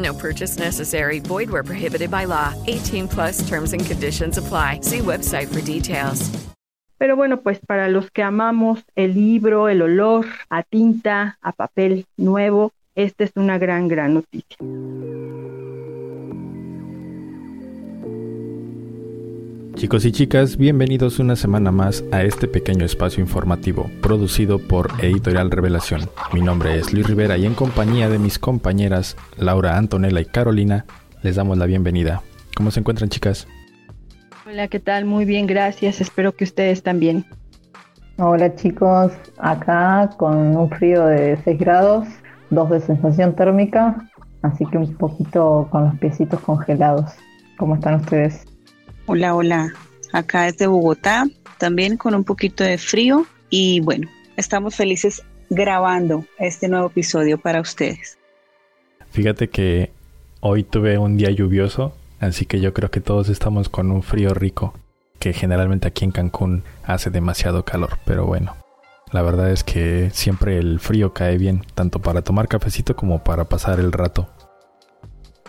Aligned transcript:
No 0.00 0.14
purchase 0.14 0.58
necessary. 0.58 1.20
Void 1.20 1.50
where 1.50 1.64
prohibited 1.64 2.10
by 2.10 2.26
law. 2.26 2.54
18 2.66 3.08
plus 3.08 3.46
terms 3.48 3.72
and 3.72 3.84
conditions 3.84 4.38
apply. 4.38 4.80
See 4.82 5.00
website 5.00 5.48
for 5.48 5.60
details. 5.60 6.30
Pero 6.98 7.16
bueno, 7.16 7.40
pues 7.40 7.58
para 7.66 7.88
los 7.88 8.10
que 8.10 8.22
amamos 8.22 8.84
el 8.94 9.14
libro, 9.14 9.70
el 9.70 9.80
olor 9.80 10.26
a 10.50 10.62
tinta, 10.62 11.38
a 11.40 11.52
papel 11.52 12.04
nuevo, 12.18 12.72
esta 12.94 13.24
es 13.24 13.32
una 13.36 13.56
gran, 13.56 13.88
gran 13.88 14.12
noticia. 14.12 14.58
Chicos 19.80 20.04
y 20.04 20.12
chicas, 20.12 20.58
bienvenidos 20.58 21.20
una 21.20 21.36
semana 21.36 21.72
más 21.72 22.04
a 22.12 22.22
este 22.22 22.46
pequeño 22.46 22.84
espacio 22.84 23.22
informativo 23.22 23.90
producido 24.02 24.58
por 24.58 24.90
Editorial 25.02 25.50
Revelación. 25.50 26.02
Mi 26.34 26.42
nombre 26.42 26.78
es 26.78 26.92
Luis 26.92 27.06
Rivera 27.06 27.38
y 27.38 27.46
en 27.46 27.54
compañía 27.54 28.10
de 28.10 28.18
mis 28.18 28.38
compañeras 28.38 29.16
Laura, 29.38 29.78
Antonella 29.78 30.20
y 30.20 30.26
Carolina 30.26 30.84
les 31.22 31.36
damos 31.36 31.56
la 31.56 31.64
bienvenida. 31.64 32.20
¿Cómo 32.54 32.70
se 32.70 32.80
encuentran 32.80 33.08
chicas? 33.08 33.48
Hola, 34.46 34.68
¿qué 34.68 34.80
tal? 34.80 35.06
Muy 35.06 35.24
bien, 35.24 35.46
gracias. 35.46 36.02
Espero 36.02 36.36
que 36.36 36.44
ustedes 36.44 36.82
también. 36.82 37.24
Hola 38.18 38.54
chicos, 38.56 39.12
acá 39.38 40.10
con 40.18 40.58
un 40.58 40.68
frío 40.68 41.06
de 41.06 41.38
6 41.42 41.58
grados, 41.58 42.06
2 42.50 42.68
de 42.68 42.80
sensación 42.82 43.34
térmica, 43.34 43.96
así 44.42 44.66
que 44.66 44.76
un 44.76 44.94
poquito 44.96 45.68
con 45.70 45.84
los 45.86 45.98
piecitos 45.98 46.38
congelados. 46.40 47.12
¿Cómo 47.56 47.76
están 47.76 47.94
ustedes? 47.94 48.49
Hola, 49.12 49.34
hola. 49.34 49.72
Acá 50.12 50.42
desde 50.42 50.68
Bogotá, 50.68 51.26
también 51.58 51.96
con 51.96 52.14
un 52.14 52.22
poquito 52.22 52.62
de 52.62 52.78
frío 52.78 53.26
y 53.48 53.80
bueno, 53.80 54.08
estamos 54.36 54.76
felices 54.76 55.24
grabando 55.48 56.24
este 56.38 56.68
nuevo 56.68 56.86
episodio 56.86 57.36
para 57.36 57.60
ustedes. 57.60 58.18
Fíjate 59.10 59.50
que 59.50 59.90
hoy 60.38 60.62
tuve 60.62 60.96
un 60.96 61.16
día 61.16 61.32
lluvioso 61.32 61.92
Así 62.20 62.46
que 62.46 62.60
yo 62.60 62.72
creo 62.72 62.92
que 62.92 63.00
todos 63.00 63.28
estamos 63.30 63.68
con 63.68 63.90
un 63.90 64.04
frío 64.04 64.32
rico, 64.32 64.74
que 65.18 65.32
generalmente 65.32 65.88
aquí 65.88 66.04
en 66.04 66.12
Cancún 66.12 66.62
hace 66.84 67.10
demasiado 67.10 67.64
calor, 67.64 67.98
pero 68.04 68.26
bueno. 68.26 68.54
La 69.10 69.22
verdad 69.22 69.50
es 69.50 69.64
que 69.64 70.10
siempre 70.12 70.56
el 70.58 70.78
frío 70.78 71.12
cae 71.12 71.36
bien, 71.36 71.62
tanto 71.74 71.98
para 71.98 72.22
tomar 72.22 72.46
cafecito 72.46 72.94
como 72.94 73.24
para 73.24 73.46
pasar 73.46 73.80
el 73.80 73.90
rato. 73.90 74.28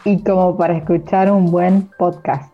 Y 0.04 0.24
como 0.24 0.58
para 0.58 0.78
escuchar 0.78 1.32
un 1.32 1.52
buen 1.52 1.92
podcast. 2.00 2.51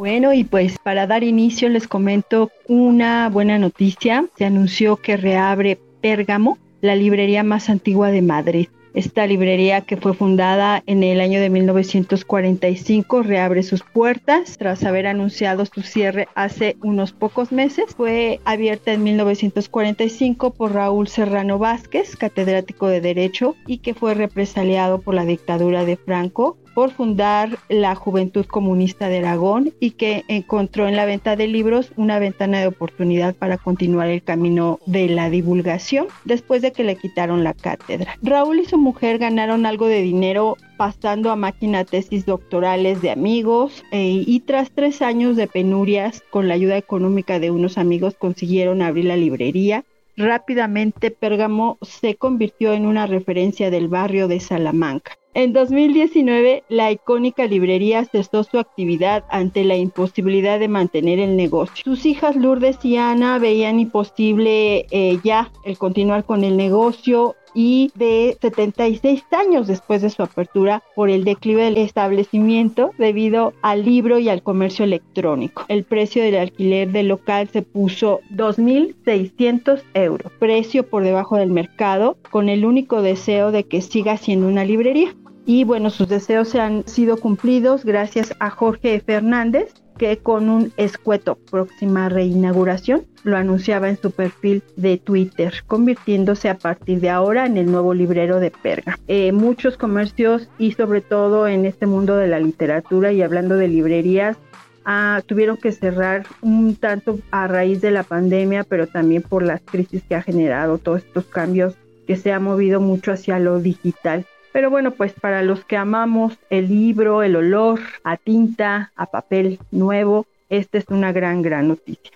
Bueno, 0.00 0.32
y 0.32 0.44
pues 0.44 0.78
para 0.82 1.06
dar 1.06 1.24
inicio 1.24 1.68
les 1.68 1.86
comento 1.86 2.50
una 2.66 3.28
buena 3.28 3.58
noticia. 3.58 4.24
Se 4.38 4.46
anunció 4.46 4.96
que 4.96 5.18
reabre 5.18 5.78
Pérgamo, 6.00 6.56
la 6.80 6.96
librería 6.96 7.42
más 7.42 7.68
antigua 7.68 8.10
de 8.10 8.22
Madrid. 8.22 8.68
Esta 8.94 9.26
librería 9.26 9.82
que 9.82 9.98
fue 9.98 10.14
fundada 10.14 10.82
en 10.86 11.02
el 11.02 11.20
año 11.20 11.38
de 11.38 11.50
1945 11.50 13.22
reabre 13.22 13.62
sus 13.62 13.82
puertas 13.82 14.56
tras 14.56 14.84
haber 14.84 15.06
anunciado 15.06 15.66
su 15.66 15.82
cierre 15.82 16.28
hace 16.34 16.76
unos 16.82 17.12
pocos 17.12 17.52
meses. 17.52 17.94
Fue 17.94 18.40
abierta 18.46 18.94
en 18.94 19.04
1945 19.04 20.54
por 20.54 20.72
Raúl 20.72 21.08
Serrano 21.08 21.58
Vázquez, 21.58 22.16
catedrático 22.16 22.88
de 22.88 23.02
Derecho 23.02 23.54
y 23.66 23.78
que 23.78 23.92
fue 23.92 24.14
represaliado 24.14 25.02
por 25.02 25.14
la 25.14 25.26
dictadura 25.26 25.84
de 25.84 25.98
Franco 25.98 26.56
por 26.74 26.90
fundar 26.90 27.58
la 27.68 27.94
Juventud 27.94 28.46
Comunista 28.46 29.08
de 29.08 29.18
Aragón 29.18 29.72
y 29.80 29.92
que 29.92 30.24
encontró 30.28 30.88
en 30.88 30.96
la 30.96 31.04
venta 31.04 31.36
de 31.36 31.46
libros 31.46 31.92
una 31.96 32.18
ventana 32.18 32.60
de 32.60 32.66
oportunidad 32.66 33.34
para 33.34 33.58
continuar 33.58 34.08
el 34.08 34.22
camino 34.22 34.78
de 34.86 35.08
la 35.08 35.30
divulgación 35.30 36.06
después 36.24 36.62
de 36.62 36.72
que 36.72 36.84
le 36.84 36.96
quitaron 36.96 37.44
la 37.44 37.54
cátedra. 37.54 38.16
Raúl 38.22 38.60
y 38.60 38.64
su 38.64 38.78
mujer 38.78 39.18
ganaron 39.18 39.66
algo 39.66 39.86
de 39.86 40.02
dinero 40.02 40.56
pasando 40.76 41.30
a 41.30 41.36
máquina 41.36 41.84
tesis 41.84 42.24
doctorales 42.24 43.02
de 43.02 43.10
amigos 43.10 43.84
eh, 43.92 44.24
y 44.26 44.40
tras 44.40 44.70
tres 44.70 45.02
años 45.02 45.36
de 45.36 45.46
penurias 45.46 46.22
con 46.30 46.48
la 46.48 46.54
ayuda 46.54 46.76
económica 46.76 47.38
de 47.38 47.50
unos 47.50 47.76
amigos 47.78 48.14
consiguieron 48.18 48.80
abrir 48.80 49.04
la 49.04 49.16
librería 49.16 49.84
Rápidamente 50.20 51.10
Pérgamo 51.10 51.78
se 51.80 52.16
convirtió 52.16 52.74
en 52.74 52.84
una 52.84 53.06
referencia 53.06 53.70
del 53.70 53.88
barrio 53.88 54.28
de 54.28 54.38
Salamanca. 54.38 55.12
En 55.32 55.52
2019, 55.52 56.64
la 56.68 56.90
icónica 56.90 57.46
librería 57.46 58.04
cesó 58.04 58.42
su 58.42 58.58
actividad 58.58 59.24
ante 59.30 59.62
la 59.62 59.76
imposibilidad 59.76 60.58
de 60.58 60.66
mantener 60.66 61.20
el 61.20 61.36
negocio. 61.36 61.84
Sus 61.84 62.04
hijas 62.04 62.34
Lourdes 62.34 62.84
y 62.84 62.96
Ana 62.96 63.38
veían 63.38 63.78
imposible 63.78 64.86
eh, 64.90 65.20
ya 65.22 65.52
el 65.64 65.78
continuar 65.78 66.24
con 66.24 66.42
el 66.42 66.56
negocio 66.56 67.36
y 67.54 67.90
de 67.94 68.36
76 68.40 69.24
años 69.32 69.66
después 69.66 70.02
de 70.02 70.10
su 70.10 70.22
apertura 70.22 70.82
por 70.94 71.10
el 71.10 71.24
declive 71.24 71.64
del 71.64 71.78
establecimiento 71.78 72.90
debido 72.98 73.52
al 73.62 73.84
libro 73.84 74.18
y 74.18 74.28
al 74.28 74.42
comercio 74.42 74.84
electrónico. 74.84 75.64
El 75.68 75.84
precio 75.84 76.22
del 76.22 76.36
alquiler 76.36 76.90
del 76.90 77.08
local 77.08 77.48
se 77.48 77.62
puso 77.62 78.20
2.600 78.34 79.82
euros, 79.94 80.32
precio 80.38 80.88
por 80.88 81.02
debajo 81.02 81.36
del 81.36 81.50
mercado, 81.50 82.16
con 82.30 82.48
el 82.48 82.64
único 82.64 83.02
deseo 83.02 83.52
de 83.52 83.64
que 83.64 83.80
siga 83.80 84.16
siendo 84.16 84.46
una 84.46 84.64
librería. 84.64 85.14
Y 85.52 85.64
bueno, 85.64 85.90
sus 85.90 86.06
deseos 86.06 86.48
se 86.48 86.60
han 86.60 86.86
sido 86.86 87.16
cumplidos 87.16 87.84
gracias 87.84 88.32
a 88.38 88.50
Jorge 88.50 89.00
Fernández, 89.00 89.74
que 89.98 90.16
con 90.18 90.48
un 90.48 90.72
escueto 90.76 91.34
próxima 91.50 92.08
reinauguración 92.08 93.04
lo 93.24 93.36
anunciaba 93.36 93.88
en 93.88 94.00
su 94.00 94.12
perfil 94.12 94.62
de 94.76 94.98
Twitter, 94.98 95.52
convirtiéndose 95.66 96.48
a 96.48 96.56
partir 96.56 97.00
de 97.00 97.10
ahora 97.10 97.46
en 97.46 97.56
el 97.56 97.66
nuevo 97.68 97.94
librero 97.94 98.38
de 98.38 98.52
Perga. 98.52 99.00
Eh, 99.08 99.32
muchos 99.32 99.76
comercios 99.76 100.48
y 100.56 100.70
sobre 100.70 101.00
todo 101.00 101.48
en 101.48 101.66
este 101.66 101.86
mundo 101.86 102.16
de 102.16 102.28
la 102.28 102.38
literatura 102.38 103.10
y 103.10 103.20
hablando 103.20 103.56
de 103.56 103.66
librerías, 103.66 104.36
ah, 104.84 105.20
tuvieron 105.26 105.56
que 105.56 105.72
cerrar 105.72 106.26
un 106.42 106.76
tanto 106.76 107.18
a 107.32 107.48
raíz 107.48 107.80
de 107.80 107.90
la 107.90 108.04
pandemia, 108.04 108.62
pero 108.62 108.86
también 108.86 109.22
por 109.22 109.42
las 109.42 109.62
crisis 109.62 110.04
que 110.08 110.14
ha 110.14 110.22
generado 110.22 110.78
todos 110.78 110.98
estos 110.98 111.24
cambios 111.24 111.74
que 112.06 112.14
se 112.14 112.30
ha 112.30 112.38
movido 112.38 112.80
mucho 112.80 113.10
hacia 113.10 113.40
lo 113.40 113.58
digital. 113.58 114.26
Pero 114.52 114.70
bueno, 114.70 114.90
pues 114.92 115.12
para 115.12 115.42
los 115.42 115.64
que 115.64 115.76
amamos 115.76 116.36
el 116.50 116.68
libro, 116.68 117.22
el 117.22 117.36
olor 117.36 117.80
a 118.04 118.16
tinta, 118.16 118.92
a 118.96 119.06
papel 119.06 119.58
nuevo, 119.70 120.26
esta 120.48 120.78
es 120.78 120.86
una 120.88 121.12
gran, 121.12 121.42
gran 121.42 121.68
noticia. 121.68 122.10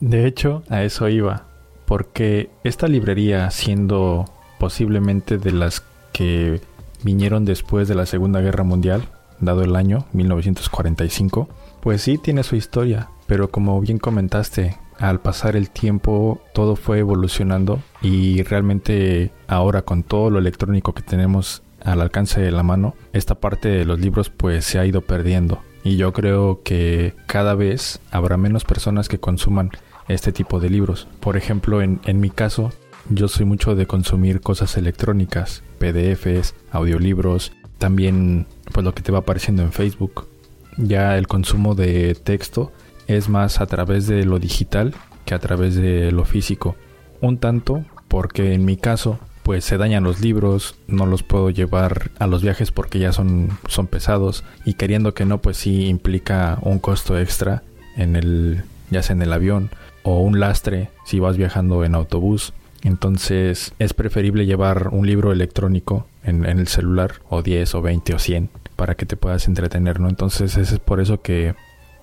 De 0.00 0.26
hecho, 0.26 0.62
a 0.68 0.82
eso 0.82 1.08
iba, 1.08 1.46
porque 1.86 2.50
esta 2.62 2.88
librería, 2.88 3.50
siendo 3.50 4.26
posiblemente 4.58 5.38
de 5.38 5.52
las 5.52 5.82
que 6.12 6.60
vinieron 7.02 7.44
después 7.44 7.88
de 7.88 7.94
la 7.94 8.06
Segunda 8.06 8.40
Guerra 8.40 8.64
Mundial, 8.64 9.02
dado 9.40 9.62
el 9.62 9.74
año 9.74 10.04
1945, 10.12 11.48
pues 11.80 12.02
sí 12.02 12.18
tiene 12.18 12.42
su 12.42 12.56
historia, 12.56 13.08
pero 13.26 13.50
como 13.50 13.80
bien 13.80 13.98
comentaste, 13.98 14.76
al 15.00 15.20
pasar 15.20 15.56
el 15.56 15.70
tiempo 15.70 16.42
todo 16.52 16.76
fue 16.76 16.98
evolucionando 16.98 17.82
y 18.02 18.42
realmente 18.42 19.32
ahora 19.48 19.82
con 19.82 20.02
todo 20.02 20.30
lo 20.30 20.38
electrónico 20.38 20.94
que 20.94 21.02
tenemos 21.02 21.62
al 21.82 22.02
alcance 22.02 22.40
de 22.40 22.52
la 22.52 22.62
mano, 22.62 22.94
esta 23.14 23.34
parte 23.34 23.68
de 23.68 23.84
los 23.86 23.98
libros 23.98 24.28
pues 24.28 24.64
se 24.66 24.78
ha 24.78 24.84
ido 24.84 25.00
perdiendo. 25.00 25.62
Y 25.82 25.96
yo 25.96 26.12
creo 26.12 26.62
que 26.62 27.14
cada 27.26 27.54
vez 27.54 28.00
habrá 28.10 28.36
menos 28.36 28.64
personas 28.64 29.08
que 29.08 29.18
consuman 29.18 29.70
este 30.08 30.30
tipo 30.30 30.60
de 30.60 30.68
libros. 30.68 31.08
Por 31.20 31.38
ejemplo, 31.38 31.80
en, 31.80 32.00
en 32.04 32.20
mi 32.20 32.28
caso, 32.28 32.70
yo 33.08 33.28
soy 33.28 33.46
mucho 33.46 33.74
de 33.74 33.86
consumir 33.86 34.42
cosas 34.42 34.76
electrónicas, 34.76 35.62
PDFs, 35.78 36.54
audiolibros, 36.70 37.52
también 37.78 38.46
pues 38.72 38.84
lo 38.84 38.94
que 38.94 39.02
te 39.02 39.10
va 39.10 39.20
apareciendo 39.20 39.62
en 39.62 39.72
Facebook. 39.72 40.28
Ya 40.76 41.16
el 41.16 41.26
consumo 41.26 41.74
de 41.74 42.14
texto 42.14 42.72
es 43.16 43.28
más 43.28 43.60
a 43.60 43.66
través 43.66 44.06
de 44.06 44.24
lo 44.24 44.38
digital 44.38 44.94
que 45.24 45.34
a 45.34 45.38
través 45.38 45.74
de 45.74 46.12
lo 46.12 46.24
físico. 46.24 46.76
Un 47.20 47.38
tanto 47.38 47.84
porque 48.08 48.54
en 48.54 48.64
mi 48.64 48.76
caso 48.76 49.18
pues 49.42 49.64
se 49.64 49.78
dañan 49.78 50.04
los 50.04 50.20
libros, 50.20 50.76
no 50.86 51.06
los 51.06 51.22
puedo 51.22 51.50
llevar 51.50 52.10
a 52.18 52.26
los 52.26 52.42
viajes 52.42 52.70
porque 52.70 52.98
ya 52.98 53.12
son, 53.12 53.50
son 53.66 53.86
pesados 53.86 54.44
y 54.64 54.74
queriendo 54.74 55.12
que 55.14 55.24
no 55.24 55.38
pues 55.38 55.56
sí 55.56 55.86
implica 55.86 56.58
un 56.62 56.78
costo 56.78 57.18
extra 57.18 57.62
en 57.96 58.16
el 58.16 58.62
ya 58.90 59.02
sea 59.02 59.14
en 59.16 59.22
el 59.22 59.32
avión 59.32 59.70
o 60.02 60.20
un 60.20 60.38
lastre 60.38 60.90
si 61.04 61.18
vas 61.18 61.36
viajando 61.36 61.84
en 61.84 61.94
autobús. 61.94 62.52
Entonces 62.82 63.74
es 63.78 63.92
preferible 63.92 64.46
llevar 64.46 64.88
un 64.88 65.06
libro 65.06 65.32
electrónico 65.32 66.06
en, 66.22 66.46
en 66.46 66.58
el 66.58 66.68
celular 66.68 67.14
o 67.28 67.42
10 67.42 67.74
o 67.74 67.82
20 67.82 68.14
o 68.14 68.18
100 68.18 68.50
para 68.76 68.94
que 68.94 69.04
te 69.04 69.16
puedas 69.16 69.46
entretener, 69.46 70.00
¿no? 70.00 70.08
Entonces 70.08 70.56
es 70.56 70.78
por 70.78 71.00
eso 71.00 71.20
que 71.20 71.54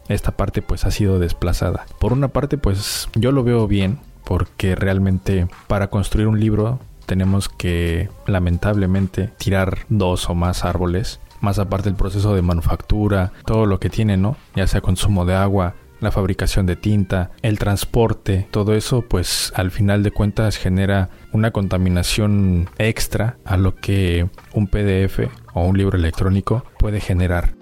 esta 0.10 0.32
parte 0.32 0.62
pues 0.62 0.86
ha 0.86 0.92
sido 0.92 1.20
desplazada. 1.20 1.86
Por 2.00 2.14
una 2.14 2.30
parte 2.30 2.58
pues 2.58 3.10
yo 3.16 3.32
lo 3.32 3.44
veo 3.44 3.68
bien 3.68 4.00
porque 4.24 4.76
realmente 4.76 5.48
para 5.68 5.90
construir 5.90 6.28
un 6.28 6.40
libro 6.40 6.80
tenemos 7.06 7.48
que 7.50 8.10
lamentablemente 8.26 9.32
tirar 9.38 9.80
dos 9.90 10.30
o 10.30 10.36
más 10.36 10.66
árboles, 10.66 11.20
más 11.40 11.58
aparte 11.58 11.90
el 11.90 11.96
proceso 11.96 12.36
de 12.36 12.42
manufactura, 12.42 13.32
todo 13.46 13.66
lo 13.66 13.80
que 13.80 13.90
tiene, 13.90 14.18
¿no? 14.18 14.36
Ya 14.56 14.68
sea 14.68 14.82
consumo 14.82 15.26
de 15.26 15.36
agua, 15.36 15.76
la 16.00 16.12
fabricación 16.12 16.66
de 16.66 16.76
tinta, 16.76 17.32
el 17.42 17.58
transporte, 17.58 18.48
todo 18.52 18.76
eso 18.76 19.02
pues 19.02 19.52
al 19.56 19.72
final 19.72 20.04
de 20.04 20.12
cuentas 20.12 20.58
genera 20.58 21.10
una 21.32 21.52
contaminación 21.52 22.70
extra 22.78 23.38
a 23.46 23.58
lo 23.58 23.76
que 23.76 24.28
un 24.54 24.68
PDF 24.68 25.30
o 25.54 25.64
un 25.64 25.78
libro 25.78 25.98
electrónico 25.98 26.64
puede 26.78 27.00
generar 27.00 27.57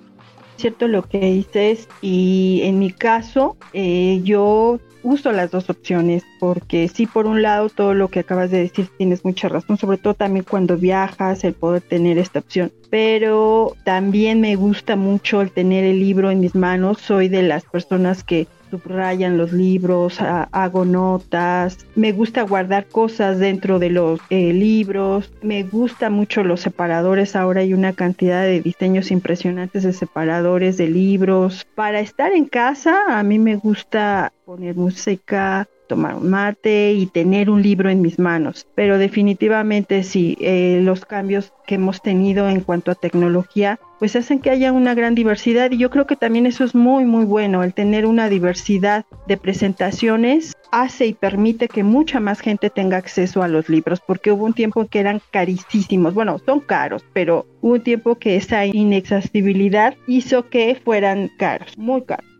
cierto 0.58 0.88
lo 0.88 1.04
que 1.04 1.20
dices 1.20 1.88
y 2.02 2.62
en 2.64 2.80
mi 2.80 2.92
caso 2.92 3.58
eh, 3.74 4.22
yo 4.24 4.80
uso 5.04 5.32
las 5.32 5.52
dos 5.52 5.70
opciones 5.70 6.24
porque 6.40 6.88
sí 6.88 7.06
por 7.06 7.28
un 7.28 7.42
lado 7.42 7.70
todo 7.70 7.94
lo 7.94 8.08
que 8.08 8.22
acabas 8.22 8.50
de 8.50 8.60
decir 8.60 8.90
tienes 8.98 9.24
mucha 9.24 9.48
razón 9.48 9.78
sobre 9.78 9.98
todo 9.98 10.16
también 10.16 10.46
cuando 10.50 10.78
viajas 10.78 11.44
el 11.44 11.54
poder 11.54 11.82
tener 11.82 12.18
esta 12.18 12.40
opción 12.40 12.72
pero 12.90 13.76
también 13.84 14.42
me 14.42 14.56
gusta 14.56 14.96
mucho 14.96 15.42
el 15.42 15.52
tener 15.52 15.84
el 15.84 16.00
libro 16.00 16.32
en 16.32 16.40
mis 16.40 16.56
manos 16.56 17.00
soy 17.00 17.30
de 17.30 17.44
las 17.44 17.66
personas 17.66 18.24
que 18.24 18.48
subrayan 18.78 19.38
los 19.38 19.52
libros, 19.52 20.18
hago 20.20 20.86
notas, 20.86 21.86
me 21.96 22.12
gusta 22.12 22.42
guardar 22.44 22.88
cosas 22.88 23.40
dentro 23.40 23.80
de 23.80 23.90
los 23.90 24.20
eh, 24.30 24.54
libros, 24.54 25.32
me 25.42 25.64
gusta 25.64 26.10
mucho 26.10 26.44
los 26.44 26.62
separadores, 26.62 27.36
ahora 27.36 27.62
hay 27.62 27.74
una 27.74 27.94
cantidad 27.94 28.44
de 28.44 28.62
diseños 28.62 29.12
impresionantes 29.12 29.84
de 29.84 29.94
separadores 29.94 30.78
de 30.78 30.88
libros. 30.88 31.66
Para 31.76 32.00
estar 32.00 32.34
en 32.34 32.46
casa, 32.46 33.02
a 33.08 33.24
mí 33.24 33.40
me 33.40 33.56
gusta 33.56 34.34
poner 34.46 34.76
música, 34.76 35.68
tomar 35.88 36.16
un 36.16 36.30
mate 36.30 36.94
y 36.94 37.06
tener 37.06 37.50
un 37.50 37.62
libro 37.62 37.90
en 37.90 38.02
mis 38.02 38.20
manos. 38.20 38.68
Pero 38.76 38.98
definitivamente 38.98 40.04
sí, 40.04 40.38
eh, 40.42 40.80
los 40.84 41.06
cambios 41.06 41.54
que 41.66 41.76
hemos 41.76 42.02
tenido 42.02 42.48
en 42.50 42.62
cuanto 42.62 42.92
a 42.92 42.96
tecnología, 42.96 43.80
pues 44.00 44.16
hacen 44.16 44.40
que 44.40 44.50
haya 44.50 44.72
una 44.72 44.94
gran 44.94 45.16
diversidad 45.16 45.72
y 45.72 45.78
yo 45.78 45.90
creo 45.90 46.06
que 46.06 46.16
también 46.16 46.46
eso 46.46 46.64
es 46.64 46.76
muy, 46.76 47.06
muy 47.06 47.26
bueno, 47.26 47.64
el 47.64 47.74
tener 47.74 48.06
una 48.06 48.30
diversidad 48.30 49.06
de 49.28 49.38
presentaciones 49.38 50.54
hace 50.72 51.08
y 51.08 51.14
permite 51.14 51.68
que 51.68 51.84
mucha 51.84 52.20
más 52.20 52.42
gente 52.42 52.70
tenga 52.70 52.98
acceso 52.98 53.42
a 53.42 53.48
los 53.48 53.70
libros, 53.70 54.02
porque 54.06 54.32
hubo 54.32 54.46
un 54.46 54.54
tiempo 54.54 54.86
que 54.88 55.00
eran 55.00 55.22
carísimos, 55.32 56.14
bueno, 56.14 56.40
son 56.46 56.60
caros, 56.60 57.04
pero 57.14 57.46
hubo 57.62 57.74
un 57.74 57.82
tiempo 57.82 58.16
que 58.16 58.36
esa 58.36 58.66
inaccesibilidad 58.66 59.96
hizo 60.08 60.50
que 60.50 60.80
fueran 60.84 61.32
caros, 61.38 61.78
muy 61.78 62.02
caros. 62.04 62.35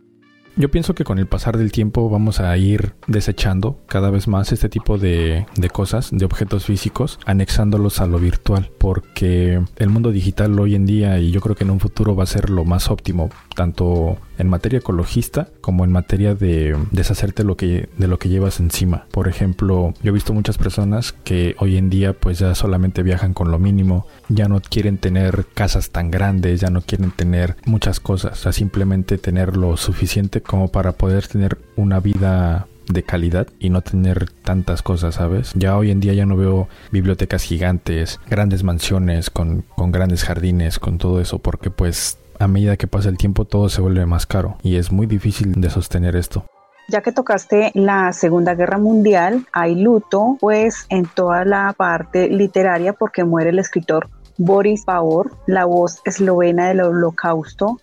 Yo 0.58 0.70
pienso 0.70 0.94
que 0.94 1.04
con 1.04 1.18
el 1.18 1.26
pasar 1.26 1.58
del 1.58 1.70
tiempo 1.70 2.08
vamos 2.08 2.40
a 2.40 2.56
ir 2.56 2.94
desechando 3.06 3.78
cada 3.86 4.08
vez 4.08 4.26
más 4.26 4.52
este 4.52 4.70
tipo 4.70 4.96
de, 4.96 5.46
de, 5.54 5.68
cosas, 5.68 6.08
de 6.10 6.24
objetos 6.24 6.64
físicos, 6.64 7.18
anexándolos 7.26 8.00
a 8.00 8.06
lo 8.06 8.18
virtual, 8.18 8.70
porque 8.78 9.62
el 9.76 9.90
mundo 9.90 10.12
digital 10.12 10.58
hoy 10.58 10.74
en 10.74 10.86
día 10.86 11.18
y 11.18 11.30
yo 11.30 11.42
creo 11.42 11.56
que 11.56 11.64
en 11.64 11.70
un 11.70 11.80
futuro 11.80 12.16
va 12.16 12.22
a 12.22 12.26
ser 12.26 12.48
lo 12.48 12.64
más 12.64 12.90
óptimo, 12.90 13.28
tanto 13.54 14.16
en 14.38 14.48
materia 14.48 14.78
ecologista 14.78 15.48
como 15.60 15.84
en 15.84 15.92
materia 15.92 16.34
de 16.34 16.76
deshacerte 16.90 17.44
lo 17.44 17.56
que, 17.56 17.88
de 17.96 18.08
lo 18.08 18.18
que 18.18 18.28
llevas 18.28 18.60
encima. 18.60 19.06
Por 19.10 19.28
ejemplo, 19.28 19.94
yo 20.02 20.10
he 20.10 20.14
visto 20.14 20.32
muchas 20.32 20.58
personas 20.58 21.12
que 21.12 21.56
hoy 21.58 21.76
en 21.76 21.90
día 21.90 22.12
pues 22.12 22.38
ya 22.38 22.54
solamente 22.54 23.02
viajan 23.02 23.34
con 23.34 23.50
lo 23.50 23.58
mínimo, 23.58 24.06
ya 24.28 24.48
no 24.48 24.60
quieren 24.60 24.98
tener 24.98 25.46
casas 25.54 25.90
tan 25.90 26.10
grandes, 26.10 26.60
ya 26.60 26.70
no 26.70 26.82
quieren 26.82 27.10
tener 27.10 27.56
muchas 27.64 28.00
cosas, 28.00 28.32
o 28.32 28.42
sea, 28.42 28.52
simplemente 28.52 29.18
tener 29.18 29.56
lo 29.56 29.76
suficiente 29.76 30.40
como 30.40 30.68
para 30.68 30.92
poder 30.92 31.26
tener 31.26 31.58
una 31.76 32.00
vida 32.00 32.66
de 32.88 33.02
calidad 33.02 33.48
y 33.58 33.70
no 33.70 33.80
tener 33.80 34.30
tantas 34.30 34.82
cosas, 34.82 35.16
¿sabes? 35.16 35.52
Ya 35.54 35.76
hoy 35.76 35.90
en 35.90 36.00
día 36.00 36.12
ya 36.12 36.26
no 36.26 36.36
veo 36.36 36.68
bibliotecas 36.92 37.42
gigantes, 37.42 38.20
grandes 38.28 38.62
mansiones 38.62 39.30
con, 39.30 39.64
con 39.74 39.92
grandes 39.92 40.24
jardines, 40.24 40.78
con 40.78 40.98
todo 40.98 41.20
eso, 41.20 41.38
porque 41.38 41.70
pues 41.70 42.18
a 42.38 42.48
medida 42.48 42.76
que 42.76 42.86
pasa 42.86 43.08
el 43.08 43.18
tiempo 43.18 43.44
todo 43.44 43.68
se 43.68 43.80
vuelve 43.80 44.06
más 44.06 44.26
caro 44.26 44.56
y 44.62 44.76
es 44.76 44.92
muy 44.92 45.06
difícil 45.06 45.52
de 45.60 45.70
sostener 45.70 46.16
esto. 46.16 46.44
Ya 46.88 47.00
que 47.00 47.10
tocaste 47.10 47.72
la 47.74 48.12
Segunda 48.12 48.54
Guerra 48.54 48.78
Mundial, 48.78 49.44
hay 49.52 49.74
luto 49.74 50.36
pues 50.38 50.86
en 50.88 51.06
toda 51.06 51.44
la 51.44 51.74
parte 51.76 52.28
literaria 52.28 52.92
porque 52.92 53.24
muere 53.24 53.50
el 53.50 53.58
escritor 53.58 54.08
Boris 54.38 54.84
Pavor, 54.84 55.32
la 55.46 55.64
voz 55.64 56.00
eslovena 56.04 56.68
del 56.68 56.82
holocausto, 56.82 57.80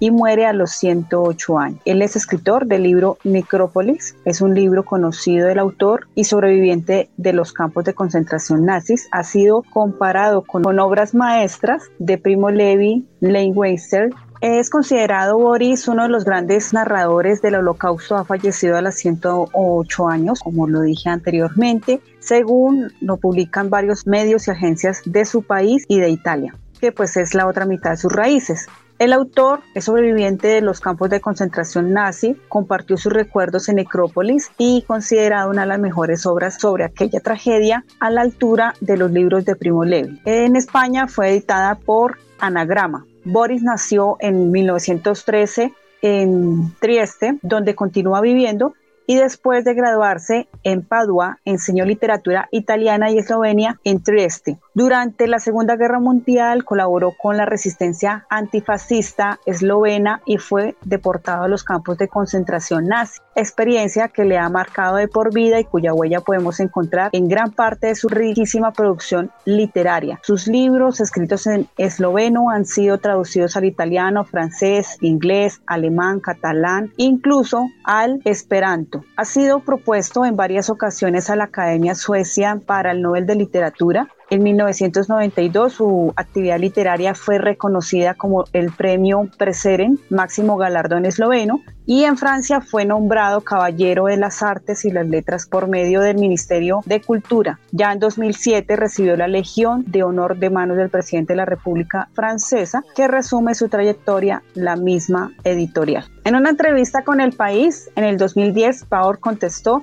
y 0.00 0.10
muere 0.10 0.46
a 0.46 0.52
los 0.52 0.72
108 0.72 1.58
años. 1.58 1.80
Él 1.84 2.02
es 2.02 2.16
escritor 2.16 2.66
del 2.66 2.82
libro 2.82 3.18
Necrópolis, 3.22 4.16
es 4.24 4.40
un 4.40 4.54
libro 4.54 4.84
conocido 4.84 5.46
del 5.46 5.58
autor 5.58 6.08
y 6.14 6.24
sobreviviente 6.24 7.10
de 7.16 7.32
los 7.32 7.52
campos 7.52 7.84
de 7.84 7.94
concentración 7.94 8.64
nazis. 8.64 9.08
Ha 9.12 9.22
sido 9.22 9.62
comparado 9.62 10.42
con, 10.42 10.66
obras 10.80 11.14
maestras 11.14 11.84
de 11.98 12.16
Primo 12.16 12.50
Levi, 12.50 13.06
Lane 13.20 13.52
Weister, 13.52 14.10
es 14.40 14.70
considerado 14.70 15.36
Boris 15.36 15.86
uno 15.86 16.04
de 16.04 16.08
los 16.08 16.24
grandes 16.24 16.72
narradores 16.72 17.42
del 17.42 17.56
holocausto, 17.56 18.16
ha 18.16 18.24
fallecido 18.24 18.78
a 18.78 18.80
los 18.80 18.94
108 18.94 20.08
años, 20.08 20.40
como 20.40 20.66
lo 20.66 20.80
dije 20.80 21.10
anteriormente, 21.10 22.00
según 22.20 22.90
lo 23.02 23.18
publican 23.18 23.68
varios 23.68 24.06
medios 24.06 24.48
y 24.48 24.52
agencias 24.52 25.02
de 25.04 25.26
su 25.26 25.42
país 25.42 25.84
y 25.88 26.00
de 26.00 26.08
Italia, 26.08 26.54
que 26.80 26.90
pues 26.90 27.18
es 27.18 27.34
la 27.34 27.46
otra 27.46 27.66
mitad 27.66 27.90
de 27.90 27.96
sus 27.98 28.12
raíces. 28.14 28.66
El 29.00 29.14
autor 29.14 29.60
es 29.72 29.86
sobreviviente 29.86 30.46
de 30.46 30.60
los 30.60 30.78
campos 30.78 31.08
de 31.08 31.22
concentración 31.22 31.94
nazi, 31.94 32.36
compartió 32.50 32.98
sus 32.98 33.10
recuerdos 33.10 33.70
en 33.70 33.76
Necrópolis 33.76 34.50
y 34.58 34.84
considerado 34.86 35.48
una 35.48 35.62
de 35.62 35.68
las 35.68 35.78
mejores 35.78 36.26
obras 36.26 36.60
sobre 36.60 36.84
aquella 36.84 37.20
tragedia 37.20 37.86
a 37.98 38.10
la 38.10 38.20
altura 38.20 38.74
de 38.82 38.98
los 38.98 39.10
libros 39.10 39.46
de 39.46 39.56
Primo 39.56 39.86
Levi. 39.86 40.20
En 40.26 40.54
España 40.54 41.06
fue 41.06 41.30
editada 41.30 41.76
por 41.76 42.18
Anagrama. 42.40 43.06
Boris 43.24 43.62
nació 43.62 44.18
en 44.20 44.50
1913 44.50 45.72
en 46.02 46.74
Trieste, 46.78 47.38
donde 47.40 47.74
continúa 47.74 48.20
viviendo 48.20 48.74
y 49.10 49.16
después 49.16 49.64
de 49.64 49.74
graduarse 49.74 50.46
en 50.62 50.82
Padua 50.82 51.40
enseñó 51.44 51.84
literatura 51.84 52.46
italiana 52.52 53.10
y 53.10 53.18
eslovenia 53.18 53.80
en 53.82 54.04
Trieste. 54.04 54.60
Durante 54.72 55.26
la 55.26 55.40
Segunda 55.40 55.74
Guerra 55.74 55.98
Mundial 55.98 56.64
colaboró 56.64 57.10
con 57.20 57.36
la 57.36 57.44
resistencia 57.44 58.24
antifascista 58.30 59.40
eslovena 59.46 60.22
y 60.26 60.38
fue 60.38 60.76
deportado 60.84 61.42
a 61.42 61.48
los 61.48 61.64
campos 61.64 61.98
de 61.98 62.06
concentración 62.06 62.86
nazi, 62.86 63.18
experiencia 63.34 64.06
que 64.06 64.24
le 64.24 64.38
ha 64.38 64.48
marcado 64.48 64.94
de 64.94 65.08
por 65.08 65.34
vida 65.34 65.58
y 65.58 65.64
cuya 65.64 65.92
huella 65.92 66.20
podemos 66.20 66.60
encontrar 66.60 67.10
en 67.12 67.26
gran 67.26 67.50
parte 67.50 67.88
de 67.88 67.96
su 67.96 68.08
riquísima 68.08 68.70
producción 68.70 69.32
literaria. 69.44 70.20
Sus 70.22 70.46
libros 70.46 71.00
escritos 71.00 71.48
en 71.48 71.66
esloveno 71.78 72.48
han 72.50 72.64
sido 72.64 72.98
traducidos 72.98 73.56
al 73.56 73.64
italiano, 73.64 74.22
francés, 74.22 74.98
inglés, 75.00 75.60
alemán, 75.66 76.20
catalán, 76.20 76.92
incluso 76.96 77.66
al 77.82 78.20
esperanto. 78.24 78.99
Ha 79.16 79.24
sido 79.24 79.60
propuesto 79.60 80.24
en 80.24 80.36
varias 80.36 80.70
ocasiones 80.70 81.30
a 81.30 81.36
la 81.36 81.44
Academia 81.44 81.94
Suecia 81.94 82.60
para 82.64 82.92
el 82.92 83.02
Nobel 83.02 83.26
de 83.26 83.34
Literatura 83.34 84.08
En 84.30 84.44
1992 84.44 85.72
su 85.72 86.12
actividad 86.14 86.60
literaria 86.60 87.16
fue 87.16 87.38
reconocida 87.38 88.14
como 88.14 88.44
el 88.52 88.70
premio 88.70 89.28
Preseren, 89.36 89.98
máximo 90.08 90.56
galardón 90.56 91.04
esloveno, 91.04 91.60
y 91.84 92.04
en 92.04 92.16
Francia 92.16 92.60
fue 92.60 92.84
nombrado 92.84 93.40
Caballero 93.40 94.04
de 94.04 94.16
las 94.16 94.44
Artes 94.44 94.84
y 94.84 94.92
las 94.92 95.08
Letras 95.08 95.46
por 95.46 95.66
medio 95.66 96.00
del 96.00 96.18
Ministerio 96.18 96.82
de 96.86 97.00
Cultura. 97.00 97.58
Ya 97.72 97.90
en 97.90 97.98
2007 97.98 98.76
recibió 98.76 99.16
la 99.16 99.26
Legión 99.26 99.82
de 99.88 100.04
Honor 100.04 100.38
de 100.38 100.50
manos 100.50 100.76
del 100.76 100.90
presidente 100.90 101.32
de 101.32 101.38
la 101.38 101.46
República 101.46 102.08
Francesa, 102.12 102.84
que 102.94 103.08
resume 103.08 103.56
su 103.56 103.68
trayectoria 103.68 104.44
la 104.54 104.76
misma 104.76 105.32
editorial. 105.42 106.04
En 106.22 106.36
una 106.36 106.50
entrevista 106.50 107.02
con 107.02 107.20
El 107.20 107.32
País, 107.32 107.90
en 107.96 108.04
el 108.04 108.16
2010, 108.16 108.84
Paor 108.84 109.18
contestó 109.18 109.82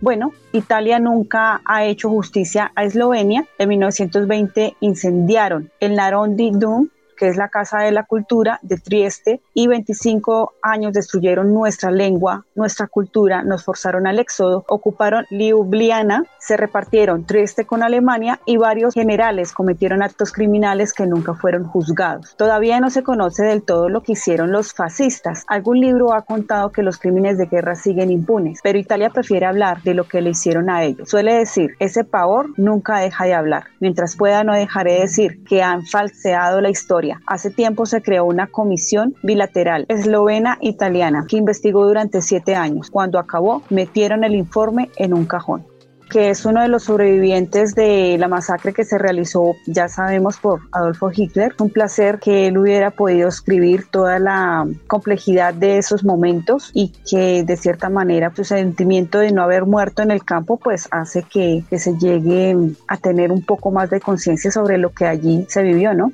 bueno, 0.00 0.32
Italia 0.52 0.98
nunca 0.98 1.60
ha 1.64 1.84
hecho 1.84 2.08
justicia 2.08 2.72
a 2.74 2.84
Eslovenia. 2.84 3.46
En 3.58 3.68
1920 3.68 4.76
incendiaron 4.80 5.70
el 5.80 5.96
Narondi 5.96 6.50
Dum, 6.52 6.88
que 7.18 7.28
es 7.28 7.36
la 7.36 7.48
Casa 7.48 7.80
de 7.80 7.92
la 7.92 8.04
Cultura 8.04 8.60
de 8.62 8.76
Trieste, 8.78 9.40
y 9.52 9.66
25 9.66 10.54
años 10.62 10.92
destruyeron 10.92 11.52
nuestra 11.52 11.90
lengua, 11.90 12.44
nuestra 12.54 12.86
cultura, 12.86 13.42
nos 13.42 13.64
forzaron 13.64 14.06
al 14.06 14.18
éxodo, 14.18 14.64
ocuparon 14.68 15.26
Ljubljana, 15.30 16.24
se 16.38 16.56
repartieron 16.56 17.26
Trieste 17.26 17.66
con 17.66 17.82
Alemania 17.82 18.40
y 18.46 18.56
varios 18.56 18.94
generales 18.94 19.52
cometieron 19.52 20.02
actos 20.02 20.32
criminales 20.32 20.92
que 20.92 21.06
nunca 21.06 21.34
fueron 21.34 21.64
juzgados. 21.64 22.36
Todavía 22.36 22.80
no 22.80 22.90
se 22.90 23.02
conoce 23.02 23.44
del 23.44 23.62
todo 23.62 23.88
lo 23.88 24.02
que 24.02 24.12
hicieron 24.12 24.52
los 24.52 24.72
fascistas. 24.72 25.44
Algún 25.48 25.80
libro 25.80 26.14
ha 26.14 26.22
contado 26.22 26.70
que 26.70 26.82
los 26.82 26.98
crímenes 26.98 27.38
de 27.38 27.46
guerra 27.46 27.74
siguen 27.74 28.10
impunes, 28.10 28.60
pero 28.62 28.78
Italia 28.78 29.10
prefiere 29.10 29.46
hablar 29.46 29.82
de 29.82 29.94
lo 29.94 30.04
que 30.04 30.20
le 30.20 30.30
hicieron 30.30 30.70
a 30.70 30.84
ellos. 30.84 31.08
Suele 31.08 31.34
decir, 31.34 31.72
ese 31.80 32.04
pavor 32.04 32.50
nunca 32.56 32.98
deja 32.98 33.24
de 33.24 33.34
hablar. 33.34 33.64
Mientras 33.80 34.16
pueda 34.16 34.44
no 34.44 34.54
dejaré 34.54 34.94
de 34.94 35.00
decir 35.00 35.44
que 35.44 35.62
han 35.62 35.84
falseado 35.84 36.60
la 36.60 36.70
historia 36.70 37.07
Hace 37.26 37.50
tiempo 37.50 37.86
se 37.86 38.02
creó 38.02 38.24
una 38.24 38.46
comisión 38.46 39.14
bilateral 39.22 39.86
eslovena-italiana 39.88 41.26
que 41.28 41.36
investigó 41.36 41.86
durante 41.86 42.22
siete 42.22 42.54
años. 42.54 42.90
Cuando 42.90 43.18
acabó, 43.18 43.62
metieron 43.70 44.24
el 44.24 44.34
informe 44.34 44.90
en 44.96 45.14
un 45.14 45.24
cajón 45.26 45.64
que 46.08 46.30
es 46.30 46.44
uno 46.44 46.62
de 46.62 46.68
los 46.68 46.84
sobrevivientes 46.84 47.74
de 47.74 48.16
la 48.18 48.28
masacre 48.28 48.72
que 48.72 48.84
se 48.84 48.98
realizó, 48.98 49.54
ya 49.66 49.88
sabemos, 49.88 50.38
por 50.38 50.60
Adolfo 50.72 51.10
Hitler. 51.14 51.54
Un 51.60 51.70
placer 51.70 52.18
que 52.18 52.46
él 52.46 52.58
hubiera 52.58 52.90
podido 52.90 53.28
escribir 53.28 53.86
toda 53.90 54.18
la 54.18 54.66
complejidad 54.86 55.54
de 55.54 55.78
esos 55.78 56.04
momentos 56.04 56.70
y 56.72 56.92
que 57.08 57.44
de 57.44 57.56
cierta 57.56 57.90
manera 57.90 58.32
su 58.34 58.44
sentimiento 58.44 59.18
de 59.18 59.32
no 59.32 59.42
haber 59.42 59.66
muerto 59.66 60.02
en 60.02 60.10
el 60.10 60.24
campo 60.24 60.56
pues 60.56 60.88
hace 60.90 61.22
que, 61.22 61.64
que 61.68 61.78
se 61.78 61.96
llegue 61.98 62.56
a 62.86 62.96
tener 62.96 63.30
un 63.30 63.42
poco 63.44 63.70
más 63.70 63.90
de 63.90 64.00
conciencia 64.00 64.50
sobre 64.50 64.78
lo 64.78 64.92
que 64.92 65.06
allí 65.06 65.46
se 65.48 65.62
vivió, 65.62 65.94
¿no? 65.94 66.12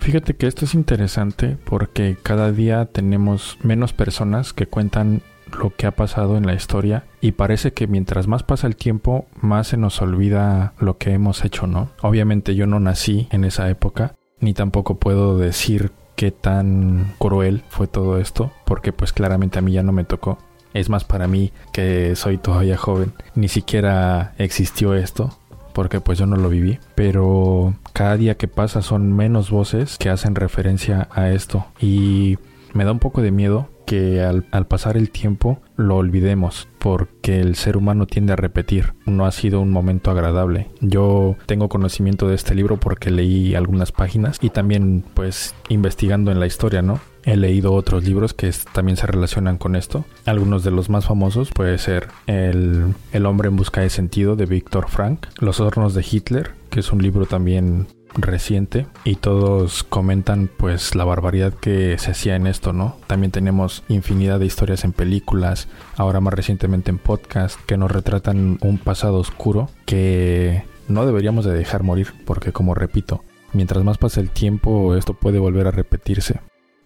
Fíjate 0.00 0.34
que 0.34 0.46
esto 0.46 0.64
es 0.64 0.74
interesante 0.74 1.58
porque 1.64 2.16
cada 2.22 2.50
día 2.52 2.86
tenemos 2.86 3.58
menos 3.62 3.92
personas 3.92 4.52
que 4.54 4.66
cuentan 4.66 5.22
lo 5.58 5.74
que 5.76 5.86
ha 5.86 5.90
pasado 5.90 6.36
en 6.36 6.46
la 6.46 6.54
historia 6.54 7.04
y 7.20 7.32
parece 7.32 7.72
que 7.72 7.86
mientras 7.86 8.26
más 8.26 8.42
pasa 8.42 8.66
el 8.66 8.76
tiempo 8.76 9.26
más 9.40 9.68
se 9.68 9.76
nos 9.76 10.00
olvida 10.00 10.72
lo 10.78 10.96
que 10.96 11.12
hemos 11.12 11.44
hecho, 11.44 11.66
¿no? 11.66 11.90
Obviamente 12.02 12.54
yo 12.54 12.66
no 12.66 12.80
nací 12.80 13.28
en 13.30 13.44
esa 13.44 13.68
época 13.68 14.14
ni 14.40 14.54
tampoco 14.54 14.98
puedo 14.98 15.36
decir 15.36 15.92
qué 16.16 16.30
tan 16.30 17.14
cruel 17.18 17.62
fue 17.68 17.86
todo 17.86 18.18
esto 18.18 18.52
porque 18.64 18.92
pues 18.92 19.12
claramente 19.12 19.58
a 19.58 19.62
mí 19.62 19.72
ya 19.72 19.82
no 19.82 19.92
me 19.92 20.04
tocó. 20.04 20.38
Es 20.72 20.88
más 20.88 21.04
para 21.04 21.26
mí 21.26 21.52
que 21.72 22.14
soy 22.14 22.38
todavía 22.38 22.76
joven, 22.76 23.12
ni 23.34 23.48
siquiera 23.48 24.34
existió 24.38 24.94
esto 24.94 25.39
porque 25.80 26.02
pues 26.02 26.18
yo 26.18 26.26
no 26.26 26.36
lo 26.36 26.50
viví, 26.50 26.78
pero 26.94 27.72
cada 27.94 28.18
día 28.18 28.36
que 28.36 28.48
pasa 28.48 28.82
son 28.82 29.14
menos 29.14 29.50
voces 29.50 29.96
que 29.96 30.10
hacen 30.10 30.34
referencia 30.34 31.08
a 31.10 31.30
esto 31.30 31.64
y 31.80 32.36
me 32.74 32.84
da 32.84 32.92
un 32.92 32.98
poco 32.98 33.22
de 33.22 33.30
miedo 33.30 33.70
que 33.86 34.20
al, 34.20 34.44
pasar 34.66 34.98
el 34.98 35.08
tiempo 35.10 35.62
lo 35.76 35.96
olvidemos 35.96 36.68
porque 36.78 37.40
el 37.40 37.56
ser 37.56 37.78
humano 37.78 38.06
tiende 38.06 38.34
a 38.34 38.36
repetir. 38.36 38.92
No 39.06 39.24
ha 39.24 39.32
sido 39.32 39.62
un 39.62 39.70
momento 39.70 40.10
agradable. 40.10 40.68
Yo 40.82 41.36
tengo 41.46 41.70
conocimiento 41.70 42.28
de 42.28 42.34
este 42.34 42.54
libro 42.54 42.76
porque 42.76 43.10
leí 43.10 43.54
algunas 43.54 43.90
páginas 43.90 44.36
y 44.42 44.50
también 44.50 45.02
pues 45.14 45.54
investigando 45.70 46.30
en 46.30 46.40
la 46.40 46.46
historia, 46.46 46.82
¿no? 46.82 47.00
He 47.24 47.36
leído 47.36 47.72
otros 47.72 48.04
libros 48.04 48.34
que 48.34 48.50
también 48.72 48.96
se 48.96 49.06
relacionan 49.06 49.58
con 49.58 49.76
esto. 49.76 50.04
Algunos 50.24 50.64
de 50.64 50.70
los 50.70 50.88
más 50.88 51.06
famosos 51.06 51.50
puede 51.50 51.78
ser 51.78 52.08
El, 52.26 52.94
el 53.12 53.26
hombre 53.26 53.48
en 53.48 53.56
busca 53.56 53.80
de 53.80 53.90
sentido 53.90 54.36
de 54.36 54.46
Víctor 54.46 54.88
Frank, 54.88 55.26
Los 55.38 55.60
hornos 55.60 55.94
de 55.94 56.04
Hitler, 56.08 56.52
que 56.70 56.80
es 56.80 56.92
un 56.92 57.02
libro 57.02 57.26
también 57.26 57.86
reciente 58.14 58.86
y 59.04 59.16
todos 59.16 59.82
comentan 59.82 60.50
pues 60.56 60.94
la 60.94 61.04
barbaridad 61.04 61.52
que 61.52 61.96
se 61.98 62.10
hacía 62.10 62.36
en 62.36 62.46
esto, 62.46 62.72
¿no? 62.72 62.96
También 63.06 63.30
tenemos 63.30 63.84
infinidad 63.88 64.40
de 64.40 64.46
historias 64.46 64.84
en 64.84 64.92
películas, 64.92 65.68
ahora 65.96 66.20
más 66.20 66.34
recientemente 66.34 66.90
en 66.90 66.98
podcast 66.98 67.58
que 67.66 67.76
nos 67.76 67.90
retratan 67.90 68.58
un 68.62 68.78
pasado 68.78 69.18
oscuro 69.18 69.68
que 69.86 70.64
no 70.88 71.06
deberíamos 71.06 71.44
de 71.44 71.52
dejar 71.52 71.82
morir 71.82 72.12
porque 72.24 72.52
como 72.52 72.74
repito, 72.74 73.22
mientras 73.52 73.84
más 73.84 73.98
pasa 73.98 74.20
el 74.20 74.30
tiempo 74.30 74.96
esto 74.96 75.14
puede 75.14 75.38
volver 75.38 75.66
a 75.66 75.72
repetirse. 75.72 76.40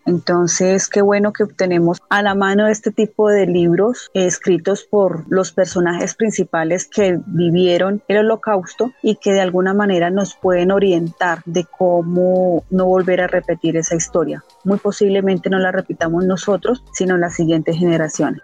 Entonces, 0.06 0.88
qué 0.88 1.02
bueno 1.02 1.32
que 1.32 1.46
tenemos 1.46 2.02
a 2.10 2.22
la 2.22 2.34
mano 2.34 2.66
este 2.66 2.90
tipo 2.90 3.28
de 3.28 3.46
libros 3.46 4.10
escritos 4.14 4.84
por 4.84 5.24
los 5.28 5.52
personajes 5.52 6.14
principales 6.14 6.86
que 6.86 7.18
vivieron 7.26 8.02
el 8.08 8.18
holocausto 8.18 8.92
y 9.02 9.16
que 9.16 9.32
de 9.32 9.40
alguna 9.40 9.72
manera 9.72 10.10
nos 10.10 10.34
pueden 10.34 10.70
orientar 10.70 11.38
de 11.46 11.64
cómo 11.78 12.64
no 12.70 12.86
volver 12.86 13.22
a 13.22 13.26
repetir 13.26 13.76
esa 13.76 13.94
historia. 13.94 14.42
Muy 14.64 14.78
posiblemente 14.78 15.48
no 15.48 15.58
la 15.58 15.72
repitamos 15.72 16.24
nosotros, 16.24 16.84
sino 16.92 17.16
las 17.16 17.34
siguientes 17.34 17.76
generaciones. 17.76 18.42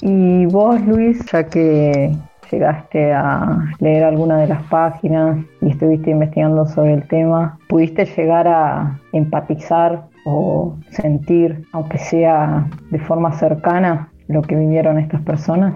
Y 0.00 0.46
vos, 0.46 0.80
Luis, 0.80 1.24
ya 1.30 1.44
que 1.44 2.16
llegaste 2.50 3.12
a 3.12 3.58
leer 3.78 4.04
alguna 4.04 4.38
de 4.38 4.48
las 4.48 4.62
páginas 4.64 5.38
y 5.60 5.70
estuviste 5.70 6.10
investigando 6.10 6.66
sobre 6.66 6.94
el 6.94 7.06
tema, 7.06 7.58
¿pudiste 7.68 8.06
llegar 8.06 8.48
a 8.48 8.98
empatizar 9.12 10.09
o 10.24 10.78
sentir, 10.90 11.66
aunque 11.72 11.98
sea 11.98 12.68
de 12.90 12.98
forma 12.98 13.32
cercana, 13.32 14.12
lo 14.28 14.42
que 14.42 14.54
vivieron 14.54 14.98
estas 14.98 15.22
personas? 15.22 15.74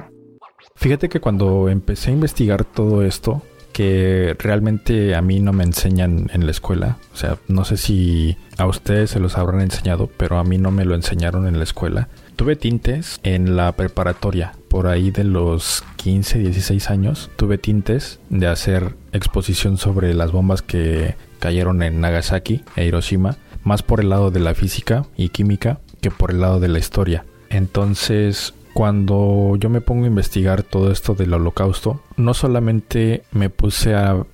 Fíjate 0.76 1.08
que 1.08 1.20
cuando 1.20 1.68
empecé 1.68 2.10
a 2.10 2.14
investigar 2.14 2.64
todo 2.64 3.02
esto, 3.02 3.42
que 3.74 4.36
realmente 4.38 5.16
a 5.16 5.20
mí 5.20 5.40
no 5.40 5.52
me 5.52 5.64
enseñan 5.64 6.30
en 6.32 6.46
la 6.46 6.52
escuela, 6.52 6.96
o 7.12 7.16
sea, 7.16 7.38
no 7.48 7.64
sé 7.64 7.76
si 7.76 8.36
a 8.56 8.66
ustedes 8.66 9.10
se 9.10 9.18
los 9.18 9.36
habrán 9.36 9.60
enseñado, 9.60 10.08
pero 10.16 10.38
a 10.38 10.44
mí 10.44 10.58
no 10.58 10.70
me 10.70 10.84
lo 10.84 10.94
enseñaron 10.94 11.48
en 11.48 11.58
la 11.58 11.64
escuela. 11.64 12.08
Tuve 12.36 12.54
tintes 12.54 13.18
en 13.24 13.56
la 13.56 13.72
preparatoria, 13.72 14.52
por 14.68 14.86
ahí 14.86 15.10
de 15.10 15.24
los 15.24 15.82
15, 15.96 16.38
16 16.38 16.90
años, 16.90 17.30
tuve 17.34 17.58
tintes 17.58 18.20
de 18.30 18.46
hacer 18.46 18.94
exposición 19.12 19.76
sobre 19.76 20.14
las 20.14 20.30
bombas 20.30 20.62
que 20.62 21.16
cayeron 21.40 21.82
en 21.82 22.00
Nagasaki 22.00 22.62
e 22.76 22.86
Hiroshima 22.86 23.36
más 23.64 23.82
por 23.82 24.00
el 24.00 24.10
lado 24.10 24.30
de 24.30 24.40
la 24.40 24.54
física 24.54 25.04
y 25.16 25.30
química 25.30 25.80
que 26.00 26.10
por 26.10 26.30
el 26.30 26.40
lado 26.40 26.60
de 26.60 26.68
la 26.68 26.78
historia. 26.78 27.24
Entonces, 27.48 28.54
cuando 28.74 29.56
yo 29.56 29.70
me 29.70 29.80
pongo 29.80 30.04
a 30.04 30.08
investigar 30.08 30.62
todo 30.62 30.90
esto 30.90 31.14
del 31.14 31.32
holocausto, 31.32 32.02
no 32.16 32.34
solamente 32.34 33.22
me 33.32 33.48
puse 33.48 33.94
a, 33.94 34.24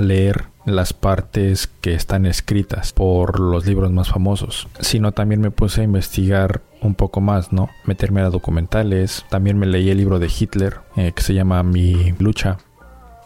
leer 0.00 0.46
las 0.64 0.94
partes 0.94 1.68
que 1.80 1.94
están 1.94 2.24
escritas 2.24 2.94
por 2.94 3.38
los 3.38 3.66
libros 3.66 3.92
más 3.92 4.08
famosos, 4.08 4.66
sino 4.80 5.12
también 5.12 5.42
me 5.42 5.50
puse 5.50 5.82
a 5.82 5.84
investigar 5.84 6.62
un 6.80 6.94
poco 6.94 7.20
más, 7.20 7.52
¿no? 7.52 7.68
Meterme 7.84 8.22
a 8.22 8.30
documentales, 8.30 9.26
también 9.28 9.58
me 9.58 9.66
leí 9.66 9.90
el 9.90 9.98
libro 9.98 10.18
de 10.18 10.30
Hitler 10.36 10.80
eh, 10.96 11.12
que 11.14 11.22
se 11.22 11.34
llama 11.34 11.62
Mi 11.62 12.12
lucha 12.18 12.58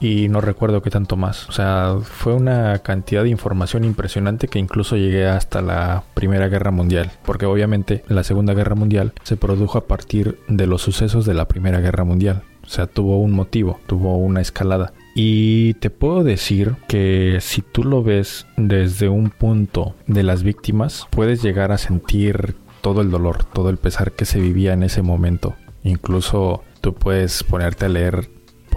y 0.01 0.29
no 0.29 0.41
recuerdo 0.41 0.83
qué 0.83 0.91
tanto 0.91 1.17
más. 1.17 1.49
O 1.49 1.53
sea, 1.53 1.97
fue 2.03 2.35
una 2.35 2.79
cantidad 2.81 3.23
de 3.23 3.31
información 3.31 3.85
impresionante 3.85 4.49
que 4.49 4.59
incluso 4.59 4.97
llegué 4.97 5.27
hasta 5.27 5.63
la 5.63 6.05
Primera 6.15 6.49
Guerra 6.49 6.71
Mundial, 6.71 7.11
porque 7.25 7.47
obviamente 7.47 8.05
la 8.09 8.25
Segunda 8.25 8.55
Guerra 8.55 8.75
Mundial 8.75 9.13
se 9.23 9.37
produjo 9.37 9.79
a 9.79 9.87
partir 9.87 10.39
de 10.49 10.67
los 10.67 10.83
sucesos 10.83 11.25
de 11.27 11.35
la 11.35 11.49
Primera 11.49 11.81
Guerra 11.81 12.05
Mundial. 12.05 12.43
O 12.65 12.71
sea, 12.71 12.87
tuvo 12.87 13.19
un 13.19 13.33
motivo, 13.33 13.81
tuvo 13.87 14.19
una 14.19 14.43
escalada. 14.43 14.93
Y 15.15 15.75
te 15.75 15.89
puedo 15.89 16.23
decir 16.23 16.77
que 16.87 17.39
si 17.41 17.63
tú 17.63 17.83
lo 17.83 18.03
ves 18.03 18.47
desde 18.57 19.09
un 19.09 19.31
punto 19.31 19.95
de 20.07 20.23
las 20.23 20.43
víctimas, 20.43 21.07
puedes 21.11 21.43
llegar 21.43 21.73
a 21.73 21.79
sentir 21.79 22.57
todo 22.83 23.01
el 23.01 23.11
dolor, 23.11 23.45
todo 23.45 23.71
el 23.71 23.79
pesar 23.79 24.13
que 24.13 24.27
se 24.27 24.39
vivía 24.39 24.75
en 24.75 24.83
ese 24.83 25.03
momento. 25.03 25.57
Incluso 25.83 26.63
tú 26.81 26.95
puedes 26.95 27.43
ponerte 27.43 27.87
a 27.87 27.89
leer 27.89 28.29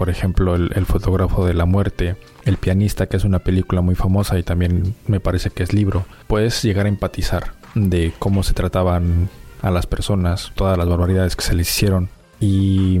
por 0.02 0.10
ejemplo, 0.10 0.56
el, 0.56 0.84
fotógrafo 0.84 1.46
de 1.46 1.54
la 1.54 1.64
muerte, 1.64 2.16
El 2.44 2.56
pianista, 2.56 3.06
que 3.06 3.16
es 3.16 3.22
una 3.22 3.38
película 3.38 3.82
muy 3.82 3.94
famosa 3.94 4.36
y 4.36 4.42
también 4.42 4.96
me 5.06 5.20
parece 5.20 5.50
que 5.50 5.62
es 5.62 5.72
libro, 5.72 6.06
puedes 6.26 6.60
llegar 6.64 6.86
a 6.86 6.88
empatizar 6.88 7.52
de 7.76 8.12
cómo 8.18 8.42
se 8.42 8.52
trataban 8.52 9.28
a 9.60 9.70
las 9.70 9.86
personas, 9.86 10.50
todas 10.56 10.76
las 10.76 10.88
barbaridades 10.88 11.36
que 11.36 11.44
se 11.44 11.54
les 11.54 11.70
hicieron. 11.70 12.08
Y 12.40 12.98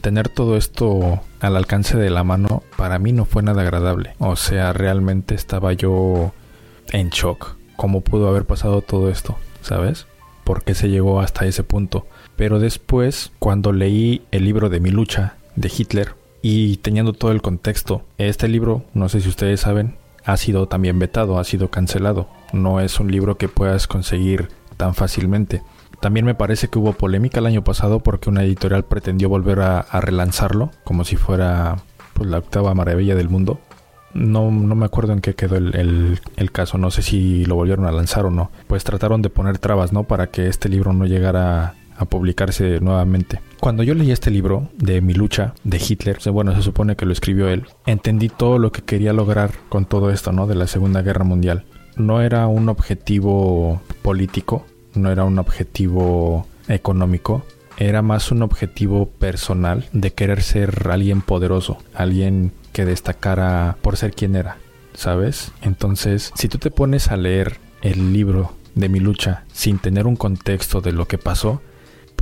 tener 0.00 0.28
todo 0.28 0.56
esto 0.56 1.22
al 1.40 1.56
alcance 1.56 1.96
de 1.96 2.10
la 2.10 2.22
mano 2.22 2.62
para 2.76 3.00
mí 3.00 3.10
no 3.10 3.24
fue 3.24 3.42
nada 3.42 3.62
agradable. 3.62 4.14
O 4.20 4.36
sea, 4.36 4.72
realmente 4.72 5.34
estaba 5.34 5.72
yo 5.72 6.32
en 6.92 7.10
shock. 7.10 7.56
¿Cómo 7.74 8.02
pudo 8.02 8.28
haber 8.28 8.44
pasado 8.44 8.80
todo 8.80 9.10
esto? 9.10 9.36
¿Sabes? 9.60 10.06
¿Por 10.44 10.62
qué 10.62 10.76
se 10.76 10.88
llegó 10.88 11.20
hasta 11.20 11.46
ese 11.46 11.64
punto? 11.64 12.06
Pero 12.36 12.60
después, 12.60 13.32
cuando 13.40 13.72
leí 13.72 14.22
el 14.30 14.44
libro 14.44 14.68
de 14.68 14.78
mi 14.78 14.90
lucha 14.90 15.34
de 15.56 15.72
Hitler 15.76 16.14
y 16.46 16.76
teniendo 16.76 17.14
todo 17.14 17.32
el 17.32 17.40
contexto, 17.40 18.02
este 18.18 18.48
libro, 18.48 18.84
no 18.92 19.08
sé 19.08 19.22
si 19.22 19.30
ustedes 19.30 19.60
saben, 19.60 19.96
ha 20.26 20.36
sido 20.36 20.68
también 20.68 20.98
vetado, 20.98 21.38
ha 21.38 21.44
sido 21.44 21.70
cancelado. 21.70 22.28
No 22.52 22.80
es 22.80 23.00
un 23.00 23.10
libro 23.10 23.38
que 23.38 23.48
puedas 23.48 23.86
conseguir 23.86 24.50
tan 24.76 24.94
fácilmente. 24.94 25.62
También 26.00 26.26
me 26.26 26.34
parece 26.34 26.68
que 26.68 26.78
hubo 26.78 26.92
polémica 26.92 27.40
el 27.40 27.46
año 27.46 27.64
pasado 27.64 28.00
porque 28.00 28.28
una 28.28 28.44
editorial 28.44 28.84
pretendió 28.84 29.30
volver 29.30 29.60
a, 29.60 29.86
relanzarlo 30.02 30.70
como 30.84 31.04
si 31.04 31.16
fuera 31.16 31.76
pues, 32.12 32.28
la 32.28 32.36
octava 32.36 32.74
maravilla 32.74 33.14
del 33.14 33.30
mundo. 33.30 33.58
No, 34.12 34.50
no 34.50 34.74
me 34.74 34.84
acuerdo 34.84 35.14
en 35.14 35.22
qué 35.22 35.34
quedó 35.34 35.56
el, 35.56 36.20
el, 36.36 36.52
caso, 36.52 36.76
no 36.76 36.90
sé 36.90 37.00
si 37.00 37.46
lo 37.46 37.54
volvieron 37.54 37.86
a 37.86 37.90
lanzar 37.90 38.26
o 38.26 38.30
no. 38.30 38.50
Pues 38.66 38.84
trataron 38.84 39.22
de 39.22 39.30
poner 39.30 39.56
trabas, 39.56 39.94
¿no? 39.94 40.04
Para 40.04 40.26
que 40.26 40.48
este 40.48 40.68
libro 40.68 40.92
no 40.92 41.06
llegara 41.06 41.72
a 41.96 42.04
publicarse 42.04 42.80
nuevamente. 42.80 43.40
Cuando 43.60 43.82
yo 43.82 43.94
leí 43.94 44.10
este 44.10 44.30
libro 44.30 44.68
de 44.76 45.00
Mi 45.00 45.14
lucha 45.14 45.54
de 45.64 45.78
Hitler, 45.78 46.18
bueno, 46.32 46.54
se 46.54 46.62
supone 46.62 46.96
que 46.96 47.06
lo 47.06 47.12
escribió 47.12 47.48
él, 47.48 47.66
entendí 47.86 48.28
todo 48.28 48.58
lo 48.58 48.72
que 48.72 48.82
quería 48.82 49.12
lograr 49.12 49.52
con 49.68 49.86
todo 49.86 50.10
esto, 50.10 50.32
¿no? 50.32 50.46
De 50.46 50.54
la 50.54 50.66
Segunda 50.66 51.02
Guerra 51.02 51.24
Mundial. 51.24 51.64
No 51.96 52.20
era 52.20 52.46
un 52.46 52.68
objetivo 52.68 53.80
político, 54.02 54.66
no 54.94 55.10
era 55.10 55.24
un 55.24 55.38
objetivo 55.38 56.46
económico, 56.68 57.44
era 57.76 58.02
más 58.02 58.30
un 58.30 58.42
objetivo 58.42 59.08
personal 59.08 59.88
de 59.92 60.12
querer 60.12 60.42
ser 60.42 60.88
alguien 60.90 61.22
poderoso, 61.22 61.78
alguien 61.94 62.52
que 62.72 62.84
destacara 62.84 63.76
por 63.82 63.96
ser 63.96 64.12
quien 64.12 64.36
era, 64.36 64.58
¿sabes? 64.94 65.52
Entonces, 65.62 66.32
si 66.34 66.48
tú 66.48 66.58
te 66.58 66.70
pones 66.70 67.08
a 67.08 67.16
leer 67.16 67.58
el 67.82 68.12
libro 68.12 68.52
de 68.74 68.88
mi 68.88 69.00
lucha 69.00 69.44
sin 69.52 69.78
tener 69.78 70.06
un 70.06 70.16
contexto 70.16 70.80
de 70.80 70.92
lo 70.92 71.06
que 71.06 71.18
pasó, 71.18 71.62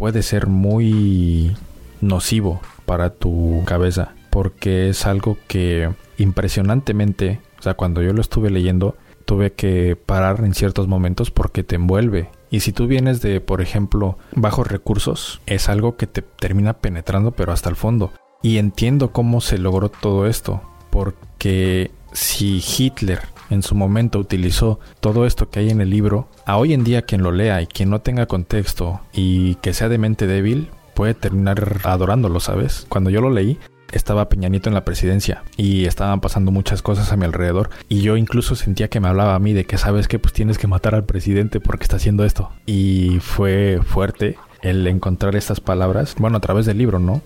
puede 0.02 0.24
ser 0.24 0.48
muy 0.48 1.56
nocivo 2.00 2.60
para 2.86 3.10
tu 3.10 3.62
cabeza, 3.64 4.16
porque 4.30 4.88
es 4.88 5.06
algo 5.06 5.38
que 5.46 5.90
impresionantemente, 6.18 7.38
o 7.60 7.62
sea, 7.62 7.74
cuando 7.74 8.02
yo 8.02 8.12
lo 8.12 8.20
estuve 8.20 8.50
leyendo, 8.50 8.96
tuve 9.26 9.52
que 9.52 9.94
parar 9.94 10.40
en 10.40 10.54
ciertos 10.54 10.88
momentos 10.88 11.30
porque 11.30 11.62
te 11.62 11.76
envuelve 11.76 12.30
y 12.50 12.58
si 12.58 12.72
tú 12.72 12.88
vienes 12.88 13.22
de, 13.22 13.40
por 13.40 13.60
ejemplo, 13.60 14.18
bajos 14.34 14.66
recursos, 14.66 15.40
es 15.46 15.68
algo 15.68 15.96
que 15.96 16.08
te 16.08 16.22
termina 16.22 16.72
penetrando 16.72 17.30
pero 17.30 17.52
hasta 17.52 17.70
el 17.70 17.76
fondo. 17.76 18.10
Y 18.42 18.58
entiendo 18.58 19.12
cómo 19.12 19.40
se 19.40 19.56
logró 19.56 19.88
todo 19.88 20.26
esto, 20.26 20.62
porque 20.90 21.92
si 22.12 22.60
Hitler 22.76 23.20
en 23.52 23.62
su 23.62 23.74
momento 23.74 24.18
utilizó 24.18 24.80
todo 25.00 25.26
esto 25.26 25.50
que 25.50 25.60
hay 25.60 25.70
en 25.70 25.80
el 25.80 25.90
libro, 25.90 26.28
a 26.46 26.56
hoy 26.56 26.72
en 26.72 26.84
día 26.84 27.02
quien 27.02 27.22
lo 27.22 27.32
lea 27.32 27.62
y 27.62 27.66
quien 27.66 27.90
no 27.90 28.00
tenga 28.00 28.26
contexto 28.26 29.00
y 29.12 29.56
que 29.56 29.74
sea 29.74 29.88
de 29.88 29.98
mente 29.98 30.26
débil, 30.26 30.70
puede 30.94 31.14
terminar 31.14 31.80
adorándolo, 31.84 32.40
¿sabes? 32.40 32.86
Cuando 32.88 33.10
yo 33.10 33.20
lo 33.20 33.30
leí, 33.30 33.58
estaba 33.92 34.28
Peñanito 34.28 34.68
en 34.68 34.74
la 34.74 34.84
presidencia 34.84 35.42
y 35.56 35.84
estaban 35.84 36.20
pasando 36.20 36.50
muchas 36.50 36.82
cosas 36.82 37.12
a 37.12 37.16
mi 37.16 37.24
alrededor 37.24 37.70
y 37.88 38.00
yo 38.00 38.16
incluso 38.16 38.56
sentía 38.56 38.88
que 38.88 39.00
me 39.00 39.08
hablaba 39.08 39.34
a 39.34 39.38
mí 39.38 39.52
de 39.52 39.64
que 39.64 39.78
sabes 39.78 40.08
que 40.08 40.18
pues 40.18 40.32
tienes 40.32 40.58
que 40.58 40.66
matar 40.66 40.94
al 40.94 41.04
presidente 41.04 41.60
porque 41.60 41.84
está 41.84 41.96
haciendo 41.96 42.24
esto 42.24 42.50
y 42.66 43.18
fue 43.20 43.80
fuerte 43.84 44.36
el 44.62 44.86
encontrar 44.86 45.36
estas 45.36 45.60
palabras, 45.60 46.14
bueno, 46.18 46.38
a 46.38 46.40
través 46.40 46.66
del 46.66 46.78
libro, 46.78 46.98
¿no? 46.98 47.20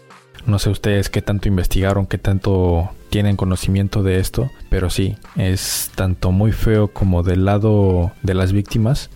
No 0.46 0.58
sé 0.58 0.70
ustedes 0.70 1.10
qué 1.10 1.22
tanto 1.22 1.48
investigaron, 1.48 2.06
qué 2.06 2.18
tanto 2.18 2.90
tienen 3.10 3.36
conocimiento 3.36 4.02
de 4.02 4.20
esto, 4.20 4.50
pero 4.70 4.90
sí, 4.90 5.16
es 5.36 5.90
tanto 5.94 6.30
muy 6.30 6.52
feo 6.52 6.88
como 6.88 7.22
del 7.22 7.44
lado 7.44 8.12
de 8.22 8.34
las 8.34 8.52
víctimas 8.52 9.10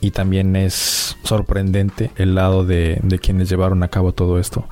y 0.00 0.10
también 0.10 0.54
es 0.56 1.16
sorprendente 1.24 2.10
el 2.16 2.34
lado 2.34 2.64
de, 2.64 3.00
quienes 3.22 3.48
llevaron 3.48 3.82
a 3.82 3.88
cabo 3.88 4.12
todo 4.12 4.38
esto. 4.38 4.66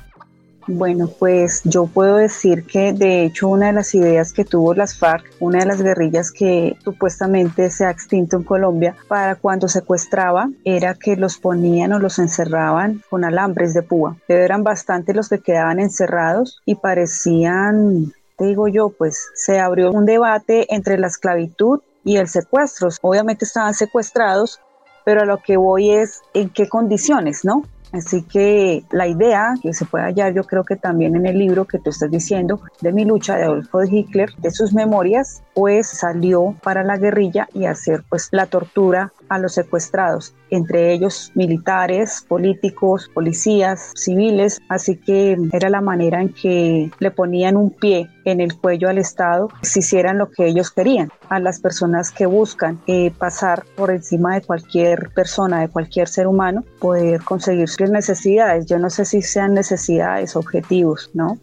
Bueno, 0.69 1.09
pues 1.19 1.63
yo 1.65 1.87
puedo 1.87 2.17
decir 2.17 2.65
que 2.65 2.93
de 2.93 3.25
hecho 3.25 3.49
una 3.49 3.67
de 3.67 3.73
las 3.73 3.95
ideas 3.95 4.33
que 4.33 4.45
tuvo 4.45 4.75
las 4.75 4.97
FARC, 4.97 5.25
una 5.41 5.59
de 5.61 5.67
las 5.67 5.83
guerrillas 5.83 6.31
que 6.31 6.77
supuestamente 6.85 7.69
se 7.71 7.85
ha 7.85 7.91
extinto 7.91 8.37
en 8.37 8.45
Colombia, 8.45 8.95
para 9.09 9.35
cuando 9.35 9.67
secuestraba 9.69 10.49
era 10.65 10.95
que 10.95 11.17
los 11.17 11.39
ponían 11.39 11.93
o 11.93 11.99
los 11.99 12.19
encerraban 12.19 13.03
con 13.11 13.25
alambres 13.25 13.75
de 13.75 13.83
púa. 13.83 14.17
Pero 14.29 14.45
eran 14.45 14.63
bastante 14.63 15.15
los 15.15 15.29
que 15.29 15.41
quedaban 15.41 15.81
encerrados 15.81 16.61
y 16.65 16.77
parecían, 16.77 18.13
te 18.37 18.47
digo 18.47 18.69
yo, 18.69 18.91
pues 18.91 19.31
se 19.35 19.59
abrió 19.59 19.91
un 19.91 20.07
debate 20.07 20.73
entre 20.75 20.99
la 20.99 21.09
esclavitud 21.09 21.81
y 22.05 22.17
el 22.17 22.29
secuestro. 22.29 22.89
Obviamente 23.03 23.45
estaban 23.45 23.75
secuestrados, 23.75 24.61
pero 25.05 25.23
a 25.23 25.25
lo 25.25 25.39
que 25.39 25.57
voy 25.57 25.91
es 25.91 26.23
en 26.35 26.51
qué 26.51 26.69
condiciones, 26.69 27.45
¿no? 27.45 27.65
Así 27.93 28.23
que 28.23 28.85
la 28.91 29.07
idea 29.07 29.55
que 29.63 29.75
se 29.75 29.85
puede 29.85 30.05
hallar, 30.05 30.35
yo 30.35 30.45
creo 30.45 30.65
que 30.65 30.77
también 30.77 31.15
en 31.15 31.27
el 31.27 31.39
libro 31.39 31.67
que 31.67 31.79
tú 31.79 31.91
estás 31.91 32.11
diciendo, 32.11 32.61
de 32.81 32.93
mi 32.93 33.05
lucha 33.05 33.37
de 33.37 33.45
Adolfo 33.45 33.83
Hitler, 33.85 34.31
de 34.39 34.51
sus 34.51 34.73
memorias, 34.73 35.43
pues 35.55 35.89
salió 35.89 36.57
para 36.63 36.83
la 36.85 36.97
guerrilla 36.97 37.49
y 37.53 37.67
hacer 37.67 38.03
pues 38.09 38.29
la 38.33 38.47
tortura 38.47 39.13
a 39.33 39.39
los 39.39 39.55
secuestrados, 39.55 40.35
entre 40.51 40.93
ellos 40.93 41.33
militares, 41.35 42.25
políticos, 42.29 43.11
policías, 43.13 43.93
civiles, 43.97 44.61
así 44.69 44.97
que 44.97 45.39
era 45.53 45.71
la 45.71 45.81
manera 45.81 46.21
en 46.21 46.29
que 46.29 46.91
le 46.99 47.11
ponían 47.11 47.57
un 47.57 47.71
pie 47.71 48.11
en 48.25 48.41
el 48.41 48.55
cuello 48.57 48.89
al 48.89 48.99
Estado 48.99 49.49
si 49.63 49.81
hicieran 49.81 50.19
lo 50.19 50.31
que 50.31 50.47
ellos 50.47 50.71
querían, 50.71 51.11
a 51.31 51.41
las 51.41 51.61
personas 51.61 52.11
que 52.11 52.27
buscan 52.27 52.79
eh, 52.87 53.11
pasar 53.17 53.65
por 53.77 53.91
encima 53.91 54.35
de 54.35 54.43
cualquier 54.43 55.11
persona, 55.15 55.61
de 55.61 55.69
cualquier 55.69 56.09
ser 56.09 56.27
humano, 56.27 56.63
poder 56.79 57.23
conseguir 57.23 57.69
sus 57.69 57.91
necesidades. 57.91 58.67
Yo 58.67 58.79
no 58.79 58.91
sé 58.91 59.05
si 59.07 59.23
sean 59.23 59.55
necesidades, 59.55 60.37
objetivos, 60.37 61.11
¿no? 61.15 61.39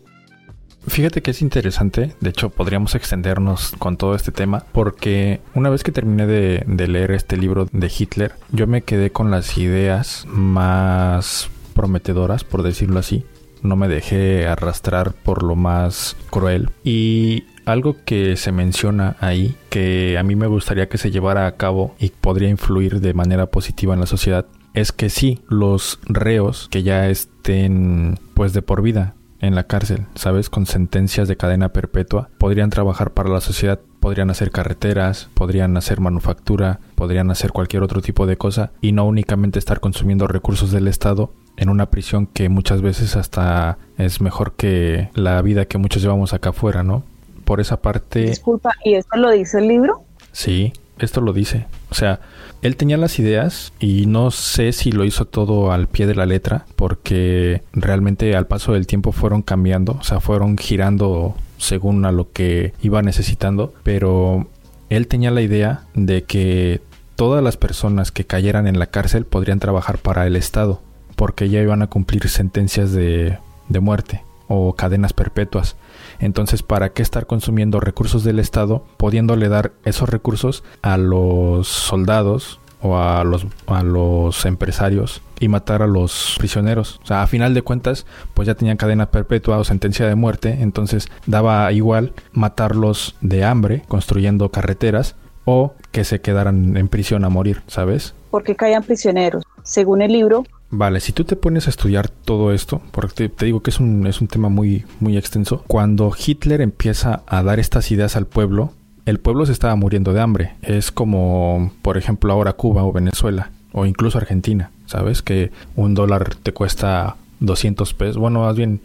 Fíjate 0.87 1.21
que 1.21 1.31
es 1.31 1.41
interesante, 1.41 2.15
de 2.19 2.29
hecho 2.29 2.49
podríamos 2.49 2.95
extendernos 2.95 3.73
con 3.77 3.97
todo 3.97 4.15
este 4.15 4.31
tema, 4.31 4.63
porque 4.71 5.41
una 5.53 5.69
vez 5.69 5.83
que 5.83 5.91
terminé 5.91 6.25
de, 6.25 6.87
leer 6.87 7.11
este 7.11 7.37
libro 7.37 7.67
de 7.71 7.91
Hitler, 7.95 8.33
yo 8.51 8.65
me 8.65 8.81
quedé 8.81 9.11
con 9.11 9.29
las 9.29 9.57
ideas 9.57 10.25
más 10.27 11.49
prometedoras, 11.73 12.43
por 12.43 12.63
decirlo 12.63 12.99
así. 12.99 13.25
No 13.61 13.75
me 13.75 13.89
dejé 13.89 14.47
arrastrar 14.47 15.11
por 15.11 15.43
lo 15.43 15.57
más 15.57 16.15
cruel. 16.29 16.69
Y 16.83 17.43
algo 17.65 17.97
que 18.05 18.37
se 18.37 18.53
menciona 18.53 19.17
ahí, 19.19 19.55
que 19.69 20.17
a 20.17 20.23
mí 20.23 20.37
me 20.37 20.47
gustaría 20.47 20.87
que 20.87 20.97
se 20.97 21.11
llevara 21.11 21.45
a 21.45 21.57
cabo 21.57 21.93
y 21.99 22.09
podría 22.09 22.49
influir 22.49 23.01
de 23.01 23.13
manera 23.13 23.47
positiva 23.47 23.93
en 23.93 23.99
la 23.99 24.05
sociedad, 24.05 24.45
es 24.73 24.93
que 24.93 25.09
sí, 25.09 25.41
los 25.49 25.99
reos 26.05 26.69
que 26.71 26.83
ya 26.83 27.09
estén 27.09 28.17
pues 28.33 28.53
de 28.53 28.61
por 28.61 28.81
vida 28.81 29.15
en 29.41 29.55
la 29.55 29.63
cárcel, 29.63 30.05
¿sabes? 30.15 30.49
Con 30.49 30.65
sentencias 30.65 31.27
de 31.27 31.37
cadena 31.37 31.69
perpetua, 31.69 32.29
podrían 32.37 32.69
trabajar 32.69 33.11
para 33.11 33.29
la 33.29 33.41
sociedad, 33.41 33.79
podrían 33.99 34.29
hacer 34.29 34.51
carreteras, 34.51 35.29
podrían 35.33 35.75
hacer 35.77 35.99
manufactura, 35.99 36.79
podrían 36.95 37.31
hacer 37.31 37.51
cualquier 37.51 37.83
otro 37.83 38.01
tipo 38.01 38.25
de 38.25 38.37
cosa 38.37 38.71
y 38.81 38.91
no 38.91 39.05
únicamente 39.05 39.59
estar 39.59 39.79
consumiendo 39.79 40.27
recursos 40.27 40.71
del 40.71 40.87
Estado 40.87 41.31
en 41.57 41.69
una 41.69 41.89
prisión 41.89 42.25
que 42.25 42.47
muchas 42.49 42.81
veces 42.81 43.15
hasta 43.15 43.77
es 43.97 44.21
mejor 44.21 44.53
que 44.53 45.09
la 45.13 45.41
vida 45.41 45.65
que 45.65 45.77
muchos 45.77 46.01
llevamos 46.01 46.33
acá 46.33 46.49
afuera, 46.49 46.83
¿no? 46.83 47.03
Por 47.43 47.59
esa 47.59 47.81
parte... 47.81 48.21
Disculpa, 48.21 48.71
¿y 48.85 48.93
esto 48.93 49.17
lo 49.17 49.31
dice 49.31 49.59
el 49.59 49.67
libro? 49.67 50.03
Sí, 50.31 50.71
esto 50.99 51.19
lo 51.21 51.33
dice. 51.33 51.65
O 51.89 51.95
sea, 51.95 52.19
él 52.61 52.75
tenía 52.75 52.97
las 52.97 53.19
ideas 53.19 53.73
y 53.79 54.05
no 54.05 54.31
sé 54.31 54.71
si 54.71 54.91
lo 54.91 55.05
hizo 55.05 55.25
todo 55.25 55.71
al 55.71 55.87
pie 55.87 56.07
de 56.07 56.15
la 56.15 56.25
letra 56.25 56.65
porque 56.75 57.61
realmente 57.73 58.35
al 58.35 58.47
paso 58.47 58.73
del 58.73 58.87
tiempo 58.87 59.11
fueron 59.11 59.41
cambiando, 59.41 59.97
o 59.99 60.03
sea, 60.03 60.19
fueron 60.19 60.57
girando 60.57 61.35
según 61.57 62.05
a 62.05 62.11
lo 62.11 62.31
que 62.31 62.73
iba 62.81 63.01
necesitando, 63.01 63.73
pero 63.83 64.47
él 64.89 65.07
tenía 65.07 65.31
la 65.31 65.41
idea 65.41 65.83
de 65.93 66.23
que 66.23 66.81
todas 67.15 67.43
las 67.43 67.57
personas 67.57 68.11
que 68.11 68.25
cayeran 68.25 68.67
en 68.67 68.79
la 68.79 68.87
cárcel 68.87 69.25
podrían 69.25 69.59
trabajar 69.59 69.97
para 69.97 70.25
el 70.25 70.35
Estado 70.35 70.81
porque 71.15 71.49
ya 71.49 71.61
iban 71.61 71.81
a 71.81 71.87
cumplir 71.87 72.29
sentencias 72.29 72.93
de, 72.93 73.37
de 73.67 73.79
muerte 73.79 74.21
o 74.49 74.73
cadenas 74.73 75.13
perpetuas. 75.13 75.77
Entonces, 76.19 76.63
¿para 76.63 76.89
qué 76.89 77.01
estar 77.01 77.25
consumiendo 77.27 77.79
recursos 77.79 78.25
del 78.25 78.39
Estado, 78.39 78.83
pudiéndole 78.97 79.47
dar 79.47 79.71
esos 79.85 80.09
recursos 80.09 80.65
a 80.81 80.97
los 80.97 81.69
soldados 81.69 82.59
o 82.81 82.97
a 82.97 83.23
los, 83.23 83.45
a 83.67 83.83
los 83.83 84.45
empresarios 84.45 85.21
y 85.39 85.47
matar 85.47 85.81
a 85.81 85.87
los 85.87 86.35
prisioneros. 86.37 86.99
O 87.03 87.05
sea, 87.05 87.21
a 87.23 87.27
final 87.27 87.53
de 87.53 87.61
cuentas, 87.61 88.05
pues 88.33 88.47
ya 88.47 88.55
tenían 88.55 88.77
cadena 88.77 89.11
perpetua 89.11 89.57
o 89.57 89.63
sentencia 89.63 90.07
de 90.07 90.15
muerte, 90.15 90.57
entonces 90.61 91.09
daba 91.25 91.71
igual 91.71 92.13
matarlos 92.31 93.15
de 93.21 93.43
hambre 93.43 93.83
construyendo 93.87 94.49
carreteras 94.49 95.15
o 95.45 95.73
que 95.91 96.03
se 96.03 96.21
quedaran 96.21 96.77
en 96.77 96.87
prisión 96.87 97.25
a 97.25 97.29
morir, 97.29 97.61
¿sabes? 97.67 98.13
Porque 98.31 98.55
caían 98.55 98.83
prisioneros. 98.83 99.43
Según 99.63 100.01
el 100.01 100.11
libro, 100.11 100.43
Vale, 100.71 100.99
si 100.99 101.13
tú 101.13 101.23
te 101.23 101.35
pones 101.35 101.65
a 101.65 101.71
estudiar 101.71 102.09
todo 102.09 102.51
esto, 102.51 102.81
porque 102.91 103.29
te, 103.29 103.45
digo 103.45 103.61
que 103.61 103.71
es 103.71 103.79
un, 103.79 104.05
es 104.05 104.21
un 104.21 104.27
tema 104.27 104.49
muy, 104.49 104.85
muy 104.99 105.17
extenso, 105.17 105.63
cuando 105.67 106.13
Hitler 106.15 106.61
empieza 106.61 107.23
a 107.25 107.41
dar 107.41 107.59
estas 107.59 107.89
ideas 107.91 108.15
al 108.15 108.27
pueblo, 108.27 108.73
el 109.05 109.19
pueblo 109.19 109.47
se 109.47 109.51
estaba 109.51 109.75
muriendo 109.75 110.13
de 110.13 110.21
hambre. 110.21 110.53
Es 110.61 110.91
como, 110.91 111.71
por 111.81 111.97
ejemplo, 111.97 112.31
ahora 112.31 112.53
Cuba 112.53 112.83
o 112.83 112.93
Venezuela, 112.93 113.51
o 113.71 113.87
incluso 113.87 114.19
Argentina, 114.19 114.69
¿sabes? 114.85 115.23
Que 115.23 115.51
un 115.75 115.95
dólar 115.95 116.35
te 116.35 116.53
cuesta 116.53 117.15
200 117.39 117.93
pesos, 117.95 118.17
bueno, 118.17 118.41
más 118.41 118.55
bien 118.55 118.81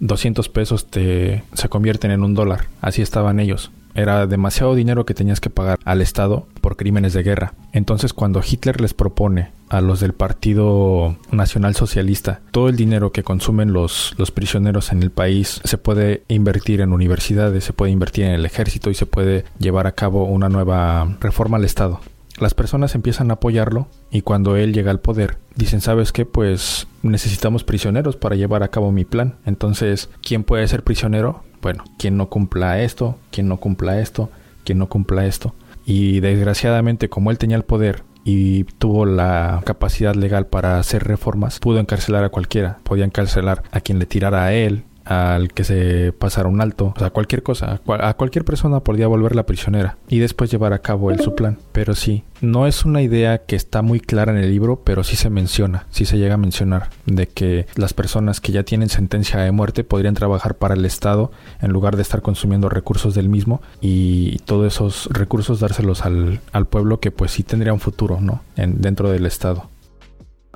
200 0.00 0.48
pesos 0.48 0.86
te, 0.86 1.42
se 1.52 1.68
convierten 1.68 2.10
en 2.10 2.22
un 2.22 2.34
dólar. 2.34 2.66
Así 2.80 3.02
estaban 3.02 3.40
ellos. 3.40 3.70
Era 3.96 4.26
demasiado 4.26 4.74
dinero 4.74 5.06
que 5.06 5.14
tenías 5.14 5.40
que 5.40 5.50
pagar 5.50 5.78
al 5.84 6.02
Estado 6.02 6.46
por 6.60 6.76
crímenes 6.76 7.14
de 7.14 7.22
guerra. 7.22 7.54
Entonces 7.72 8.12
cuando 8.12 8.42
Hitler 8.46 8.80
les 8.80 8.94
propone 8.94 9.50
a 9.68 9.80
los 9.80 9.98
del 9.98 10.12
Partido 10.12 11.16
Nacional 11.32 11.74
Socialista 11.74 12.40
todo 12.52 12.68
el 12.68 12.76
dinero 12.76 13.10
que 13.10 13.24
consumen 13.24 13.72
los, 13.72 14.14
los 14.16 14.30
prisioneros 14.30 14.92
en 14.92 15.02
el 15.02 15.10
país 15.10 15.60
se 15.64 15.76
puede 15.76 16.22
invertir 16.28 16.80
en 16.80 16.92
universidades, 16.92 17.64
se 17.64 17.72
puede 17.72 17.90
invertir 17.90 18.26
en 18.26 18.32
el 18.32 18.46
ejército 18.46 18.90
y 18.90 18.94
se 18.94 19.06
puede 19.06 19.44
llevar 19.58 19.88
a 19.88 19.92
cabo 19.92 20.24
una 20.24 20.48
nueva 20.48 21.16
reforma 21.20 21.56
al 21.56 21.64
Estado 21.64 22.00
las 22.38 22.54
personas 22.54 22.94
empiezan 22.94 23.30
a 23.30 23.34
apoyarlo 23.34 23.88
y 24.10 24.22
cuando 24.22 24.56
él 24.56 24.72
llega 24.72 24.90
al 24.90 25.00
poder 25.00 25.38
dicen, 25.54 25.80
¿sabes 25.80 26.12
qué? 26.12 26.26
Pues 26.26 26.86
necesitamos 27.02 27.64
prisioneros 27.64 28.16
para 28.16 28.36
llevar 28.36 28.62
a 28.62 28.68
cabo 28.68 28.92
mi 28.92 29.04
plan. 29.04 29.36
Entonces, 29.46 30.10
¿quién 30.22 30.44
puede 30.44 30.68
ser 30.68 30.82
prisionero? 30.82 31.44
Bueno, 31.66 31.82
quien 31.98 32.16
no 32.16 32.28
cumpla 32.28 32.80
esto, 32.80 33.18
quien 33.32 33.48
no 33.48 33.56
cumpla 33.56 33.98
esto, 34.00 34.30
quien 34.62 34.78
no 34.78 34.88
cumpla 34.88 35.26
esto. 35.26 35.52
Y 35.84 36.20
desgraciadamente, 36.20 37.08
como 37.08 37.32
él 37.32 37.38
tenía 37.38 37.56
el 37.56 37.64
poder 37.64 38.04
y 38.22 38.62
tuvo 38.78 39.04
la 39.04 39.62
capacidad 39.64 40.14
legal 40.14 40.46
para 40.46 40.78
hacer 40.78 41.02
reformas, 41.02 41.58
pudo 41.58 41.80
encarcelar 41.80 42.22
a 42.22 42.28
cualquiera. 42.28 42.78
Podía 42.84 43.04
encarcelar 43.04 43.64
a 43.72 43.80
quien 43.80 43.98
le 43.98 44.06
tirara 44.06 44.44
a 44.44 44.54
él, 44.54 44.84
al 45.06 45.52
que 45.52 45.64
se 45.64 46.12
pasara 46.12 46.48
un 46.48 46.60
alto, 46.60 46.92
o 46.96 46.98
sea, 46.98 47.10
cualquier 47.10 47.42
cosa, 47.42 47.80
a 47.86 48.14
cualquier 48.14 48.44
persona 48.44 48.80
podría 48.80 49.06
volverla 49.06 49.46
prisionera 49.46 49.96
y 50.08 50.18
después 50.18 50.50
llevar 50.50 50.72
a 50.72 50.80
cabo 50.80 51.10
él 51.10 51.20
su 51.20 51.34
plan. 51.34 51.58
Pero 51.72 51.94
sí, 51.94 52.24
no 52.40 52.66
es 52.66 52.84
una 52.84 53.02
idea 53.02 53.38
que 53.38 53.56
está 53.56 53.82
muy 53.82 54.00
clara 54.00 54.32
en 54.32 54.38
el 54.38 54.50
libro, 54.50 54.82
pero 54.84 55.04
sí 55.04 55.16
se 55.16 55.30
menciona, 55.30 55.86
sí 55.90 56.04
se 56.04 56.18
llega 56.18 56.34
a 56.34 56.38
mencionar 56.38 56.90
de 57.06 57.28
que 57.28 57.66
las 57.76 57.94
personas 57.94 58.40
que 58.40 58.52
ya 58.52 58.64
tienen 58.64 58.88
sentencia 58.88 59.40
de 59.40 59.52
muerte 59.52 59.84
podrían 59.84 60.14
trabajar 60.14 60.56
para 60.56 60.74
el 60.74 60.84
Estado 60.84 61.30
en 61.60 61.72
lugar 61.72 61.96
de 61.96 62.02
estar 62.02 62.20
consumiendo 62.20 62.68
recursos 62.68 63.14
del 63.14 63.28
mismo 63.28 63.62
y 63.80 64.38
todos 64.40 64.74
esos 64.74 65.08
recursos 65.12 65.60
dárselos 65.60 66.04
al, 66.04 66.40
al 66.52 66.66
pueblo 66.66 66.98
que 66.98 67.12
pues 67.12 67.30
sí 67.30 67.44
tendría 67.44 67.72
un 67.72 67.80
futuro, 67.80 68.20
¿no? 68.20 68.42
En, 68.56 68.80
dentro 68.80 69.10
del 69.10 69.26
Estado. 69.26 69.68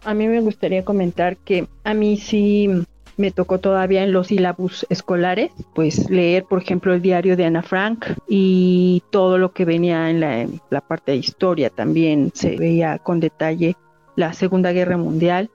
A 0.03 0.15
mí 0.15 0.27
me 0.29 0.41
gustaría 0.41 0.85
comentar 0.85 1.37
que 1.37 1.69
a 1.85 1.95
mí 1.95 2.17
sí 2.17 2.85
me 3.21 3.31
tocó 3.31 3.59
todavía 3.59 4.03
en 4.03 4.13
los 4.13 4.29
sílabus 4.29 4.87
escolares, 4.89 5.53
pues 5.75 6.11
leer, 6.11 6.45
por 6.45 6.61
ejemplo, 6.63 6.95
el 6.95 7.03
diario 7.03 7.37
de 7.37 7.45
Ana 7.45 7.63
Frank 7.63 8.07
y 8.27 9.03
todo 9.11 9.39
lo 9.39 9.53
que 9.53 9.65
venía 9.65 10.11
en 10.11 10.21
la, 10.21 10.81
parte 10.81 11.13
de 11.13 11.19
historia 11.19 11.71
también 11.71 12.33
se 12.35 12.57
veía 12.57 12.99
con 12.99 13.21
detalle 13.21 13.77
la 14.17 14.33
Segunda 14.33 14.73
Guerra 14.73 14.97
Mundial. 14.97 15.51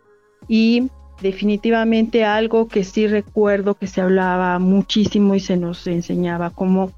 Y 0.47 0.89
definitivamente 1.21 2.23
algo 2.23 2.67
que 2.67 2.83
sí 2.83 3.07
recuerdo 3.07 3.75
que 3.75 3.87
se 3.87 4.01
hablaba 4.01 4.59
muchísimo 4.59 5.35
y 5.35 5.39
se 5.39 5.57
nos 5.57 5.87
enseñaba 5.87 6.51
cómo 6.51 6.91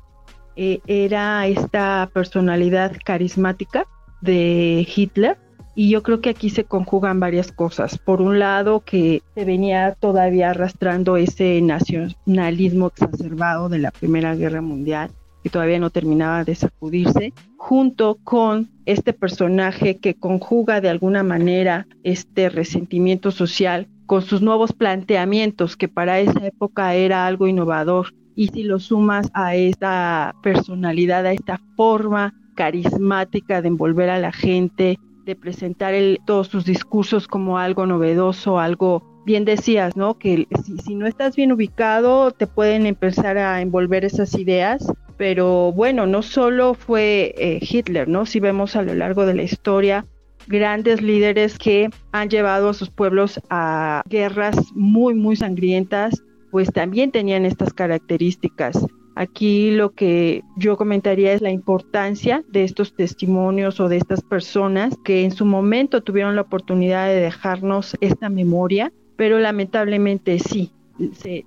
eh, 0.55 0.81
era 0.87 1.47
esta 1.47 2.09
personalidad 2.13 2.93
carismática 3.03 3.87
de 4.21 4.87
Hitler 4.93 5.37
y 5.77 5.91
yo 5.91 6.01
creo 6.01 6.21
que 6.21 6.31
aquí 6.31 6.49
se 6.49 6.63
conjugan 6.63 7.19
varias 7.19 7.51
cosas. 7.51 7.99
Por 7.99 8.19
un 8.19 8.39
lado, 8.39 8.79
que 8.79 9.21
se 9.35 9.45
venía 9.45 9.93
todavía 9.93 10.49
arrastrando 10.49 11.17
ese 11.17 11.61
nacionalismo 11.61 12.87
exacerbado 12.87 13.69
de 13.69 13.77
la 13.77 13.91
Primera 13.91 14.33
Guerra 14.33 14.61
Mundial, 14.61 15.11
que 15.43 15.51
todavía 15.51 15.77
no 15.77 15.91
terminaba 15.91 16.43
de 16.43 16.55
sacudirse, 16.55 17.31
junto 17.57 18.17
con 18.23 18.69
este 18.87 19.13
personaje 19.13 19.97
que 19.97 20.15
conjuga 20.15 20.81
de 20.81 20.89
alguna 20.89 21.21
manera 21.21 21.85
este 22.01 22.49
resentimiento 22.49 23.29
social 23.29 23.87
con 24.07 24.23
sus 24.23 24.41
nuevos 24.41 24.73
planteamientos, 24.73 25.77
que 25.77 25.87
para 25.87 26.19
esa 26.19 26.43
época 26.43 26.95
era 26.95 27.27
algo 27.27 27.45
innovador. 27.45 28.15
Y 28.35 28.47
si 28.47 28.63
lo 28.63 28.79
sumas 28.79 29.29
a 29.35 29.53
esta 29.53 30.33
personalidad, 30.41 31.27
a 31.27 31.33
esta 31.33 31.61
forma 31.75 32.33
carismática 32.55 33.61
de 33.61 33.67
envolver 33.67 34.09
a 34.09 34.17
la 34.17 34.31
gente, 34.31 34.97
de 35.27 35.35
presentar 35.35 35.93
todos 36.25 36.47
sus 36.47 36.65
discursos 36.65 37.27
como 37.27 37.59
algo 37.59 37.85
novedoso, 37.85 38.59
algo 38.59 39.03
bien 39.25 39.43
decías, 39.43 39.97
¿no? 39.97 40.17
Que 40.17 40.47
si, 40.83 40.95
no 40.95 41.05
estás 41.05 41.35
bien 41.35 41.51
ubicado, 41.51 42.31
te 42.31 42.47
pueden 42.47 42.85
empezar 42.85 43.37
a 43.37 43.61
envolver 43.61 44.05
esas 44.05 44.33
ideas. 44.35 44.87
Pero 45.17 45.73
bueno, 45.73 46.07
no 46.07 46.21
solo 46.21 46.73
fue 46.73 47.35
eh, 47.37 47.59
Hitler, 47.61 48.07
¿no? 48.07 48.25
Si 48.25 48.39
vemos 48.39 48.75
a 48.75 48.83
lo 48.83 48.95
largo 48.95 49.25
de 49.25 49.35
la 49.35 49.43
historia 49.43 50.05
grandes 50.47 51.01
líderes 51.01 51.57
que 51.57 51.89
han 52.13 52.29
llevado 52.29 52.69
a 52.69 52.73
sus 52.73 52.89
pueblos 52.89 53.41
a 53.49 54.03
guerras 54.07 54.55
muy, 54.73 55.13
muy 55.13 55.35
sangrientas, 55.35 56.23
pues 56.51 56.71
también 56.71 57.11
tenían 57.11 57.45
estas 57.45 57.73
características. 57.73 58.85
Aquí 59.19 59.71
lo 59.71 59.95
que 59.95 60.43
yo 60.57 60.77
comentaría 60.77 61.33
es 61.33 61.41
la 61.41 61.49
importancia 61.49 62.43
de 62.49 62.63
estos 62.63 62.95
testimonios 62.95 63.79
o 63.79 63.89
de 63.89 63.97
estas 63.97 64.21
personas 64.21 64.95
que 65.03 65.23
en 65.23 65.31
su 65.31 65.43
momento 65.43 66.03
tuvieron 66.03 66.35
la 66.35 66.43
oportunidad 66.43 67.07
de 67.07 67.15
dejarnos 67.15 67.97
esta 67.99 68.29
memoria, 68.29 68.93
pero 69.15 69.39
lamentablemente 69.39 70.37
sí, 70.37 70.71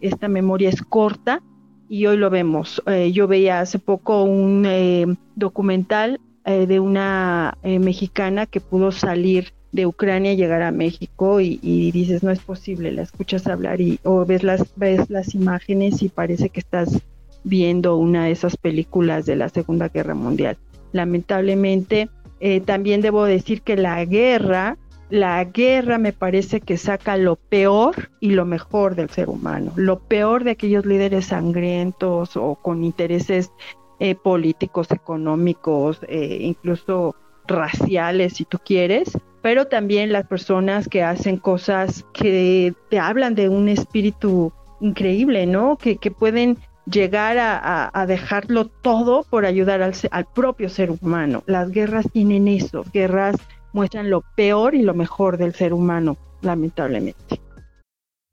esta 0.01 0.27
memoria 0.27 0.69
es 0.69 0.83
corta 0.83 1.45
y 1.89 2.07
hoy 2.07 2.17
lo 2.17 2.29
vemos. 2.29 2.83
Eh, 2.87 3.13
yo 3.13 3.29
veía 3.29 3.61
hace 3.61 3.79
poco 3.79 4.25
un 4.25 4.65
eh, 4.67 5.07
documental 5.37 6.21
eh, 6.47 6.67
de 6.67 6.81
una 6.81 7.57
mexicana 7.63 8.47
que 8.47 8.61
pudo 8.61 8.91
salir 8.91 9.53
de 9.71 9.87
Ucrania 9.87 10.35
llegar 10.35 10.63
a 10.63 10.73
México 10.73 11.41
y, 11.41 11.61
y, 11.63 11.93
dices 11.93 12.25
no 12.25 12.33
es 12.33 12.41
posible, 12.41 12.91
la 12.91 13.03
escuchas 13.03 13.47
hablar 13.47 13.81
y 13.81 14.01
o 14.03 14.27
ves 14.27 14.43
las 14.43 14.75
ves 14.75 15.09
las 15.09 15.37
imágenes 15.37 16.03
y 16.03 16.09
parece 16.09 16.49
que 16.49 16.59
estás 16.59 17.01
viendo 17.45 17.97
una 17.97 18.25
de 18.25 18.33
esas 18.33 18.57
películas 18.57 19.27
de 19.27 19.37
la 19.37 19.49
Segunda 19.49 19.89
Guerra 19.89 20.15
Mundial. 20.15 20.59
Lamentablemente, 20.93 22.09
eh, 22.41 22.61
también 22.61 23.01
debo 23.01 23.25
decir 23.25 23.63
que 23.63 23.77
la 23.77 24.05
guerra, 24.05 24.79
la 25.11 25.45
guerra 25.45 25.99
me 25.99 26.13
parece 26.13 26.61
que 26.61 26.77
saca 26.77 27.17
lo 27.17 27.37
peor 27.37 28.11
y 28.21 28.31
lo 28.31 28.45
mejor 28.45 28.95
del 28.95 29.11
ser 29.11 29.29
humano, 29.29 29.73
lo 29.77 29.99
peor 30.01 30.45
de 30.45 30.53
aquellos 30.53 30.87
líderes 30.87 31.27
sangrientos 31.27 32.37
o 32.37 32.55
con 32.55 32.83
intereses 32.83 33.53
eh, 33.99 34.15
políticos, 34.15 34.91
económicos, 34.91 36.01
eh, 36.09 36.39
incluso 36.41 37.15
raciales, 37.47 38.35
si 38.35 38.45
tú 38.47 38.59
quieres, 38.65 39.19
pero 39.43 39.67
también 39.67 40.13
las 40.13 40.27
personas 40.27 40.89
que 40.89 41.03
hacen 41.03 41.37
cosas 41.37 42.07
que 42.15 42.73
te 42.89 42.99
hablan 42.99 43.35
de 43.35 43.49
un 43.49 43.69
espíritu 43.69 44.53
increíble, 44.81 45.47
¿no? 45.47 45.77
Que, 45.77 45.97
que 45.97 46.11
pueden 46.11 46.57
llegar 46.91 47.39
a, 47.39 48.07
dejarlo 48.07 48.67
todo 48.67 49.25
por 49.29 49.47
ayudar 49.47 49.83
al, 49.83 49.95
al 50.11 50.27
propio 50.33 50.69
ser 50.69 50.91
humano. 50.91 51.43
Las 51.47 51.71
guerras 51.71 52.07
tienen 52.13 52.49
eso, 52.49 52.85
guerras 52.93 53.37
muestran 53.73 54.11
lo 54.11 54.23
peor 54.37 54.75
y 54.75 54.83
lo 54.83 54.95
mejor 54.95 55.39
del 55.39 55.55
ser 55.55 55.73
humano, 55.73 56.17
lamentablemente. 56.43 57.41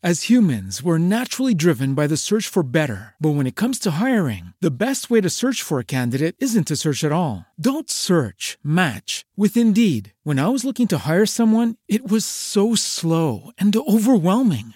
As 0.04 0.30
humans, 0.30 0.84
we're 0.84 1.00
naturally 1.00 1.56
driven 1.56 1.96
by 1.96 2.06
the 2.06 2.17
search 2.17 2.48
for 2.48 2.62
better. 2.62 3.15
But 3.20 3.32
when 3.32 3.48
it 3.48 3.56
comes 3.56 3.80
to 3.80 4.00
hiring, 4.00 4.54
the 4.62 4.70
best 4.70 5.10
way 5.10 5.22
to 5.22 5.30
search 5.30 5.63
for 5.63 5.80
a 5.80 5.84
candidate 5.84 6.36
isn't 6.38 6.67
to 6.67 6.76
search 6.76 7.04
at 7.04 7.12
all. 7.12 7.48
Don't 7.60 7.89
search, 7.89 8.60
match 8.63 9.26
with 9.36 9.58
Indeed. 9.58 10.13
When 10.24 10.38
I 10.38 10.50
was 10.50 10.63
looking 10.63 10.88
to 10.89 11.00
hire 11.00 11.26
someone, 11.26 11.78
it 11.88 12.08
was 12.08 12.26
so 12.26 12.76
slow 12.76 13.50
and 13.58 13.76
overwhelming. 13.76 14.76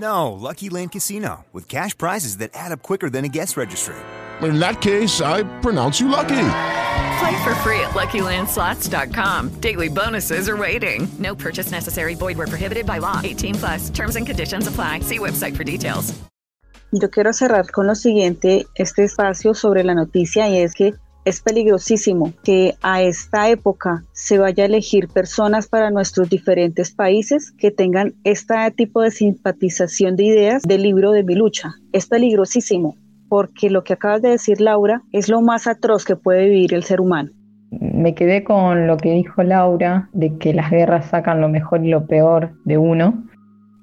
No, 0.00 0.32
Lucky 0.32 0.70
Land 0.70 0.92
Casino, 0.92 1.44
with 1.52 1.68
cash 1.68 1.96
prizes 1.96 2.38
that 2.38 2.52
add 2.54 2.72
up 2.72 2.82
quicker 2.82 3.10
than 3.10 3.24
a 3.24 3.28
guest 3.28 3.56
registry. 3.56 3.96
In 4.40 4.58
that 4.58 4.80
case, 4.80 5.20
I 5.20 5.42
pronounce 5.60 6.00
you 6.00 6.08
lucky. 6.08 6.46
Play 7.18 7.44
for 7.44 7.54
free 7.56 7.80
at 7.80 7.90
LuckyLandSlots.com. 7.90 9.60
Daily 9.60 9.88
bonuses 9.88 10.48
are 10.48 10.56
waiting. 10.56 11.06
No 11.18 11.34
purchase 11.34 11.70
necessary. 11.70 12.14
Void 12.14 12.38
where 12.38 12.46
prohibited 12.46 12.86
by 12.86 12.98
law. 12.98 13.20
18 13.22 13.54
plus. 13.56 13.90
Terms 13.90 14.16
and 14.16 14.26
conditions 14.26 14.66
apply. 14.66 15.00
See 15.00 15.18
website 15.18 15.54
for 15.54 15.64
details. 15.64 16.14
Yo 16.92 17.08
quiero 17.08 17.32
cerrar 17.32 17.70
con 17.70 17.86
lo 17.86 17.94
siguiente, 17.94 18.66
este 18.74 19.04
espacio 19.04 19.54
sobre 19.54 19.84
la 19.84 19.94
noticia 19.94 20.48
y 20.48 20.56
es 20.56 20.74
que 20.74 20.94
es 21.24 21.40
peligrosísimo 21.40 22.32
que 22.44 22.74
a 22.82 23.02
esta 23.02 23.48
época 23.48 24.04
se 24.12 24.38
vaya 24.38 24.64
a 24.64 24.66
elegir 24.66 25.08
personas 25.08 25.68
para 25.68 25.90
nuestros 25.90 26.30
diferentes 26.30 26.92
países 26.92 27.52
que 27.52 27.70
tengan 27.70 28.14
este 28.24 28.54
tipo 28.76 29.02
de 29.02 29.10
simpatización 29.10 30.16
de 30.16 30.24
ideas 30.24 30.62
del 30.62 30.82
libro 30.82 31.12
de 31.12 31.24
mi 31.24 31.34
lucha. 31.34 31.74
Es 31.92 32.06
peligrosísimo 32.06 32.96
porque 33.28 33.70
lo 33.70 33.84
que 33.84 33.92
acabas 33.92 34.22
de 34.22 34.30
decir 34.30 34.60
Laura 34.60 35.02
es 35.12 35.28
lo 35.28 35.40
más 35.40 35.66
atroz 35.66 36.04
que 36.04 36.16
puede 36.16 36.46
vivir 36.48 36.74
el 36.74 36.82
ser 36.82 37.00
humano. 37.00 37.30
Me 37.70 38.14
quedé 38.14 38.42
con 38.42 38.88
lo 38.88 38.96
que 38.96 39.12
dijo 39.12 39.44
Laura, 39.44 40.10
de 40.12 40.36
que 40.38 40.52
las 40.52 40.70
guerras 40.70 41.06
sacan 41.06 41.40
lo 41.40 41.48
mejor 41.48 41.84
y 41.84 41.90
lo 41.90 42.06
peor 42.06 42.52
de 42.64 42.78
uno. 42.78 43.24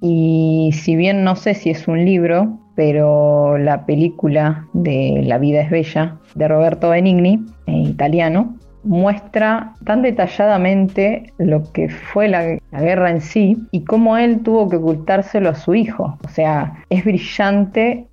Y 0.02 0.72
si 0.74 0.98
bien 0.98 1.24
no 1.24 1.38
sé 1.38 1.54
si 1.54 1.70
es 1.70 1.88
un 1.88 2.04
libro, 2.04 2.60
pero 2.78 3.58
la 3.58 3.88
película 3.88 4.68
de 4.74 5.24
La 5.26 5.40
vida 5.40 5.62
es 5.62 5.72
bella 5.72 6.18
de 6.36 6.48
Roberto 6.48 6.92
Benigni, 6.92 7.44
en 7.66 7.76
italiano, 7.76 8.56
muestra 8.84 9.74
tan 9.84 10.04
detalladamente 10.04 11.34
lo 11.40 11.64
que 11.74 11.90
fue 11.90 12.28
la, 12.28 12.60
la, 12.72 12.82
guerra 12.82 13.10
en 13.10 13.22
sí 13.22 13.58
y 13.72 13.84
cómo 13.84 14.16
él 14.16 14.44
tuvo 14.44 14.70
que 14.70 14.76
ocultárselo 14.76 15.50
a 15.50 15.56
su 15.56 15.74
hijo. 15.74 16.20
O 16.24 16.30
sea, 16.30 16.84
es 16.92 17.04
brillante 17.04 18.06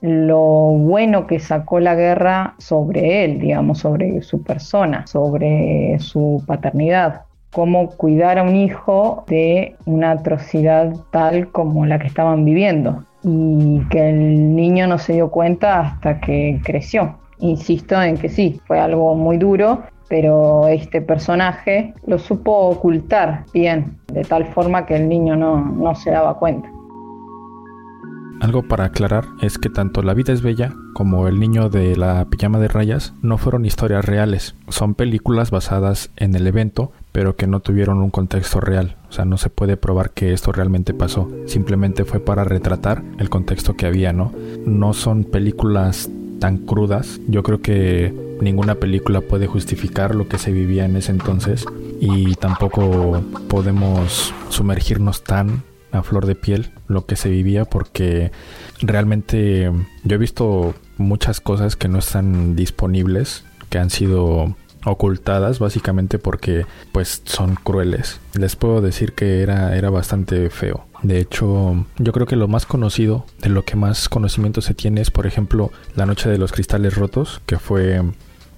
lo 0.00 0.38
bueno 0.38 1.26
que 1.26 1.40
sacó 1.40 1.80
la 1.80 1.96
guerra 1.96 2.54
sobre 2.58 3.24
él, 3.24 3.40
digamos, 3.40 3.80
sobre 3.80 4.22
su 4.22 4.44
persona, 4.44 5.04
sobre 5.08 5.98
su 5.98 6.44
paternidad. 6.46 7.22
Cómo 7.50 7.88
cuidar 7.88 8.38
a 8.38 8.44
un 8.44 8.54
hijo 8.54 9.24
de 9.26 9.74
una 9.84 10.12
atrocidad 10.12 10.94
tal 11.10 11.48
como 11.50 11.86
la 11.86 11.98
que 11.98 12.06
estaban 12.06 12.44
viviendo 12.44 13.04
y 13.24 13.80
que 13.90 14.10
el 14.10 14.54
niño 14.54 14.86
no 14.86 14.98
se 14.98 15.14
dio 15.14 15.30
cuenta 15.30 15.80
hasta 15.80 16.20
que 16.20 16.60
creció. 16.64 17.18
Insisto 17.38 18.00
en 18.00 18.16
que 18.16 18.28
sí, 18.28 18.60
fue 18.66 18.78
algo 18.78 19.14
muy 19.14 19.36
duro, 19.36 19.82
pero 20.08 20.68
este 20.68 21.00
personaje 21.00 21.94
lo 22.06 22.18
supo 22.18 22.52
ocultar 22.68 23.44
bien, 23.52 23.98
de 24.12 24.22
tal 24.22 24.46
forma 24.46 24.86
que 24.86 24.96
el 24.96 25.08
niño 25.08 25.36
no, 25.36 25.64
no 25.64 25.94
se 25.94 26.10
daba 26.10 26.38
cuenta. 26.38 26.70
Algo 28.42 28.66
para 28.66 28.86
aclarar 28.86 29.24
es 29.40 29.56
que 29.56 29.68
tanto 29.68 30.02
La 30.02 30.14
vida 30.14 30.32
es 30.32 30.42
bella 30.42 30.72
como 30.94 31.28
El 31.28 31.38
niño 31.38 31.68
de 31.68 31.96
la 31.96 32.24
pijama 32.24 32.58
de 32.58 32.66
rayas 32.66 33.14
no 33.22 33.38
fueron 33.38 33.64
historias 33.64 34.04
reales, 34.04 34.56
son 34.68 34.94
películas 34.94 35.52
basadas 35.52 36.10
en 36.16 36.34
el 36.34 36.46
evento, 36.48 36.90
pero 37.12 37.36
que 37.36 37.46
no 37.46 37.60
tuvieron 37.60 37.98
un 37.98 38.10
contexto 38.10 38.60
real, 38.60 38.96
o 39.08 39.12
sea, 39.12 39.24
no 39.24 39.36
se 39.36 39.50
puede 39.50 39.76
probar 39.76 40.10
que 40.10 40.32
esto 40.32 40.50
realmente 40.50 40.94
pasó, 40.94 41.30
simplemente 41.46 42.04
fue 42.04 42.20
para 42.20 42.44
retratar 42.44 43.02
el 43.18 43.28
contexto 43.28 43.74
que 43.74 43.86
había, 43.86 44.12
¿no? 44.12 44.32
No 44.66 44.94
son 44.94 45.24
películas 45.24 46.10
tan 46.40 46.58
crudas, 46.58 47.20
yo 47.28 47.42
creo 47.42 47.60
que 47.60 48.12
ninguna 48.40 48.74
película 48.74 49.20
puede 49.20 49.46
justificar 49.46 50.14
lo 50.14 50.28
que 50.28 50.38
se 50.38 50.52
vivía 50.52 50.84
en 50.84 50.96
ese 50.96 51.12
entonces 51.12 51.64
y 52.00 52.34
tampoco 52.34 53.22
podemos 53.48 54.34
sumergirnos 54.48 55.22
tan 55.22 55.62
a 55.92 56.02
flor 56.02 56.26
de 56.26 56.34
piel 56.34 56.72
lo 56.88 57.06
que 57.06 57.16
se 57.16 57.28
vivía 57.28 57.64
porque 57.64 58.32
realmente 58.80 59.70
yo 60.02 60.14
he 60.14 60.18
visto 60.18 60.74
muchas 60.96 61.40
cosas 61.40 61.76
que 61.76 61.88
no 61.88 61.98
están 61.98 62.56
disponibles, 62.56 63.44
que 63.68 63.78
han 63.78 63.90
sido 63.90 64.56
ocultadas 64.84 65.58
básicamente 65.58 66.18
porque 66.18 66.66
pues 66.92 67.22
son 67.24 67.54
crueles. 67.54 68.20
Les 68.34 68.56
puedo 68.56 68.80
decir 68.80 69.12
que 69.12 69.42
era, 69.42 69.76
era 69.76 69.90
bastante 69.90 70.50
feo. 70.50 70.86
De 71.02 71.18
hecho, 71.18 71.84
yo 71.98 72.12
creo 72.12 72.26
que 72.26 72.36
lo 72.36 72.48
más 72.48 72.64
conocido, 72.64 73.26
de 73.40 73.48
lo 73.48 73.64
que 73.64 73.76
más 73.76 74.08
conocimiento 74.08 74.60
se 74.60 74.74
tiene 74.74 75.00
es, 75.00 75.10
por 75.10 75.26
ejemplo, 75.26 75.72
la 75.96 76.06
noche 76.06 76.30
de 76.30 76.38
los 76.38 76.52
cristales 76.52 76.94
rotos, 76.96 77.40
que 77.44 77.58
fue 77.58 78.02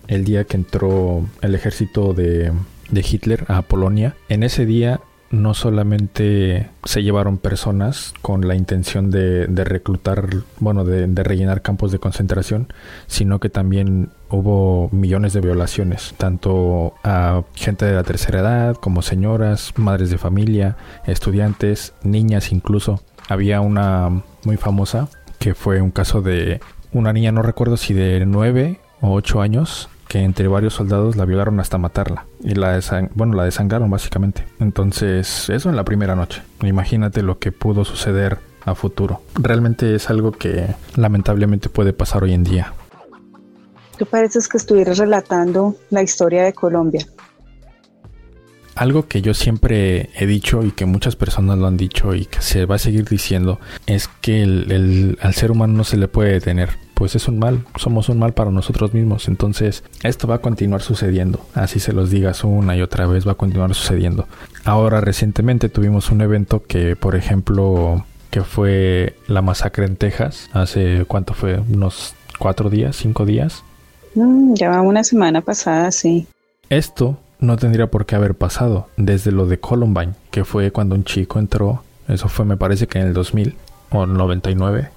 el 0.09 0.25
día 0.25 0.45
que 0.45 0.59
entró 0.59 1.25
el 1.41 1.55
ejército 1.55 2.13
de, 2.13 2.53
de 2.91 3.01
Hitler 3.01 3.45
a 3.49 3.63
Polonia. 3.63 4.15
En 4.29 4.43
ese 4.43 4.67
día 4.67 5.01
no 5.43 5.55
solamente 5.55 6.71
se 6.85 7.03
llevaron 7.03 7.39
personas 7.39 8.15
con 8.23 8.47
la 8.47 8.55
intención 8.55 9.11
de, 9.11 9.47
de 9.47 9.65
reclutar, 9.65 10.29
bueno, 10.61 10.85
de, 10.85 11.07
rellenar 11.23 11.63
campos 11.63 11.93
de 11.93 11.99
concentración, 11.99 12.69
sino 13.07 13.41
que 13.41 13.49
también 13.49 14.11
hubo 14.31 14.89
millones 14.93 15.33
de 15.33 15.41
violaciones, 15.41 16.15
tanto 16.17 16.95
a 17.05 17.43
gente 17.55 17.85
de 17.85 17.95
la 17.95 18.05
tercera 18.05 18.41
edad 18.41 18.77
como 18.77 19.03
señoras, 19.03 19.73
madres 19.77 20.11
de 20.11 20.19
familia, 20.19 20.77
estudiantes, 21.07 21.95
niñas 22.03 22.53
incluso. 22.53 23.03
Había 23.29 23.61
una 23.61 24.23
muy 24.45 24.57
famosa 24.57 25.09
que 25.39 25.55
fue 25.55 25.81
un 25.81 25.91
caso 25.91 26.23
de 26.23 26.61
una 26.93 27.13
niña, 27.13 27.33
no 27.33 27.43
recuerdo 27.43 27.77
si 27.77 27.93
de 27.95 28.25
9 28.27 28.81
o 29.01 29.13
8 29.13 29.41
años, 29.41 29.89
que 30.15 30.21
entre 30.21 30.47
varios 30.47 30.75
soldados 30.75 31.17
la 31.17 31.25
violaron 31.25 31.59
hasta 31.59 31.77
matarla 31.77 32.27
y 32.41 32.55
la 32.55 32.81
bueno 33.17 33.35
la 33.35 33.43
desangraron 33.43 33.91
básicamente. 33.91 34.45
Entonces 34.61 35.51
eso 35.51 35.69
en 35.69 35.75
la 35.75 35.85
primera 35.85 36.15
noche. 36.15 36.41
Imagínate 36.63 37.21
lo 37.23 37.41
que 37.41 37.51
pudo 37.51 37.85
suceder 37.85 38.39
a 38.65 38.77
futuro. 38.77 39.23
Realmente 39.35 39.93
es 39.93 40.11
algo 40.11 40.31
que 40.31 40.69
lamentablemente 40.95 41.69
puede 41.69 41.93
pasar 41.93 42.23
hoy 42.23 42.33
en 42.33 42.45
día. 42.45 42.73
Tú 43.99 44.07
pareces 44.07 44.47
que 44.47 44.57
estuvieras 44.57 44.99
relatando 44.99 45.75
la 45.91 46.03
historia 46.03 46.45
de 46.45 46.53
Colombia 46.53 47.05
algo 48.77 49.07
que 49.07 49.23
yo 49.23 49.35
siempre 49.35 50.11
he 50.17 50.27
dicho 50.27 50.65
y 50.65 50.73
que 50.73 50.85
muchas 50.85 51.15
personas 51.15 51.59
lo 51.59 51.69
han 51.69 51.77
dicho 51.77 52.13
y 52.13 52.27
que 52.27 52.43
se 52.43 52.67
va 52.67 52.75
a 52.75 52.79
seguir 52.79 53.09
diciendo 53.09 53.61
es 53.87 54.09
que 54.21 54.43
el, 54.43 54.73
el, 54.73 55.19
al 55.23 55.33
ser 55.35 55.53
humano 55.53 55.75
no 55.75 55.85
se 55.85 55.97
le 55.97 56.09
puede 56.09 56.33
detener 56.33 56.71
pues 56.95 57.15
es 57.15 57.29
un 57.29 57.39
mal, 57.39 57.65
somos 57.77 58.09
un 58.09 58.19
mal 58.19 58.33
para 58.33 58.51
nosotros 58.51 58.95
mismos. 58.95 59.29
Entonces, 59.29 59.85
esto 60.03 60.27
va 60.27 60.37
a 60.37 60.41
continuar 60.41 60.81
sucediendo. 60.81 61.41
Así 61.55 61.81
se 61.81 61.93
los 61.93 62.11
digas 62.11 62.45
una 62.45 62.77
y 62.77 62.83
otra 62.83 63.07
vez, 63.07 63.27
va 63.27 63.33
a 63.33 63.37
continuar 63.37 63.75
sucediendo. 63.75 64.27
Ahora, 64.65 65.01
recientemente 65.01 65.69
tuvimos 65.69 66.11
un 66.11 66.21
evento 66.21 66.63
que, 66.63 66.97
por 66.97 67.17
ejemplo, 67.17 68.05
que 68.31 68.43
fue 68.43 69.17
la 69.27 69.43
masacre 69.43 69.87
en 69.87 69.97
Texas. 69.97 70.49
Hace, 70.53 71.05
¿cuánto 71.07 71.35
fue? 71.35 71.59
¿Unos 71.59 72.15
cuatro 72.39 72.71
días, 72.71 72.97
cinco 72.97 73.27
días? 73.27 73.63
Mm, 74.15 74.55
ya 74.55 74.71
va 74.71 74.81
una 74.81 75.05
semana 75.05 75.41
pasada, 75.41 75.91
sí. 75.91 76.27
Esto 76.71 77.19
no 77.41 77.57
tendría 77.57 77.89
por 77.89 78.07
qué 78.07 78.17
haber 78.17 78.35
pasado 78.35 78.89
desde 78.97 79.33
lo 79.33 79.47
de 79.47 79.59
Columbine, 79.61 80.15
que 80.31 80.45
fue 80.45 80.71
cuando 80.71 80.95
un 80.95 81.05
chico 81.05 81.39
entró, 81.39 81.83
eso 82.09 82.29
fue 82.29 82.45
me 82.45 82.57
parece 82.57 82.87
que 82.87 82.99
en 82.99 83.09
el 83.09 83.15
2000 83.15 83.55
o 83.91 84.07
99, 84.07 84.91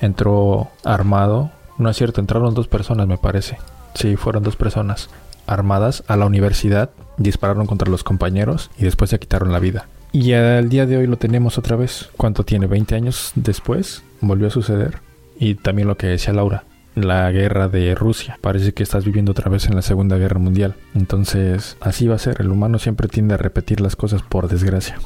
entró 0.00 0.68
armado. 0.84 1.50
No 1.78 1.90
es 1.90 1.96
cierto, 1.96 2.20
entraron 2.20 2.54
dos 2.54 2.68
personas, 2.68 3.06
me 3.06 3.18
parece. 3.18 3.58
Sí, 3.94 4.16
fueron 4.16 4.42
dos 4.42 4.56
personas 4.56 5.10
armadas 5.46 6.04
a 6.08 6.16
la 6.16 6.26
universidad, 6.26 6.90
dispararon 7.16 7.66
contra 7.66 7.90
los 7.90 8.04
compañeros 8.04 8.70
y 8.78 8.84
después 8.84 9.10
se 9.10 9.18
quitaron 9.18 9.52
la 9.52 9.58
vida. 9.58 9.86
Y 10.12 10.32
al 10.32 10.68
día 10.68 10.86
de 10.86 10.96
hoy 10.96 11.06
lo 11.06 11.18
tenemos 11.18 11.58
otra 11.58 11.76
vez. 11.76 12.08
¿Cuánto 12.16 12.44
tiene? 12.44 12.68
¿20 12.68 12.94
años 12.94 13.32
después? 13.34 14.02
Volvió 14.20 14.46
a 14.46 14.50
suceder. 14.50 15.00
Y 15.38 15.56
también 15.56 15.88
lo 15.88 15.96
que 15.96 16.06
decía 16.06 16.32
Laura, 16.32 16.64
la 16.94 17.30
guerra 17.30 17.68
de 17.68 17.94
Rusia. 17.94 18.38
Parece 18.40 18.72
que 18.72 18.82
estás 18.82 19.04
viviendo 19.04 19.32
otra 19.32 19.50
vez 19.50 19.66
en 19.66 19.74
la 19.76 19.82
Segunda 19.82 20.16
Guerra 20.16 20.38
Mundial. 20.38 20.74
Entonces, 20.94 21.76
así 21.80 22.06
va 22.06 22.14
a 22.14 22.18
ser. 22.18 22.40
El 22.40 22.50
humano 22.50 22.78
siempre 22.78 23.08
tiende 23.08 23.34
a 23.34 23.38
repetir 23.38 23.80
las 23.80 23.96
cosas 23.96 24.22
por 24.22 24.48
desgracia. 24.48 24.98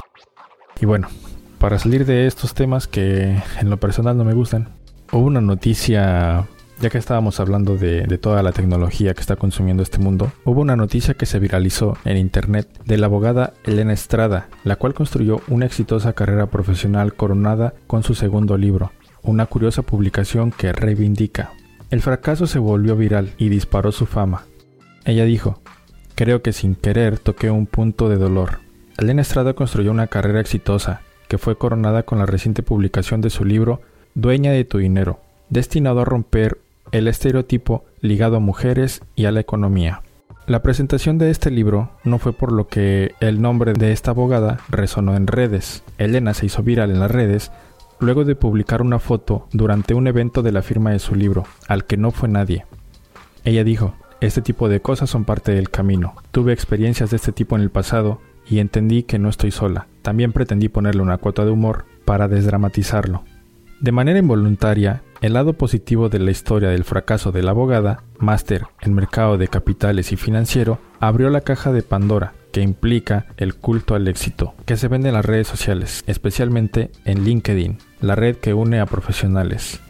Y 0.80 0.86
bueno, 0.86 1.08
para 1.58 1.78
salir 1.78 2.06
de 2.06 2.26
estos 2.26 2.54
temas 2.54 2.86
que 2.86 3.42
en 3.60 3.70
lo 3.70 3.78
personal 3.78 4.16
no 4.16 4.24
me 4.24 4.32
gustan, 4.32 4.68
Hubo 5.12 5.26
una 5.26 5.40
noticia, 5.40 6.46
ya 6.80 6.88
que 6.88 6.98
estábamos 6.98 7.40
hablando 7.40 7.76
de, 7.76 8.06
toda 8.18 8.44
la 8.44 8.52
tecnología 8.52 9.12
que 9.12 9.20
está 9.20 9.34
consumiendo 9.34 9.82
este 9.82 9.98
mundo, 9.98 10.30
hubo 10.44 10.60
una 10.60 10.76
noticia 10.76 11.14
que 11.14 11.26
se 11.26 11.40
viralizó 11.40 11.98
en 12.04 12.16
internet 12.16 12.68
de 12.84 12.96
la 12.96 13.06
abogada 13.06 13.52
Elena 13.64 13.92
Estrada, 13.92 14.48
la 14.62 14.76
cual 14.76 14.94
construyó 14.94 15.40
una 15.48 15.66
exitosa 15.66 16.12
carrera 16.12 16.46
profesional 16.46 17.14
coronada 17.14 17.74
con 17.88 18.04
su 18.04 18.14
segundo 18.14 18.56
libro. 18.56 18.92
una 19.22 19.44
curiosa 19.44 19.82
publicación 19.82 20.50
que 20.50 20.72
reivindica. 20.72 21.50
El 21.90 22.00
fracaso 22.00 22.46
se 22.46 22.58
volvió 22.58 22.96
viral 22.96 23.32
y 23.36 23.50
disparó 23.50 23.92
su 23.92 24.06
fama. 24.06 24.44
Ella 25.04 25.24
dijo, 25.24 25.60
creo 26.14 26.40
que 26.40 26.52
sin 26.52 26.74
querer 26.74 27.18
toqué 27.18 27.50
un 27.50 27.66
punto 27.66 28.08
de 28.08 28.16
dolor. 28.16 28.60
Elena 28.96 29.20
Estrada 29.20 29.52
construyó 29.52 29.90
una 29.90 30.06
carrera 30.06 30.40
exitosa, 30.40 31.02
que 31.28 31.36
fue 31.36 31.58
coronada 31.58 32.04
con 32.04 32.18
la 32.18 32.26
reciente 32.26 32.62
publicación 32.62 33.20
de 33.20 33.28
su 33.28 33.44
libro 33.44 33.82
Dueña 34.14 34.50
de 34.50 34.64
tu 34.64 34.78
dinero, 34.78 35.20
destinado 35.50 36.00
a 36.00 36.04
romper 36.04 36.58
el 36.90 37.06
estereotipo 37.06 37.84
ligado 38.00 38.36
a 38.36 38.40
mujeres 38.40 39.02
y 39.14 39.26
a 39.26 39.32
la 39.32 39.40
economía. 39.40 40.02
La 40.46 40.62
presentación 40.62 41.16
de 41.18 41.30
este 41.30 41.50
libro 41.50 41.92
no 42.02 42.18
fue 42.18 42.32
por 42.32 42.50
lo 42.50 42.66
que 42.66 43.14
el 43.20 43.40
nombre 43.40 43.72
de 43.72 43.92
esta 43.92 44.10
abogada 44.10 44.58
resonó 44.68 45.14
en 45.14 45.28
redes. 45.28 45.84
Elena 45.96 46.34
se 46.34 46.46
hizo 46.46 46.64
viral 46.64 46.90
en 46.90 46.98
las 46.98 47.10
redes 47.10 47.52
luego 48.00 48.24
de 48.24 48.34
publicar 48.34 48.82
una 48.82 48.98
foto 48.98 49.46
durante 49.52 49.94
un 49.94 50.08
evento 50.08 50.42
de 50.42 50.50
la 50.50 50.62
firma 50.62 50.90
de 50.90 50.98
su 50.98 51.14
libro, 51.14 51.44
al 51.68 51.84
que 51.84 51.96
no 51.96 52.10
fue 52.10 52.28
nadie. 52.28 52.66
Ella 53.44 53.62
dijo, 53.62 53.94
este 54.20 54.42
tipo 54.42 54.68
de 54.68 54.80
cosas 54.80 55.08
son 55.08 55.24
parte 55.24 55.52
del 55.52 55.70
camino. 55.70 56.14
Tuve 56.32 56.52
experiencias 56.52 57.10
de 57.10 57.16
este 57.16 57.30
tipo 57.30 57.54
en 57.54 57.62
el 57.62 57.70
pasado 57.70 58.20
y 58.48 58.58
entendí 58.58 59.04
que 59.04 59.20
no 59.20 59.28
estoy 59.28 59.52
sola. 59.52 59.86
También 60.02 60.32
pretendí 60.32 60.68
ponerle 60.68 61.02
una 61.02 61.18
cuota 61.18 61.44
de 61.44 61.52
humor 61.52 61.84
para 62.04 62.26
desdramatizarlo. 62.26 63.22
De 63.80 63.92
manera 63.92 64.18
involuntaria, 64.18 65.02
el 65.22 65.32
lado 65.32 65.54
positivo 65.54 66.10
de 66.10 66.18
la 66.18 66.30
historia 66.30 66.68
del 66.68 66.84
fracaso 66.84 67.32
de 67.32 67.42
la 67.42 67.52
abogada, 67.52 68.02
máster 68.18 68.66
en 68.82 68.92
mercado 68.92 69.38
de 69.38 69.48
capitales 69.48 70.12
y 70.12 70.16
financiero, 70.16 70.78
abrió 71.00 71.30
la 71.30 71.40
caja 71.40 71.72
de 71.72 71.82
Pandora, 71.82 72.34
que 72.52 72.60
implica 72.60 73.28
el 73.38 73.54
culto 73.54 73.94
al 73.94 74.06
éxito, 74.06 74.52
que 74.66 74.76
se 74.76 74.88
vende 74.88 75.08
en 75.08 75.14
las 75.14 75.24
redes 75.24 75.48
sociales, 75.48 76.04
especialmente 76.06 76.90
en 77.06 77.24
LinkedIn, 77.24 77.78
la 78.02 78.16
red 78.16 78.36
que 78.36 78.52
une 78.52 78.80
a 78.80 78.86
profesionales. 78.86 79.80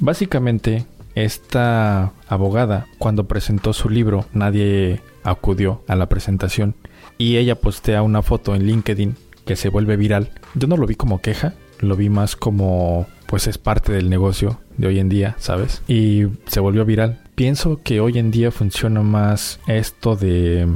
Básicamente, 0.00 0.86
esta 1.14 2.12
abogada, 2.28 2.86
cuando 2.96 3.28
presentó 3.28 3.74
su 3.74 3.90
libro, 3.90 4.24
nadie 4.32 5.02
acudió 5.24 5.82
a 5.88 5.94
la 5.94 6.08
presentación 6.08 6.74
y 7.18 7.36
ella 7.36 7.56
postea 7.56 8.00
una 8.00 8.22
foto 8.22 8.54
en 8.54 8.64
LinkedIn 8.64 9.14
que 9.44 9.56
se 9.56 9.68
vuelve 9.68 9.98
viral. 9.98 10.30
Yo 10.54 10.68
no 10.68 10.78
lo 10.78 10.86
vi 10.86 10.94
como 10.94 11.20
queja, 11.20 11.52
lo 11.80 11.96
vi 11.96 12.08
más 12.08 12.34
como 12.36 13.06
pues 13.26 13.46
es 13.46 13.58
parte 13.58 13.92
del 13.92 14.10
negocio 14.10 14.60
de 14.76 14.88
hoy 14.88 14.98
en 14.98 15.08
día, 15.08 15.36
¿sabes? 15.38 15.82
Y 15.88 16.26
se 16.46 16.60
volvió 16.60 16.84
viral. 16.84 17.20
Pienso 17.34 17.80
que 17.82 18.00
hoy 18.00 18.18
en 18.18 18.30
día 18.30 18.50
funciona 18.50 19.02
más 19.02 19.60
esto 19.66 20.16
de, 20.16 20.66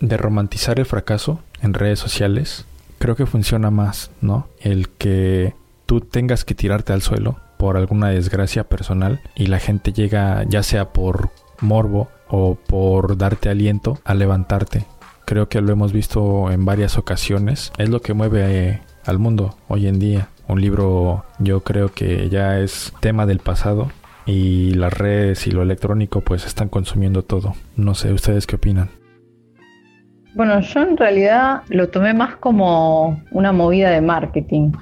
de 0.00 0.16
romantizar 0.16 0.78
el 0.78 0.86
fracaso 0.86 1.40
en 1.62 1.74
redes 1.74 1.98
sociales. 1.98 2.64
Creo 2.98 3.16
que 3.16 3.26
funciona 3.26 3.70
más, 3.70 4.10
¿no? 4.20 4.48
El 4.60 4.88
que 4.88 5.54
tú 5.86 6.00
tengas 6.00 6.44
que 6.44 6.54
tirarte 6.54 6.92
al 6.92 7.02
suelo 7.02 7.38
por 7.56 7.76
alguna 7.76 8.08
desgracia 8.08 8.64
personal 8.64 9.20
y 9.34 9.46
la 9.46 9.58
gente 9.58 9.92
llega 9.92 10.44
ya 10.48 10.62
sea 10.62 10.92
por 10.92 11.30
morbo 11.60 12.08
o 12.28 12.54
por 12.54 13.16
darte 13.16 13.48
aliento 13.48 13.98
a 14.04 14.14
levantarte. 14.14 14.86
Creo 15.24 15.48
que 15.48 15.60
lo 15.60 15.72
hemos 15.72 15.92
visto 15.92 16.50
en 16.50 16.64
varias 16.64 16.96
ocasiones. 16.96 17.72
Es 17.78 17.90
lo 17.90 18.00
que 18.00 18.14
mueve 18.14 18.80
al 19.04 19.18
mundo 19.18 19.58
hoy 19.68 19.86
en 19.86 19.98
día. 19.98 20.28
Un 20.48 20.62
libro 20.62 21.24
yo 21.38 21.60
creo 21.60 21.90
que 21.92 22.30
ya 22.30 22.58
es 22.58 22.92
tema 23.00 23.26
del 23.26 23.38
pasado 23.38 23.90
y 24.24 24.72
las 24.74 24.92
redes 24.92 25.46
y 25.46 25.50
lo 25.50 25.62
electrónico 25.62 26.22
pues 26.22 26.46
están 26.46 26.68
consumiendo 26.68 27.22
todo. 27.22 27.54
No 27.76 27.94
sé, 27.94 28.12
¿ustedes 28.12 28.46
qué 28.46 28.56
opinan? 28.56 28.88
Bueno, 30.34 30.60
yo 30.60 30.82
en 30.82 30.96
realidad 30.96 31.62
lo 31.68 31.88
tomé 31.88 32.14
más 32.14 32.36
como 32.36 33.22
una 33.30 33.52
movida 33.52 33.90
de 33.90 34.00
marketing. 34.00 34.72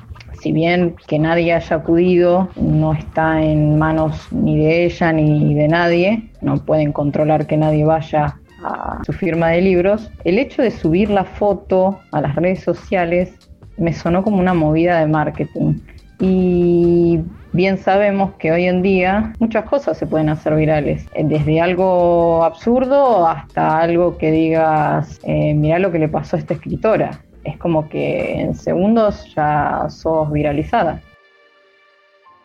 Si 0.40 0.52
bien 0.52 0.94
que 1.09 1.18
nadie 1.18 1.52
haya 1.52 1.76
acudido, 1.76 2.48
no 2.57 2.92
está 2.92 3.42
en 3.42 3.79
manos 3.79 4.29
ni 4.33 4.59
de 4.59 4.85
ella 4.85 5.12
ni 5.12 5.55
de 5.55 5.66
nadie, 5.66 6.31
no 6.42 6.59
pueden 6.59 6.92
controlar 6.92 7.46
que 7.46 7.57
nadie 7.57 7.85
vaya 7.85 8.38
a 8.62 9.00
su 9.05 9.12
firma 9.12 9.48
de 9.48 9.62
libros, 9.62 10.11
el 10.24 10.38
hecho 10.38 10.62
de 10.62 10.70
subir 10.70 11.11
la 11.11 11.24
foto 11.24 12.00
a 12.12 12.20
las 12.20 12.35
redes 12.37 12.62
sociales 12.62 13.35
me 13.77 13.93
sonó 13.93 14.23
como 14.23 14.39
una 14.39 14.55
movida 14.55 15.01
de 15.01 15.07
marketing. 15.07 15.75
Y 16.19 17.21
bien 17.53 17.77
sabemos 17.79 18.33
que 18.39 18.51
hoy 18.51 18.65
en 18.65 18.83
día 18.83 19.35
muchas 19.39 19.65
cosas 19.65 19.99
se 19.99 20.07
pueden 20.07 20.29
hacer 20.31 20.55
virales, 20.55 21.07
eh, 21.15 21.25
desde 21.25 21.61
algo 21.61 22.43
absurdo 22.43 23.27
hasta 23.27 23.79
algo 23.79 24.17
que 24.17 24.31
digas, 24.31 25.21
eh, 25.25 25.55
mira 25.55 25.79
lo 25.79 25.93
que 25.93 25.99
le 25.99 26.09
pasó 26.09 26.37
a 26.37 26.39
esta 26.39 26.55
escritora. 26.55 27.23
Es 27.45 27.59
como 27.59 27.89
que 27.89 28.41
en 28.41 28.55
segundos 28.55 29.33
ya 29.35 29.87
sos 29.89 30.33
viralizada. 30.33 31.01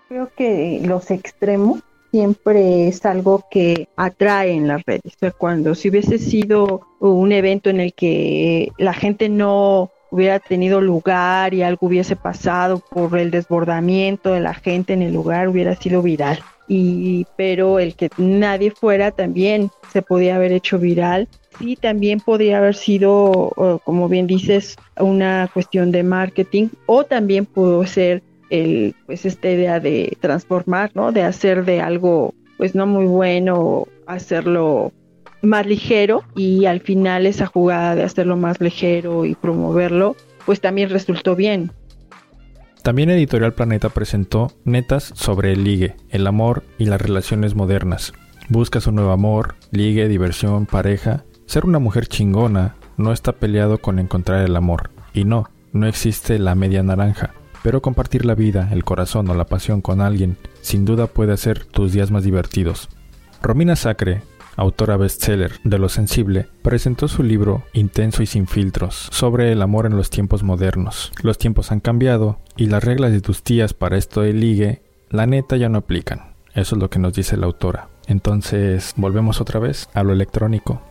Creo 0.10 0.30
que 0.36 0.82
los 0.84 1.10
extremos 1.10 1.82
siempre 2.12 2.88
es 2.90 3.06
algo 3.06 3.46
que 3.50 3.88
atrae 3.96 4.52
en 4.52 4.68
las 4.68 4.84
redes. 4.86 5.16
O 5.16 5.20
sea, 5.20 5.32
cuando 5.32 5.74
si 5.74 5.90
hubiese 5.90 6.20
sido 6.20 6.82
un 7.00 7.32
evento 7.32 7.70
en 7.70 7.80
el 7.80 7.94
que 7.94 8.72
la 8.78 8.94
gente 8.94 9.30
no 9.30 9.92
hubiera 10.12 10.40
tenido 10.40 10.82
lugar 10.82 11.54
y 11.54 11.64
algo 11.64 11.88
hubiese 11.88 12.16
pasado 12.16 12.80
por 12.80 13.18
el 13.18 13.32
desbordamiento 13.32 14.34
de 14.34 14.42
la 14.42 14.54
gente 14.54 14.94
en 14.94 15.02
el 15.02 15.14
lugar, 15.14 15.48
hubiera 15.48 15.76
sido 15.76 16.02
viral. 16.02 16.40
Y, 16.68 17.26
pero 17.36 17.80
el 17.80 17.96
que 17.96 18.10
nadie 18.18 18.72
fuera 18.72 19.12
también 19.12 19.72
se 19.92 20.02
podía 20.02 20.36
haber 20.36 20.52
hecho 20.52 20.78
viral. 20.80 21.28
Sí, 21.58 21.76
también 21.76 22.20
podría 22.20 22.60
haber 22.60 22.76
sido, 22.76 23.82
como 23.84 24.08
bien 24.08 24.28
dices, 24.28 24.78
una 24.98 25.50
cuestión 25.54 25.92
de 25.92 26.04
marketing 26.04 26.70
o 26.86 27.04
también 27.04 27.46
pudo 27.46 27.86
ser 27.86 28.22
el, 28.50 28.96
pues 29.06 29.26
esta 29.26 29.50
idea 29.50 29.80
de 29.80 30.18
transformar, 30.20 30.92
¿no? 30.94 31.12
De 31.12 31.24
hacer 31.24 31.66
de 31.66 31.82
algo, 31.82 32.34
pues 32.58 32.76
no 32.76 32.86
muy 32.86 33.06
bueno, 33.06 33.88
hacerlo 34.08 34.92
más 35.42 35.66
ligero 35.66 36.24
y 36.36 36.66
al 36.66 36.82
final 36.82 37.26
esa 37.26 37.46
jugada 37.46 37.96
de 37.96 38.04
hacerlo 38.04 38.38
más 38.38 38.60
ligero 38.62 39.26
y 39.26 39.36
promoverlo, 39.36 40.16
pues 40.46 40.62
también 40.62 40.90
resultó 40.90 41.36
bien. 41.36 41.72
También 42.84 43.12
Editorial 43.12 43.54
Planeta 43.54 43.90
presentó 43.90 44.52
Netas 44.66 45.12
sobre 45.16 45.54
el 45.54 45.64
ligue, 45.64 45.96
el 46.10 46.26
amor 46.26 46.64
y 46.80 46.86
las 46.86 47.00
relaciones 47.00 47.54
modernas. 47.54 48.14
Buscas 48.50 48.88
un 48.88 48.96
nuevo 48.96 49.12
amor, 49.12 49.56
ligue, 49.72 50.08
diversión, 50.08 50.66
pareja. 50.66 51.24
Ser 51.46 51.66
una 51.66 51.80
mujer 51.80 52.08
chingona 52.08 52.76
no 52.98 53.14
está 53.14 53.34
peleado 53.34 53.78
con 53.78 54.00
encontrar 54.00 54.44
el 54.44 54.56
amor. 54.56 54.90
Y 55.14 55.26
no, 55.26 55.50
no 55.74 55.86
existe 55.86 56.40
la 56.40 56.56
media 56.56 56.82
naranja. 56.82 57.34
Pero 57.64 57.82
compartir 57.82 58.26
la 58.26 58.34
vida, 58.34 58.70
el 58.72 58.84
corazón 58.84 59.30
o 59.30 59.36
la 59.36 59.46
pasión 59.46 59.82
con 59.82 60.02
alguien 60.02 60.38
sin 60.62 60.84
duda 60.84 61.06
puede 61.06 61.34
hacer 61.34 61.66
tus 61.66 61.94
días 61.94 62.10
más 62.10 62.24
divertidos. 62.24 62.90
Romina 63.44 63.76
Sacre, 63.76 64.24
autora 64.56 64.98
bestseller 64.98 65.54
de 65.64 65.78
Lo 65.78 65.90
Sensible, 65.90 66.48
presentó 66.62 67.08
su 67.08 67.24
libro 67.24 67.64
Intenso 67.74 68.24
y 68.24 68.26
sin 68.26 68.48
filtros 68.48 69.08
sobre 69.12 69.52
el 69.52 69.62
amor 69.62 69.86
en 69.86 69.96
los 69.96 70.10
tiempos 70.10 70.44
modernos. 70.44 71.12
Los 71.22 71.38
tiempos 71.38 71.72
han 71.72 71.80
cambiado 71.80 72.40
y 72.58 72.68
las 72.68 72.84
reglas 72.84 73.12
de 73.12 73.22
tus 73.22 73.44
tías 73.44 73.74
para 73.74 73.98
esto 73.98 74.22
de 74.22 74.34
ligue, 74.34 74.82
la 75.10 75.26
neta 75.26 75.58
ya 75.58 75.70
no 75.70 75.80
aplican. 75.80 76.34
Eso 76.54 76.76
es 76.76 76.82
lo 76.82 76.90
que 76.90 77.00
nos 77.00 77.14
dice 77.14 77.38
la 77.38 77.46
autora. 77.46 77.90
Entonces, 78.08 78.94
volvemos 78.98 79.40
otra 79.40 79.60
vez 79.60 79.90
a 79.94 80.04
lo 80.04 80.14
electrónico. 80.14 80.82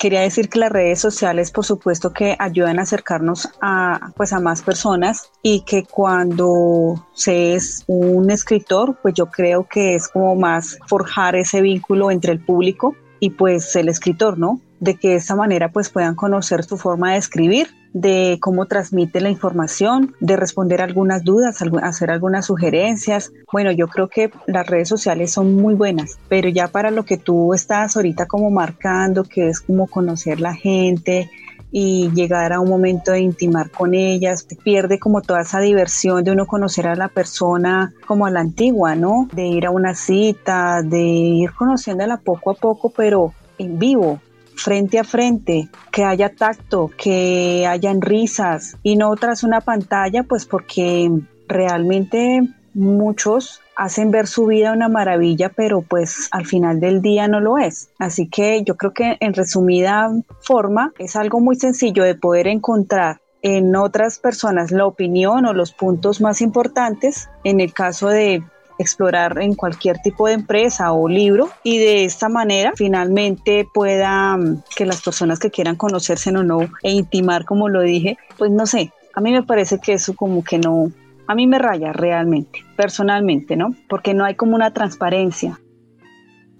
Quería 0.00 0.22
decir 0.22 0.48
que 0.48 0.58
las 0.58 0.72
redes 0.72 0.98
sociales, 0.98 1.50
por 1.50 1.66
supuesto, 1.66 2.14
que 2.14 2.34
ayudan 2.38 2.78
a 2.78 2.84
acercarnos 2.84 3.50
a, 3.60 4.12
pues, 4.16 4.32
a 4.32 4.40
más 4.40 4.62
personas 4.62 5.30
y 5.42 5.60
que 5.66 5.84
cuando 5.84 7.06
se 7.12 7.54
es 7.54 7.84
un 7.86 8.30
escritor, 8.30 8.98
pues 9.02 9.12
yo 9.12 9.26
creo 9.26 9.68
que 9.68 9.94
es 9.94 10.08
como 10.08 10.36
más 10.36 10.78
forjar 10.86 11.36
ese 11.36 11.60
vínculo 11.60 12.10
entre 12.10 12.32
el 12.32 12.42
público 12.42 12.96
y 13.20 13.28
pues 13.28 13.76
el 13.76 13.90
escritor, 13.90 14.38
¿no? 14.38 14.58
De 14.80 14.96
que 14.96 15.10
de 15.10 15.16
esa 15.16 15.36
manera 15.36 15.70
pues 15.70 15.90
puedan 15.90 16.14
conocer 16.14 16.64
su 16.64 16.76
forma 16.76 17.12
de 17.12 17.18
escribir 17.18 17.68
de 17.92 18.38
cómo 18.40 18.66
transmite 18.66 19.20
la 19.20 19.30
información, 19.30 20.14
de 20.20 20.36
responder 20.36 20.80
algunas 20.80 21.24
dudas, 21.24 21.60
hacer 21.82 22.10
algunas 22.10 22.46
sugerencias. 22.46 23.32
Bueno, 23.52 23.72
yo 23.72 23.88
creo 23.88 24.08
que 24.08 24.30
las 24.46 24.66
redes 24.66 24.88
sociales 24.88 25.32
son 25.32 25.56
muy 25.56 25.74
buenas, 25.74 26.18
pero 26.28 26.48
ya 26.48 26.68
para 26.68 26.90
lo 26.90 27.04
que 27.04 27.16
tú 27.16 27.52
estás 27.52 27.96
ahorita 27.96 28.26
como 28.26 28.50
marcando, 28.50 29.24
que 29.24 29.48
es 29.48 29.60
como 29.60 29.86
conocer 29.86 30.40
la 30.40 30.54
gente, 30.54 31.30
y 31.72 32.10
llegar 32.10 32.52
a 32.52 32.58
un 32.58 32.68
momento 32.68 33.12
de 33.12 33.20
intimar 33.20 33.70
con 33.70 33.94
ellas, 33.94 34.44
pierde 34.64 34.98
como 34.98 35.22
toda 35.22 35.42
esa 35.42 35.60
diversión 35.60 36.24
de 36.24 36.32
uno 36.32 36.46
conocer 36.46 36.88
a 36.88 36.96
la 36.96 37.06
persona 37.08 37.92
como 38.06 38.26
a 38.26 38.30
la 38.30 38.40
antigua, 38.40 38.96
¿no? 38.96 39.28
De 39.32 39.46
ir 39.46 39.66
a 39.66 39.70
una 39.70 39.94
cita, 39.94 40.82
de 40.82 41.00
ir 41.00 41.52
conociéndola 41.52 42.16
poco 42.16 42.50
a 42.50 42.54
poco, 42.54 42.90
pero 42.90 43.32
en 43.58 43.78
vivo, 43.78 44.20
frente 44.62 44.98
a 44.98 45.04
frente, 45.04 45.68
que 45.90 46.04
haya 46.04 46.34
tacto, 46.34 46.90
que 46.96 47.66
hayan 47.66 48.00
risas 48.00 48.76
y 48.82 48.96
no 48.96 49.14
tras 49.16 49.42
una 49.42 49.60
pantalla, 49.60 50.22
pues 50.22 50.44
porque 50.46 51.10
realmente 51.48 52.42
muchos 52.74 53.60
hacen 53.76 54.10
ver 54.10 54.26
su 54.26 54.46
vida 54.46 54.72
una 54.72 54.88
maravilla, 54.88 55.48
pero 55.48 55.80
pues 55.82 56.28
al 56.30 56.46
final 56.46 56.80
del 56.80 57.00
día 57.00 57.28
no 57.28 57.40
lo 57.40 57.58
es. 57.58 57.90
Así 57.98 58.28
que 58.28 58.62
yo 58.62 58.76
creo 58.76 58.92
que 58.92 59.16
en 59.20 59.34
resumida 59.34 60.10
forma 60.40 60.92
es 60.98 61.16
algo 61.16 61.40
muy 61.40 61.56
sencillo 61.56 62.04
de 62.04 62.14
poder 62.14 62.46
encontrar 62.46 63.20
en 63.42 63.74
otras 63.74 64.18
personas 64.18 64.70
la 64.70 64.86
opinión 64.86 65.46
o 65.46 65.54
los 65.54 65.72
puntos 65.72 66.20
más 66.20 66.42
importantes 66.42 67.30
en 67.42 67.60
el 67.60 67.72
caso 67.72 68.08
de 68.08 68.42
explorar 68.80 69.38
en 69.40 69.54
cualquier 69.54 69.98
tipo 69.98 70.26
de 70.26 70.34
empresa 70.34 70.92
o 70.92 71.08
libro 71.08 71.50
y 71.62 71.78
de 71.78 72.04
esta 72.04 72.28
manera 72.28 72.72
finalmente 72.74 73.66
pueda 73.72 74.36
mm, 74.36 74.62
que 74.74 74.86
las 74.86 75.02
personas 75.02 75.38
que 75.38 75.50
quieran 75.50 75.76
conocerse 75.76 76.30
o 76.30 76.42
no 76.42 76.60
e 76.82 76.90
intimar 76.90 77.44
como 77.44 77.68
lo 77.68 77.82
dije, 77.82 78.16
pues 78.38 78.50
no 78.50 78.66
sé, 78.66 78.92
a 79.14 79.20
mí 79.20 79.32
me 79.32 79.42
parece 79.42 79.78
que 79.78 79.92
eso 79.92 80.14
como 80.14 80.42
que 80.42 80.58
no, 80.58 80.90
a 81.26 81.34
mí 81.34 81.46
me 81.46 81.58
raya 81.58 81.92
realmente, 81.92 82.64
personalmente, 82.76 83.56
¿no? 83.56 83.74
Porque 83.88 84.14
no 84.14 84.24
hay 84.24 84.34
como 84.34 84.54
una 84.54 84.72
transparencia. 84.72 85.60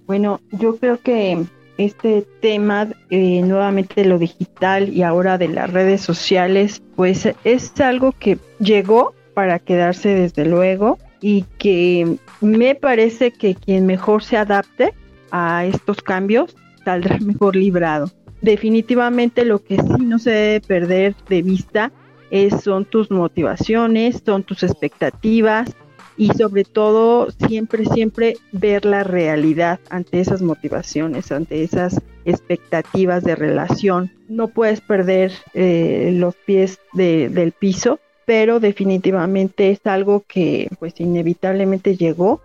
Bueno, 0.06 0.40
yo 0.52 0.76
creo 0.76 1.00
que 1.00 1.44
este 1.78 2.26
tema 2.40 2.88
eh, 3.08 3.40
nuevamente 3.42 4.04
lo 4.04 4.18
digital 4.18 4.90
y 4.90 5.02
ahora 5.02 5.38
de 5.38 5.48
las 5.48 5.72
redes 5.72 6.02
sociales, 6.02 6.82
pues 6.96 7.28
es 7.44 7.80
algo 7.80 8.12
que 8.12 8.38
llegó 8.58 9.14
para 9.32 9.58
quedarse 9.58 10.10
desde 10.10 10.44
luego 10.44 10.98
y 11.20 11.44
que 11.58 12.18
me 12.40 12.74
parece 12.74 13.30
que 13.30 13.54
quien 13.54 13.86
mejor 13.86 14.22
se 14.22 14.36
adapte 14.36 14.94
a 15.30 15.64
estos 15.66 16.02
cambios 16.02 16.56
saldrá 16.84 17.18
mejor 17.20 17.56
librado. 17.56 18.10
Definitivamente 18.40 19.44
lo 19.44 19.62
que 19.62 19.76
sí 19.76 20.04
no 20.04 20.18
se 20.18 20.30
debe 20.30 20.60
perder 20.60 21.14
de 21.28 21.42
vista 21.42 21.92
es, 22.30 22.62
son 22.62 22.84
tus 22.84 23.10
motivaciones, 23.10 24.22
son 24.24 24.44
tus 24.44 24.62
expectativas 24.62 25.74
y 26.16 26.28
sobre 26.34 26.64
todo 26.64 27.28
siempre, 27.46 27.84
siempre 27.84 28.36
ver 28.52 28.84
la 28.84 29.04
realidad 29.04 29.80
ante 29.90 30.20
esas 30.20 30.42
motivaciones, 30.42 31.32
ante 31.32 31.62
esas 31.62 32.00
expectativas 32.24 33.24
de 33.24 33.36
relación. 33.36 34.10
No 34.28 34.48
puedes 34.48 34.80
perder 34.80 35.32
eh, 35.54 36.12
los 36.14 36.34
pies 36.34 36.78
del 36.92 37.52
piso 37.52 38.00
pero 38.30 38.60
definitivamente 38.60 39.72
es 39.72 39.84
algo 39.88 40.22
que 40.24 40.68
pues 40.78 41.00
inevitablemente 41.00 41.96
llegó 41.96 42.40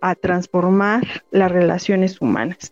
a 0.00 0.14
transformar 0.14 1.02
las 1.30 1.52
relaciones 1.52 2.22
humanas. 2.22 2.70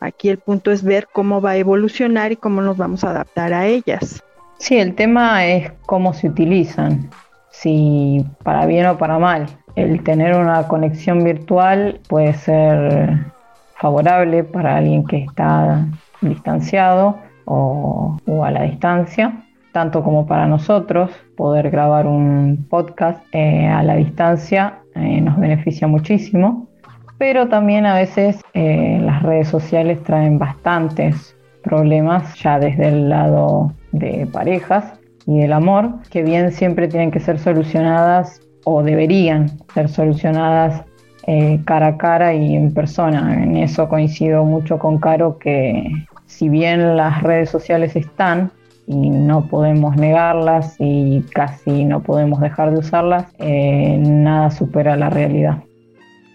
Aquí 0.00 0.28
el 0.28 0.36
punto 0.36 0.72
es 0.72 0.84
ver 0.84 1.08
cómo 1.10 1.40
va 1.40 1.52
a 1.52 1.56
evolucionar 1.56 2.32
y 2.32 2.36
cómo 2.36 2.60
nos 2.60 2.76
vamos 2.76 3.02
a 3.02 3.12
adaptar 3.12 3.54
a 3.54 3.66
ellas. 3.66 4.22
Sí, 4.58 4.76
el 4.76 4.94
tema 4.94 5.46
es 5.46 5.72
cómo 5.86 6.12
se 6.12 6.28
utilizan, 6.28 7.08
si 7.50 8.26
para 8.42 8.66
bien 8.66 8.84
o 8.88 8.98
para 8.98 9.18
mal. 9.18 9.46
El 9.74 10.02
tener 10.02 10.36
una 10.36 10.68
conexión 10.68 11.24
virtual 11.24 11.98
puede 12.10 12.34
ser 12.34 13.24
favorable 13.76 14.44
para 14.44 14.76
alguien 14.76 15.06
que 15.06 15.24
está 15.24 15.86
distanciado 16.20 17.16
o, 17.46 18.18
a 18.44 18.50
la 18.50 18.64
distancia, 18.64 19.45
tanto 19.76 20.02
como 20.02 20.26
para 20.26 20.46
nosotros, 20.48 21.10
poder 21.36 21.68
grabar 21.68 22.06
un 22.06 22.66
podcast 22.70 23.22
eh, 23.32 23.66
a 23.66 23.82
la 23.82 23.94
distancia 23.94 24.78
eh, 24.94 25.20
nos 25.20 25.38
beneficia 25.38 25.86
muchísimo, 25.86 26.66
pero 27.18 27.48
también 27.48 27.84
a 27.84 27.94
veces 27.94 28.40
eh, 28.54 28.98
las 29.02 29.22
redes 29.22 29.48
sociales 29.48 30.02
traen 30.02 30.38
bastantes 30.38 31.36
problemas 31.62 32.34
ya 32.36 32.58
desde 32.58 32.88
el 32.88 33.10
lado 33.10 33.74
de 33.92 34.26
parejas 34.32 34.94
y 35.26 35.40
del 35.40 35.52
amor, 35.52 35.90
que 36.08 36.22
bien 36.22 36.52
siempre 36.52 36.88
tienen 36.88 37.10
que 37.10 37.20
ser 37.20 37.38
solucionadas 37.38 38.40
o 38.64 38.82
deberían 38.82 39.50
ser 39.74 39.90
solucionadas 39.90 40.84
cara 41.66 41.88
a 41.88 41.98
cara 41.98 42.32
y 42.32 42.54
en 42.54 42.72
persona. 42.72 43.42
En 43.42 43.56
eso 43.56 43.90
coincido 43.90 44.42
mucho 44.44 44.78
con 44.78 44.96
Caro 44.96 45.38
que 45.38 45.90
si 46.24 46.48
bien 46.48 46.96
las 46.96 47.22
redes 47.22 47.50
sociales 47.50 47.94
están, 47.94 48.52
y 48.86 49.10
no 49.10 49.48
podemos 49.48 49.96
negarlas 49.96 50.76
y 50.78 51.22
casi 51.32 51.84
no 51.84 52.02
podemos 52.02 52.40
dejar 52.40 52.70
de 52.70 52.78
usarlas, 52.78 53.26
eh, 53.38 53.98
nada 53.98 54.50
supera 54.50 54.96
la 54.96 55.10
realidad. 55.10 55.62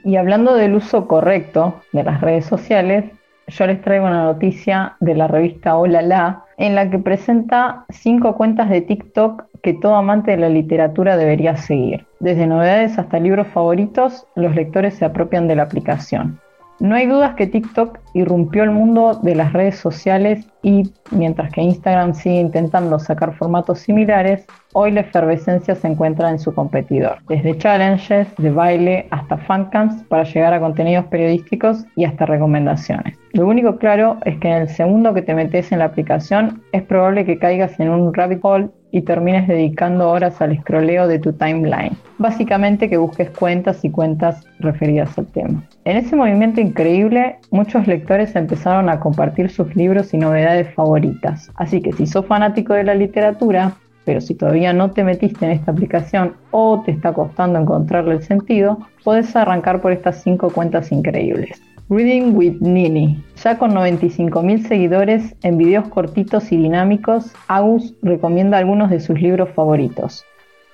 Y 0.04 0.16
hablando 0.16 0.56
del 0.56 0.76
uso 0.76 1.08
correcto 1.08 1.76
de 1.91 2.04
las 2.04 2.22
redes 2.22 2.45
sociales, 2.45 3.06
yo 3.47 3.68
les 3.68 3.82
traigo 3.82 4.06
una 4.06 4.24
noticia 4.24 4.95
de 4.99 5.16
la 5.16 5.28
revista 5.28 5.76
Hola 5.76 6.02
La, 6.02 6.45
en 6.58 6.76
la 6.76 6.89
que 6.89 6.99
presenta 6.99 7.86
cinco 7.89 8.36
cuentas 8.36 8.70
de 8.70 8.82
TikTok 8.82 9.43
que 9.62 9.74
todo 9.74 9.95
amante 9.95 10.32
de 10.32 10.38
la 10.38 10.49
literatura 10.49 11.18
debería 11.18 11.56
seguir. 11.58 12.06
Desde 12.20 12.47
novedades 12.47 12.97
hasta 12.97 13.20
libros 13.20 13.47
favoritos, 13.47 14.26
los 14.36 14.56
lectores 14.56 14.95
se 14.95 15.06
apropian 15.06 15.47
de 15.47 15.56
la 15.56 15.64
aplicación. 15.64 16.39
No 16.82 16.96
hay 16.96 17.06
dudas 17.06 17.36
que 17.36 17.46
TikTok 17.46 18.00
irrumpió 18.16 18.64
el 18.64 18.72
mundo 18.72 19.20
de 19.22 19.36
las 19.36 19.54
redes 19.54 19.76
sociales 19.76 20.48
y 20.64 20.92
mientras 21.12 21.52
que 21.52 21.62
Instagram 21.62 22.16
sigue 22.16 22.40
intentando 22.40 22.98
sacar 22.98 23.36
formatos 23.36 23.82
similares, 23.82 24.48
hoy 24.74 24.90
la 24.90 25.02
efervescencia 25.02 25.76
se 25.76 25.88
encuentra 25.88 26.32
en 26.32 26.40
su 26.40 26.56
competidor, 26.56 27.20
desde 27.28 27.56
challenges, 27.56 28.36
de 28.40 28.50
baile 28.50 29.08
hasta 29.12 29.38
fancams 29.38 30.02
para 30.06 30.24
llegar 30.24 30.56
a 30.56 30.60
contenidos 30.60 31.06
periodísticos 31.06 31.86
y 31.96 32.06
hasta 32.06 32.26
recomendaciones. 32.26 33.16
Lo 33.34 33.46
único 33.46 33.78
claro 33.78 34.18
es 34.26 34.40
que 34.40 34.48
en 34.48 34.64
el 34.64 34.68
segundo 34.68 35.14
que 35.14 35.22
te 35.22 35.36
metes 35.36 35.72
en 35.72 35.78
la 35.80 35.86
aplicación 35.86 36.64
es 36.72 36.82
probable 36.82 37.26
que 37.26 37.38
caigas 37.38 37.80
en 37.80 37.90
un 37.90 38.12
rabbit 38.12 38.40
hole 38.42 38.70
y 38.92 39.02
termines 39.02 39.48
dedicando 39.48 40.10
horas 40.10 40.42
al 40.42 40.52
escroleo 40.52 41.08
de 41.08 41.20
tu 41.20 41.34
timeline. 41.34 41.96
Básicamente 42.18 42.89
que 42.89 42.98
busques 42.98 43.30
cuentas 43.32 43.84
y 43.84 43.89
cuentas 43.89 44.46
referidas 44.60 45.18
al 45.18 45.28
tema. 45.28 45.64
En 45.86 45.98
ese 45.98 46.16
movimiento 46.16 46.62
increíble, 46.62 47.38
muchos 47.50 47.88
lectores 47.88 48.36
empezaron 48.36 48.89
a 48.89 49.00
compartir 49.00 49.50
sus 49.50 49.76
libros 49.76 50.14
y 50.14 50.18
novedades 50.18 50.74
favoritas. 50.74 51.52
Así 51.56 51.82
que 51.82 51.94
si 51.94 52.06
sos 52.06 52.26
fanático 52.26 52.74
de 52.74 52.84
la 52.84 52.96
literatura, 52.96 53.74
pero 54.06 54.22
si 54.22 54.36
todavía 54.36 54.74
no 54.74 54.92
te 54.92 55.04
metiste 55.04 55.46
en 55.46 55.52
esta 55.52 55.72
aplicación 55.72 56.34
o 56.52 56.82
te 56.82 56.92
está 56.92 57.14
costando 57.14 57.60
encontrarle 57.60 58.16
el 58.16 58.24
sentido, 58.24 58.80
puedes 59.04 59.36
arrancar 59.36 59.82
por 59.82 59.92
estas 59.92 60.22
5 60.24 60.50
cuentas 60.50 60.92
increíbles. 60.92 61.62
Reading 61.92 62.38
with 62.38 62.62
Nini. 62.62 63.22
Ya 63.44 63.58
con 63.58 63.74
95.000 63.74 64.66
seguidores 64.66 65.36
en 65.44 65.58
videos 65.58 65.89
cortitos 65.89 66.50
y 66.54 66.56
dinámicos, 66.56 67.34
Agus 67.50 67.94
recomienda 68.02 68.58
algunos 68.58 68.89
de 68.89 69.02
sus 69.02 69.20
libros 69.20 69.50
favoritos. 69.50 70.24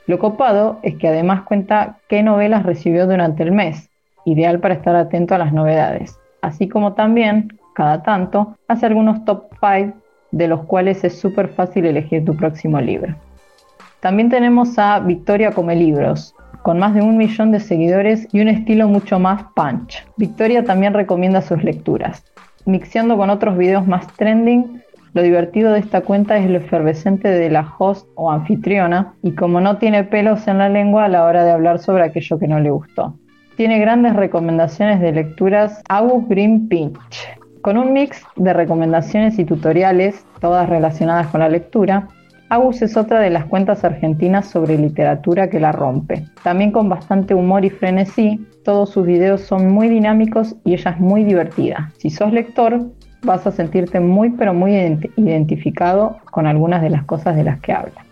Lo 0.06 0.20
copado 0.20 0.78
es 0.84 0.96
que 0.98 1.08
además 1.08 1.42
cuenta 1.42 1.98
qué 2.08 2.22
novelas 2.22 2.68
recibió 2.68 3.08
durante 3.08 3.42
el 3.42 3.52
mes, 3.52 3.90
ideal 4.26 4.60
para 4.60 4.76
estar 4.76 4.96
atento 4.96 5.34
a 5.34 5.40
las 5.40 5.54
novedades, 5.54 6.20
así 6.44 6.68
como 6.68 6.94
también, 6.94 7.58
cada 7.74 8.04
tanto, 8.04 8.56
hace 8.68 8.86
algunos 8.86 9.26
top 9.26 9.46
5 9.60 9.98
de 10.30 10.48
los 10.48 10.66
cuales 10.66 11.04
es 11.04 11.18
súper 11.18 11.48
fácil 11.48 11.88
elegir 11.88 12.26
tu 12.26 12.36
próximo 12.36 12.80
libro. 12.80 13.16
También 14.02 14.30
tenemos 14.30 14.78
a 14.78 15.00
Victoria 15.00 15.52
Come 15.52 15.78
Libros, 15.78 16.36
con 16.68 16.80
más 16.80 16.94
de 16.94 17.02
un 17.02 17.16
millón 17.16 17.54
de 17.54 17.62
seguidores 17.62 18.28
y 18.34 18.42
un 18.42 18.50
estilo 18.50 18.90
mucho 18.90 19.20
más 19.20 19.42
punch. 19.56 20.06
Victoria 20.18 20.66
también 20.66 20.94
recomienda 20.94 21.42
sus 21.42 21.64
lecturas. 21.64 22.26
Mixeando 22.66 23.16
con 23.16 23.30
otros 23.30 23.58
videos 23.58 23.88
más 23.88 24.06
trending, 24.18 24.84
lo 25.14 25.22
divertido 25.22 25.72
de 25.72 25.80
esta 25.80 26.02
cuenta 26.02 26.36
es 26.36 26.50
lo 26.50 26.58
efervescente 26.58 27.30
de 27.30 27.50
la 27.50 27.74
host 27.80 28.10
o 28.16 28.30
anfitriona 28.30 29.14
y 29.24 29.32
como 29.32 29.62
no 29.62 29.78
tiene 29.78 30.04
pelos 30.04 30.46
en 30.50 30.58
la 30.58 30.68
lengua 30.68 31.06
a 31.06 31.08
la 31.08 31.24
hora 31.24 31.46
de 31.46 31.52
hablar 31.52 31.80
sobre 31.80 32.04
aquello 32.04 32.38
que 32.38 32.50
no 32.50 32.60
le 32.60 32.70
gustó. 32.70 33.18
Tiene 33.56 33.80
grandes 33.80 34.18
recomendaciones 34.18 35.00
de 35.00 35.14
lecturas 35.14 35.82
August 35.88 36.28
Green 36.28 36.68
Pinch, 36.68 37.30
con 37.62 37.78
un 37.78 37.94
mix 37.94 38.26
de 38.36 38.52
recomendaciones 38.52 39.40
y 39.40 39.46
tutoriales, 39.46 40.26
todas 40.42 40.68
relacionadas 40.68 41.28
con 41.28 41.40
la 41.40 41.48
lectura, 41.48 42.10
Agus 42.50 42.82
es 42.82 42.96
otra 42.96 43.20
de 43.20 43.30
las 43.30 43.44
cuentas 43.46 43.84
argentinas 43.84 44.46
sobre 44.46 44.78
literatura 44.78 45.50
que 45.50 45.60
la 45.60 45.74
rompe. 45.74 46.26
También 46.44 46.72
con 46.72 46.88
bastante 46.88 47.34
humor 47.34 47.66
y 47.66 47.70
frenesí, 47.70 48.46
todos 48.64 48.92
sus 48.92 49.06
videos 49.06 49.42
son 49.42 49.70
muy 49.70 49.90
dinámicos 49.90 50.56
y 50.64 50.74
ella 50.74 50.92
es 50.92 51.00
muy 51.00 51.26
divertida. 51.26 51.92
Si 51.98 52.10
sos 52.10 52.32
lector, 52.32 52.86
vas 53.24 53.46
a 53.46 53.52
sentirte 53.52 54.00
muy 54.00 54.30
pero 54.30 54.54
muy 54.54 54.76
identificado 55.18 56.18
con 56.32 56.48
algunas 56.48 56.82
de 56.82 56.90
las 56.90 57.04
cosas 57.04 57.36
de 57.36 57.44
las 57.44 57.60
que 57.60 57.74
habla. 57.74 58.06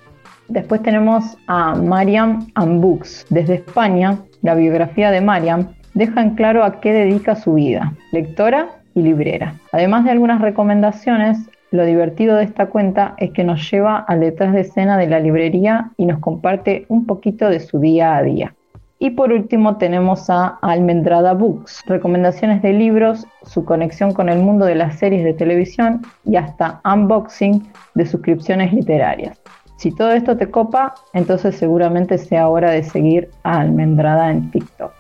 Después 0.49 0.83
tenemos 0.83 1.37
a 1.47 1.73
Mariam 1.75 2.45
Books. 2.55 3.25
Desde 3.29 3.55
España, 3.55 4.17
la 4.41 4.53
biografía 4.53 5.11
de 5.11 5.21
Mariam 5.21 5.69
deja 5.93 6.21
en 6.21 6.35
claro 6.35 6.65
a 6.65 6.81
qué 6.81 6.91
dedica 6.91 7.35
su 7.35 7.53
vida, 7.53 7.93
lectora 8.11 8.67
y 8.93 9.01
librera. 9.01 9.55
Además 9.71 10.03
de 10.03 10.11
algunas 10.11 10.41
recomendaciones, 10.41 11.49
lo 11.75 11.85
divertido 11.85 12.37
de 12.37 12.43
esta 12.43 12.67
cuenta 12.67 13.13
es 13.17 13.31
que 13.31 13.43
nos 13.43 13.69
lleva 13.69 13.97
al 13.97 14.19
detrás 14.21 14.53
de 14.53 14.61
escena 14.61 14.97
de 14.97 15.07
la 15.07 15.19
librería 15.19 15.91
y 15.97 16.05
nos 16.05 16.19
comparte 16.19 16.85
un 16.87 17.05
poquito 17.05 17.49
de 17.49 17.59
su 17.59 17.79
día 17.79 18.17
a 18.17 18.23
día. 18.23 18.55
Y 18.97 19.11
por 19.11 19.33
último 19.33 19.77
tenemos 19.77 20.29
a 20.29 20.57
Almendrada 20.61 21.33
Books, 21.33 21.83
recomendaciones 21.85 22.61
de 22.61 22.73
libros, 22.73 23.27
su 23.43 23.65
conexión 23.65 24.13
con 24.13 24.29
el 24.29 24.39
mundo 24.39 24.65
de 24.65 24.75
las 24.75 24.97
series 24.97 25.23
de 25.23 25.33
televisión 25.33 26.01
y 26.23 26.37
hasta 26.37 26.81
unboxing 26.85 27.67
de 27.93 28.05
suscripciones 28.05 28.71
literarias. 28.73 29.39
Si 29.77 29.91
todo 29.91 30.11
esto 30.11 30.37
te 30.37 30.49
copa, 30.49 30.95
entonces 31.13 31.55
seguramente 31.55 32.17
sea 32.17 32.47
hora 32.47 32.71
de 32.71 32.83
seguir 32.83 33.29
a 33.43 33.59
Almendrada 33.59 34.31
en 34.31 34.49
TikTok. 34.49 34.93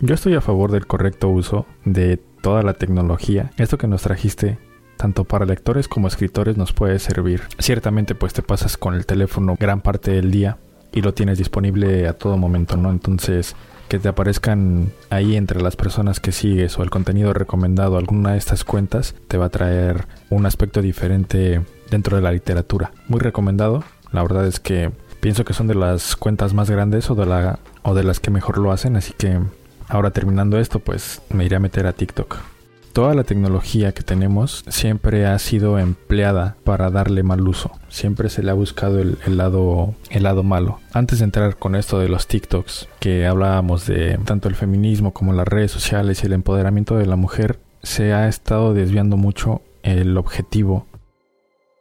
Yo 0.00 0.14
estoy 0.14 0.34
a 0.34 0.42
favor 0.42 0.70
del 0.70 0.86
correcto 0.86 1.30
uso 1.30 1.64
de 1.86 2.18
toda 2.42 2.62
la 2.62 2.74
tecnología. 2.74 3.50
Esto 3.56 3.78
que 3.78 3.88
nos 3.88 4.02
trajiste 4.02 4.58
tanto 5.04 5.24
para 5.24 5.44
lectores 5.44 5.86
como 5.86 6.08
escritores 6.08 6.56
nos 6.56 6.72
puede 6.72 6.98
servir. 6.98 7.42
Ciertamente 7.58 8.14
pues 8.14 8.32
te 8.32 8.40
pasas 8.40 8.78
con 8.78 8.94
el 8.94 9.04
teléfono 9.04 9.54
gran 9.60 9.82
parte 9.82 10.12
del 10.12 10.30
día 10.30 10.56
y 10.92 11.02
lo 11.02 11.12
tienes 11.12 11.36
disponible 11.36 12.08
a 12.08 12.14
todo 12.14 12.38
momento, 12.38 12.78
¿no? 12.78 12.88
Entonces 12.88 13.54
que 13.88 13.98
te 13.98 14.08
aparezcan 14.08 14.92
ahí 15.10 15.36
entre 15.36 15.60
las 15.60 15.76
personas 15.76 16.20
que 16.20 16.32
sigues 16.32 16.78
o 16.78 16.82
el 16.82 16.88
contenido 16.88 17.34
recomendado 17.34 17.98
alguna 17.98 18.32
de 18.32 18.38
estas 18.38 18.64
cuentas 18.64 19.14
te 19.28 19.36
va 19.36 19.44
a 19.44 19.50
traer 19.50 20.06
un 20.30 20.46
aspecto 20.46 20.80
diferente 20.80 21.60
dentro 21.90 22.16
de 22.16 22.22
la 22.22 22.32
literatura. 22.32 22.90
Muy 23.06 23.20
recomendado. 23.20 23.84
La 24.10 24.22
verdad 24.22 24.46
es 24.46 24.58
que 24.58 24.90
pienso 25.20 25.44
que 25.44 25.52
son 25.52 25.66
de 25.66 25.74
las 25.74 26.16
cuentas 26.16 26.54
más 26.54 26.70
grandes 26.70 27.10
o 27.10 27.14
de 27.14 27.26
la 27.26 27.58
o 27.82 27.94
de 27.94 28.04
las 28.04 28.20
que 28.20 28.30
mejor 28.30 28.56
lo 28.56 28.72
hacen, 28.72 28.96
así 28.96 29.12
que 29.12 29.38
ahora 29.86 30.12
terminando 30.12 30.58
esto, 30.58 30.78
pues 30.78 31.20
me 31.28 31.44
iré 31.44 31.56
a 31.56 31.60
meter 31.60 31.86
a 31.86 31.92
TikTok. 31.92 32.53
Toda 32.94 33.14
la 33.14 33.24
tecnología 33.24 33.90
que 33.90 34.04
tenemos 34.04 34.64
siempre 34.68 35.26
ha 35.26 35.36
sido 35.40 35.80
empleada 35.80 36.54
para 36.62 36.92
darle 36.92 37.24
mal 37.24 37.40
uso. 37.48 37.72
Siempre 37.88 38.30
se 38.30 38.44
le 38.44 38.52
ha 38.52 38.54
buscado 38.54 39.00
el, 39.00 39.18
lado, 39.36 39.96
el 40.10 40.22
lado 40.22 40.44
malo. 40.44 40.78
Antes 40.92 41.18
de 41.18 41.24
entrar 41.24 41.56
con 41.56 41.74
esto 41.74 41.98
de 41.98 42.08
los 42.08 42.28
TikToks, 42.28 42.86
que 43.00 43.26
hablábamos 43.26 43.88
de 43.88 44.16
tanto 44.24 44.48
el 44.48 44.54
feminismo 44.54 45.12
como 45.12 45.32
las 45.32 45.48
redes 45.48 45.72
sociales 45.72 46.22
y 46.22 46.26
el 46.26 46.34
empoderamiento 46.34 46.96
de 46.96 47.06
la 47.06 47.16
mujer, 47.16 47.58
se 47.82 48.12
ha 48.12 48.28
estado 48.28 48.74
desviando 48.74 49.16
mucho 49.16 49.62
el 49.82 50.16
objetivo 50.16 50.86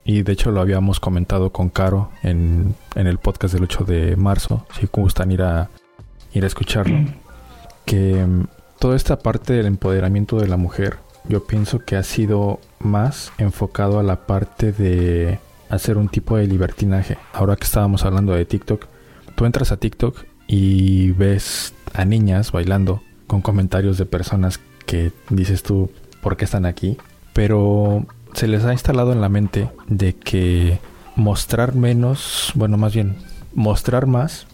y 0.03 0.23
de 0.23 0.31
hecho 0.31 0.49
lo 0.49 0.61
habíamos 0.61 0.99
comentado 0.99 1.51
con 1.51 1.69
Caro 1.69 2.09
en, 2.23 2.73
en, 2.95 3.05
el 3.05 3.19
podcast 3.19 3.53
del 3.53 3.65
8 3.65 3.83
de 3.83 4.15
marzo, 4.15 4.65
si 4.79 4.89
gustan 4.91 5.31
ir 5.31 5.43
a, 5.43 5.69
ir 6.33 6.43
a 6.43 6.47
escucharlo, 6.47 7.05
que 7.85 8.25
mm, 8.25 8.45
toda 8.79 8.95
esta 8.95 9.19
parte 9.19 9.53
del 9.53 9.67
empoderamiento 9.67 10.39
de 10.39 10.47
la 10.47 10.57
mujer 10.57 11.02
yo 11.27 11.45
pienso 11.45 11.79
que 11.79 11.95
ha 11.95 12.03
sido 12.03 12.59
más 12.79 13.31
enfocado 13.37 13.99
a 13.99 14.03
la 14.03 14.25
parte 14.25 14.71
de 14.71 15.39
hacer 15.69 15.97
un 15.97 16.09
tipo 16.09 16.37
de 16.37 16.47
libertinaje. 16.47 17.17
Ahora 17.33 17.55
que 17.55 17.63
estábamos 17.63 18.05
hablando 18.05 18.33
de 18.33 18.45
TikTok, 18.45 18.85
tú 19.35 19.45
entras 19.45 19.71
a 19.71 19.77
TikTok 19.77 20.25
y 20.47 21.11
ves 21.11 21.73
a 21.93 22.05
niñas 22.05 22.51
bailando 22.51 23.01
con 23.27 23.41
comentarios 23.41 23.97
de 23.97 24.05
personas 24.05 24.59
que 24.85 25.11
dices 25.29 25.63
tú, 25.63 25.89
¿por 26.21 26.37
qué 26.37 26.45
están 26.45 26.65
aquí? 26.65 26.97
Pero 27.33 28.05
se 28.33 28.47
les 28.47 28.63
ha 28.65 28.73
instalado 28.73 29.13
en 29.13 29.21
la 29.21 29.29
mente 29.29 29.69
de 29.87 30.13
que 30.13 30.79
mostrar 31.15 31.75
menos, 31.75 32.51
bueno, 32.55 32.77
más 32.77 32.93
bien, 32.93 33.17
mostrar 33.53 34.05
más 34.07 34.47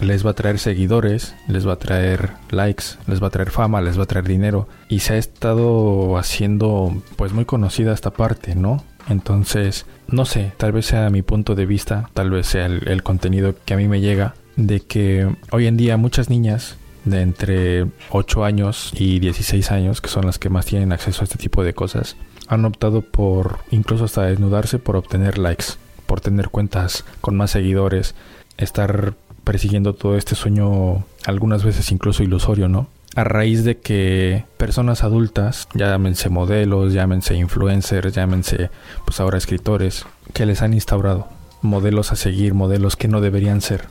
les 0.00 0.24
va 0.24 0.30
a 0.30 0.34
traer 0.34 0.58
seguidores, 0.58 1.34
les 1.46 1.66
va 1.66 1.74
a 1.74 1.78
traer 1.78 2.32
likes, 2.50 2.84
les 3.06 3.22
va 3.22 3.28
a 3.28 3.30
traer 3.30 3.50
fama, 3.50 3.80
les 3.80 3.98
va 3.98 4.04
a 4.04 4.06
traer 4.06 4.26
dinero. 4.26 4.68
Y 4.88 5.00
se 5.00 5.14
ha 5.14 5.18
estado 5.18 6.16
haciendo 6.16 7.02
pues 7.16 7.32
muy 7.32 7.44
conocida 7.44 7.92
esta 7.92 8.10
parte, 8.10 8.54
¿no? 8.54 8.84
Entonces, 9.08 9.86
no 10.08 10.24
sé, 10.24 10.52
tal 10.56 10.72
vez 10.72 10.86
sea 10.86 11.10
mi 11.10 11.22
punto 11.22 11.54
de 11.54 11.66
vista, 11.66 12.08
tal 12.14 12.30
vez 12.30 12.46
sea 12.46 12.66
el, 12.66 13.02
contenido 13.02 13.54
que 13.64 13.74
a 13.74 13.76
mí 13.76 13.88
me 13.88 14.00
llega, 14.00 14.34
de 14.56 14.80
que 14.80 15.28
hoy 15.50 15.66
en 15.66 15.76
día 15.76 15.96
muchas 15.96 16.30
niñas 16.30 16.76
de 17.04 17.22
entre 17.22 17.86
8 18.10 18.44
años 18.44 18.92
y 18.94 19.18
16 19.18 19.70
años, 19.70 20.00
que 20.00 20.08
son 20.08 20.26
las 20.26 20.38
que 20.38 20.50
más 20.50 20.66
tienen 20.66 20.92
acceso 20.92 21.22
a 21.22 21.24
este 21.24 21.38
tipo 21.38 21.64
de 21.64 21.74
cosas, 21.74 22.16
han 22.46 22.64
optado 22.64 23.02
por 23.02 23.60
incluso 23.70 24.04
hasta 24.04 24.22
desnudarse 24.22 24.78
por 24.78 24.96
obtener 24.96 25.38
likes, 25.38 25.66
por 26.06 26.20
tener 26.20 26.50
cuentas 26.50 27.04
con 27.20 27.36
más 27.36 27.52
seguidores, 27.52 28.14
estar 28.58 29.14
persiguiendo 29.44 29.94
todo 29.94 30.16
este 30.16 30.34
sueño, 30.34 31.04
algunas 31.26 31.64
veces 31.64 31.90
incluso 31.92 32.22
ilusorio, 32.22 32.68
¿no? 32.68 32.88
A 33.16 33.24
raíz 33.24 33.64
de 33.64 33.78
que 33.78 34.44
personas 34.56 35.02
adultas, 35.02 35.68
llámense 35.74 36.28
modelos, 36.28 36.92
llámense 36.92 37.34
influencers, 37.34 38.14
llámense 38.14 38.70
pues 39.04 39.18
ahora 39.20 39.38
escritores, 39.38 40.06
que 40.32 40.46
les 40.46 40.62
han 40.62 40.74
instaurado 40.74 41.26
modelos 41.62 42.12
a 42.12 42.16
seguir, 42.16 42.54
modelos 42.54 42.96
que 42.96 43.08
no 43.08 43.20
deberían 43.20 43.60
ser. 43.60 43.88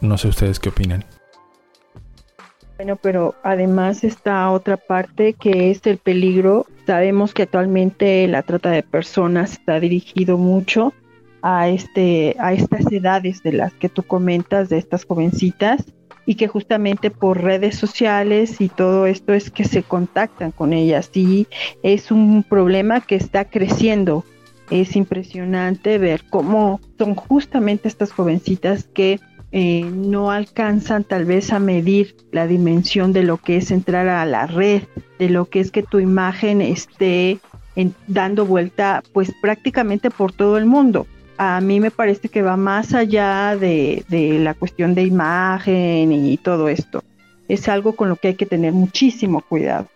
No 0.00 0.18
sé 0.18 0.28
ustedes 0.28 0.60
qué 0.60 0.68
opinan. 0.68 1.04
Bueno, 2.76 2.96
pero 2.96 3.34
además 3.42 4.02
está 4.02 4.50
otra 4.50 4.76
parte 4.76 5.34
que 5.34 5.70
es 5.70 5.86
el 5.86 5.98
peligro. 5.98 6.66
Sabemos 6.86 7.32
que 7.32 7.42
actualmente 7.42 8.26
la 8.26 8.42
trata 8.42 8.70
de 8.70 8.82
personas 8.82 9.52
está 9.52 9.78
dirigido 9.78 10.36
mucho 10.36 10.92
a, 11.42 11.68
este, 11.68 12.36
a 12.38 12.52
estas 12.52 12.90
edades 12.90 13.42
de 13.42 13.52
las 13.52 13.72
que 13.74 13.88
tú 13.88 14.02
comentas, 14.04 14.68
de 14.68 14.78
estas 14.78 15.04
jovencitas, 15.04 15.84
y 16.24 16.36
que 16.36 16.48
justamente 16.48 17.10
por 17.10 17.42
redes 17.42 17.76
sociales 17.76 18.60
y 18.60 18.68
todo 18.68 19.06
esto 19.06 19.32
es 19.32 19.50
que 19.50 19.64
se 19.64 19.82
contactan 19.82 20.52
con 20.52 20.72
ellas 20.72 21.10
y 21.14 21.48
es 21.82 22.10
un 22.10 22.44
problema 22.44 23.00
que 23.00 23.16
está 23.16 23.44
creciendo. 23.44 24.24
Es 24.70 24.96
impresionante 24.96 25.98
ver 25.98 26.22
cómo 26.30 26.80
son 26.96 27.14
justamente 27.14 27.88
estas 27.88 28.12
jovencitas 28.12 28.84
que 28.84 29.18
eh, 29.50 29.82
no 29.82 30.30
alcanzan 30.30 31.04
tal 31.04 31.24
vez 31.24 31.52
a 31.52 31.58
medir 31.58 32.16
la 32.30 32.46
dimensión 32.46 33.12
de 33.12 33.24
lo 33.24 33.36
que 33.36 33.56
es 33.56 33.70
entrar 33.70 34.08
a 34.08 34.24
la 34.24 34.46
red, 34.46 34.82
de 35.18 35.28
lo 35.28 35.46
que 35.46 35.60
es 35.60 35.70
que 35.70 35.82
tu 35.82 35.98
imagen 35.98 36.62
esté 36.62 37.38
dando 38.06 38.46
vuelta 38.46 39.02
pues 39.12 39.32
prácticamente 39.40 40.10
por 40.10 40.32
todo 40.32 40.56
el 40.56 40.66
mundo 40.66 41.06
a 41.44 41.60
mí 41.60 41.80
me 41.80 41.90
parece 41.90 42.28
que 42.28 42.40
va 42.40 42.56
más 42.56 42.94
allá 42.94 43.56
de, 43.56 44.04
la 44.40 44.54
cuestión 44.54 44.94
de 44.94 45.02
imagen 45.02 46.12
y 46.12 46.36
todo 46.36 46.68
esto. 46.68 47.02
Es 47.48 47.68
algo 47.68 47.96
con 47.96 48.08
lo 48.08 48.14
que 48.14 48.28
hay 48.28 48.34
que 48.34 48.46
tener 48.46 48.72
muchísimo 48.72 49.42
cuidado. 49.48 49.86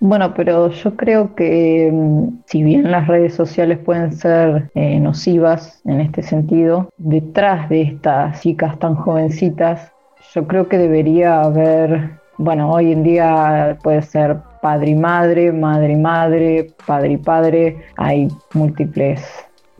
Bueno, 0.00 0.32
pero 0.34 0.70
yo 0.70 0.96
creo 0.96 1.34
que 1.34 1.90
mm, 1.92 2.44
si 2.46 2.62
bien 2.62 2.90
las 2.90 3.06
redes 3.06 3.34
sociales 3.34 3.78
pueden 3.78 4.12
ser 4.12 4.70
eh, 4.74 4.98
nocivas 5.00 5.82
en 5.84 6.00
este 6.00 6.22
sentido, 6.22 6.88
detrás 6.96 7.68
de 7.68 7.82
estas 7.82 8.40
chicas 8.40 8.78
tan 8.78 8.94
jovencitas, 8.94 9.92
yo 10.34 10.46
creo 10.46 10.66
que 10.66 10.78
debería 10.78 11.42
haber, 11.42 12.20
bueno, 12.38 12.72
hoy 12.72 12.92
en 12.92 13.02
día 13.02 13.76
puede 13.82 14.00
ser 14.00 14.38
padre 14.62 14.92
y 14.92 14.94
madre, 14.94 15.52
madre 15.52 15.92
y 15.92 15.96
madre, 15.96 16.70
padre 16.86 17.12
y 17.12 17.16
padre, 17.18 17.76
hay 17.96 18.28
múltiples 18.54 19.22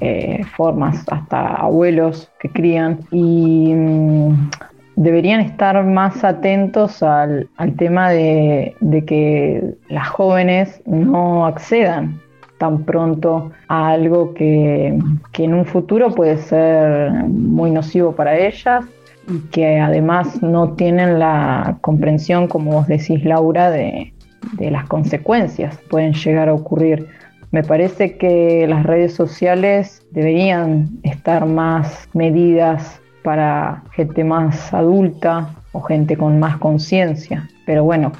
eh, 0.01 0.43
formas, 0.57 1.05
hasta 1.11 1.55
abuelos 1.55 2.31
que 2.41 2.49
crían, 2.49 3.01
y 3.11 3.73
mm, 3.75 4.51
deberían 4.97 5.41
estar 5.41 5.83
más 5.85 6.25
atentos 6.25 7.03
al, 7.03 7.49
tema 7.77 8.11
de, 8.11 8.75
que 9.07 9.75
las 9.89 10.09
jóvenes 10.09 10.83
no 10.87 11.47
accedan 11.47 12.21
tan 12.59 12.85
pronto 12.85 13.51
a 13.69 13.89
algo 13.91 14.35
que, 14.35 14.99
en 15.39 15.55
un 15.55 15.65
futuro 15.65 16.15
puede 16.15 16.39
ser 16.39 17.13
muy 17.25 17.71
nocivo 17.71 18.13
para 18.13 18.37
ellas 18.37 18.85
y 19.29 19.39
que 19.51 19.81
además 19.81 20.43
no 20.43 20.73
tienen 20.73 21.19
la 21.19 21.79
comprensión, 21.81 22.47
como 22.47 22.73
vos 22.73 22.87
decís, 22.87 23.25
Laura, 23.25 23.71
de, 23.71 24.13
de 24.53 24.71
las 24.71 24.87
consecuencias 24.87 25.77
que 25.79 25.89
pueden 25.89 26.13
llegar 26.13 26.49
a 26.49 26.55
ocurrir 26.55 27.09
me 27.55 27.63
parece 27.63 28.17
que 28.17 28.67
las 28.67 28.83
redes 28.83 29.15
sociales 29.15 30.05
deberían 30.11 30.99
estar 31.05 31.47
más 31.47 32.09
medidas 32.13 33.01
para 33.23 33.85
gente 33.93 34.25
más 34.25 34.75
adulta 34.75 35.55
o 35.71 35.81
gente 35.81 36.17
con 36.17 36.41
más 36.41 36.57
conciencia. 36.59 37.49
Pero 37.65 37.85
bueno, 37.85 38.11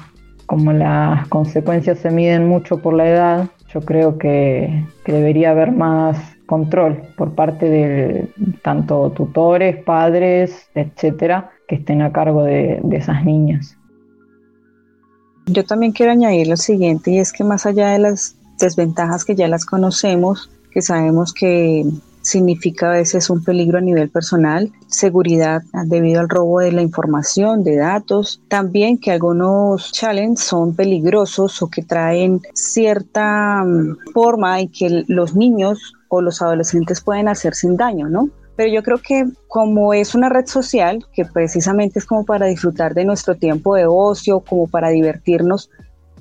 como 0.45 0.71
las 0.71 1.27
consecuencias 1.27 1.99
se 1.99 2.11
miden 2.11 2.47
mucho 2.47 2.77
por 2.77 2.93
la 2.93 3.09
edad, 3.09 3.47
yo 3.73 3.81
creo 3.81 4.17
que, 4.17 4.85
debería 5.05 5.51
haber 5.51 5.73
más 5.73 6.17
control 6.45 7.01
por 7.17 7.35
parte 7.35 7.69
de 7.69 8.29
tanto 8.61 9.09
tutores, 9.09 9.83
padres, 9.83 10.69
etcétera, 10.75 11.49
que 11.67 11.75
estén 11.75 12.01
a 12.01 12.13
cargo 12.13 12.45
de, 12.45 12.79
esas 12.93 13.25
niñas. 13.25 13.77
Yo 15.47 15.65
también 15.65 15.91
quiero 15.91 16.13
añadir 16.13 16.47
lo 16.47 16.55
siguiente, 16.55 17.11
y 17.11 17.19
es 17.19 17.33
que 17.33 17.43
más 17.43 17.65
allá 17.65 17.89
de 17.89 17.99
las 17.99 18.37
desventajas 18.59 19.25
que 19.25 19.35
ya 19.35 19.47
las 19.47 19.65
conocemos, 19.65 20.49
que 20.71 20.81
sabemos 20.81 21.33
que 21.33 21.85
significa 22.25 22.89
a 22.89 22.93
veces 22.93 23.29
un 23.29 23.43
peligro 23.43 23.77
a 23.77 23.81
nivel 23.81 24.09
personal, 24.09 24.71
seguridad 24.87 25.61
debido 25.85 26.19
al 26.21 26.29
robo 26.29 26.59
de 26.59 26.71
la 26.71 26.81
información, 26.81 27.63
de 27.63 27.77
datos, 27.77 28.41
también 28.47 28.97
que 28.97 29.11
algunos 29.11 29.91
challenges 29.91 30.43
son 30.43 30.75
peligrosos 30.75 31.61
o 31.61 31.69
que 31.69 31.83
traen 31.83 32.41
cierta 32.53 33.63
mm, 33.63 34.11
forma 34.13 34.61
y 34.61 34.67
que 34.67 35.03
los 35.07 35.35
niños 35.35 35.93
o 36.09 36.21
los 36.21 36.41
adolescentes 36.41 37.01
pueden 37.01 37.27
hacer 37.27 37.53
sin 37.53 37.77
daño, 37.77 38.09
¿no? 38.09 38.29
Pero 38.55 38.73
yo 38.73 38.83
creo 38.83 38.97
que 38.97 39.25
como 39.47 39.93
es 39.93 40.15
una 40.15 40.29
red 40.29 40.45
social, 40.47 41.05
que 41.13 41.25
precisamente 41.25 41.99
es 41.99 42.05
como 42.05 42.25
para 42.25 42.47
disfrutar 42.47 42.93
de 42.93 43.05
nuestro 43.05 43.35
tiempo 43.35 43.75
de 43.75 43.85
ocio, 43.85 44.39
como 44.39 44.67
para 44.67 44.89
divertirnos, 44.89 45.69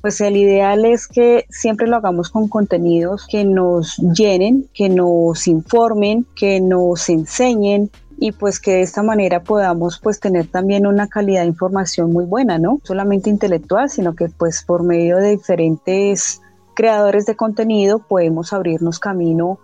pues 0.05 0.21
el 0.21 0.37
ideal 0.37 0.85
es 0.85 1.09
que 1.09 1.47
siempre 1.49 1.87
lo 1.87 1.97
hagamos 1.97 2.29
con 2.29 2.47
contenidos 2.47 3.27
que 3.27 3.43
nos 3.43 3.97
llenen, 3.97 4.69
que 4.75 4.91
nos 4.91 5.47
informen, 5.47 6.27
que 6.37 6.61
nos 6.61 7.09
enseñen 7.09 7.91
y 8.19 8.33
pues 8.33 8.61
que 8.61 8.73
de 8.73 8.83
esta 8.83 9.03
manera 9.03 9.43
podamos 9.43 9.99
pues 9.99 10.21
tener 10.21 10.49
también 10.49 10.87
una 10.87 11.09
calidad 11.09 11.41
de 11.41 11.47
información 11.49 12.13
muy 12.13 12.27
buena, 12.27 12.59
¿no? 12.59 12.81
Solamente 12.83 13.31
intelectual, 13.31 13.89
sino 13.89 14.15
que 14.15 14.29
pues 14.29 14.63
por 14.63 14.83
medio 14.83 15.17
de 15.17 15.31
diferentes 15.31 16.43
creadores 16.75 17.25
de 17.25 17.35
contenido 17.35 17.99
podemos 17.99 18.53
abrirnos 18.53 18.99
camino 18.99 19.59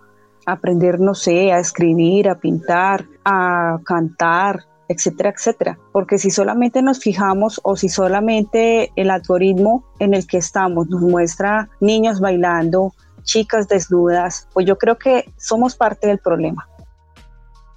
a 0.47 0.53
aprender, 0.53 0.99
no 0.99 1.13
sé, 1.13 1.51
a 1.51 1.59
escribir, 1.59 2.27
a 2.27 2.39
pintar, 2.39 3.05
a 3.23 3.77
cantar, 3.85 4.65
etcétera, 4.91 5.33
etcétera. 5.35 5.79
Porque 5.91 6.17
si 6.17 6.31
solamente 6.31 6.81
nos 6.81 6.99
fijamos 6.99 7.59
o 7.63 7.75
si 7.75 7.89
solamente 7.89 8.91
el 8.95 9.09
algoritmo 9.09 9.83
en 9.99 10.13
el 10.13 10.27
que 10.27 10.37
estamos 10.37 10.87
nos 10.89 11.01
muestra 11.01 11.69
niños 11.79 12.19
bailando, 12.19 12.93
chicas 13.23 13.67
desnudas, 13.67 14.47
pues 14.53 14.65
yo 14.65 14.77
creo 14.77 14.97
que 14.97 15.31
somos 15.37 15.75
parte 15.75 16.07
del 16.07 16.19
problema. 16.19 16.67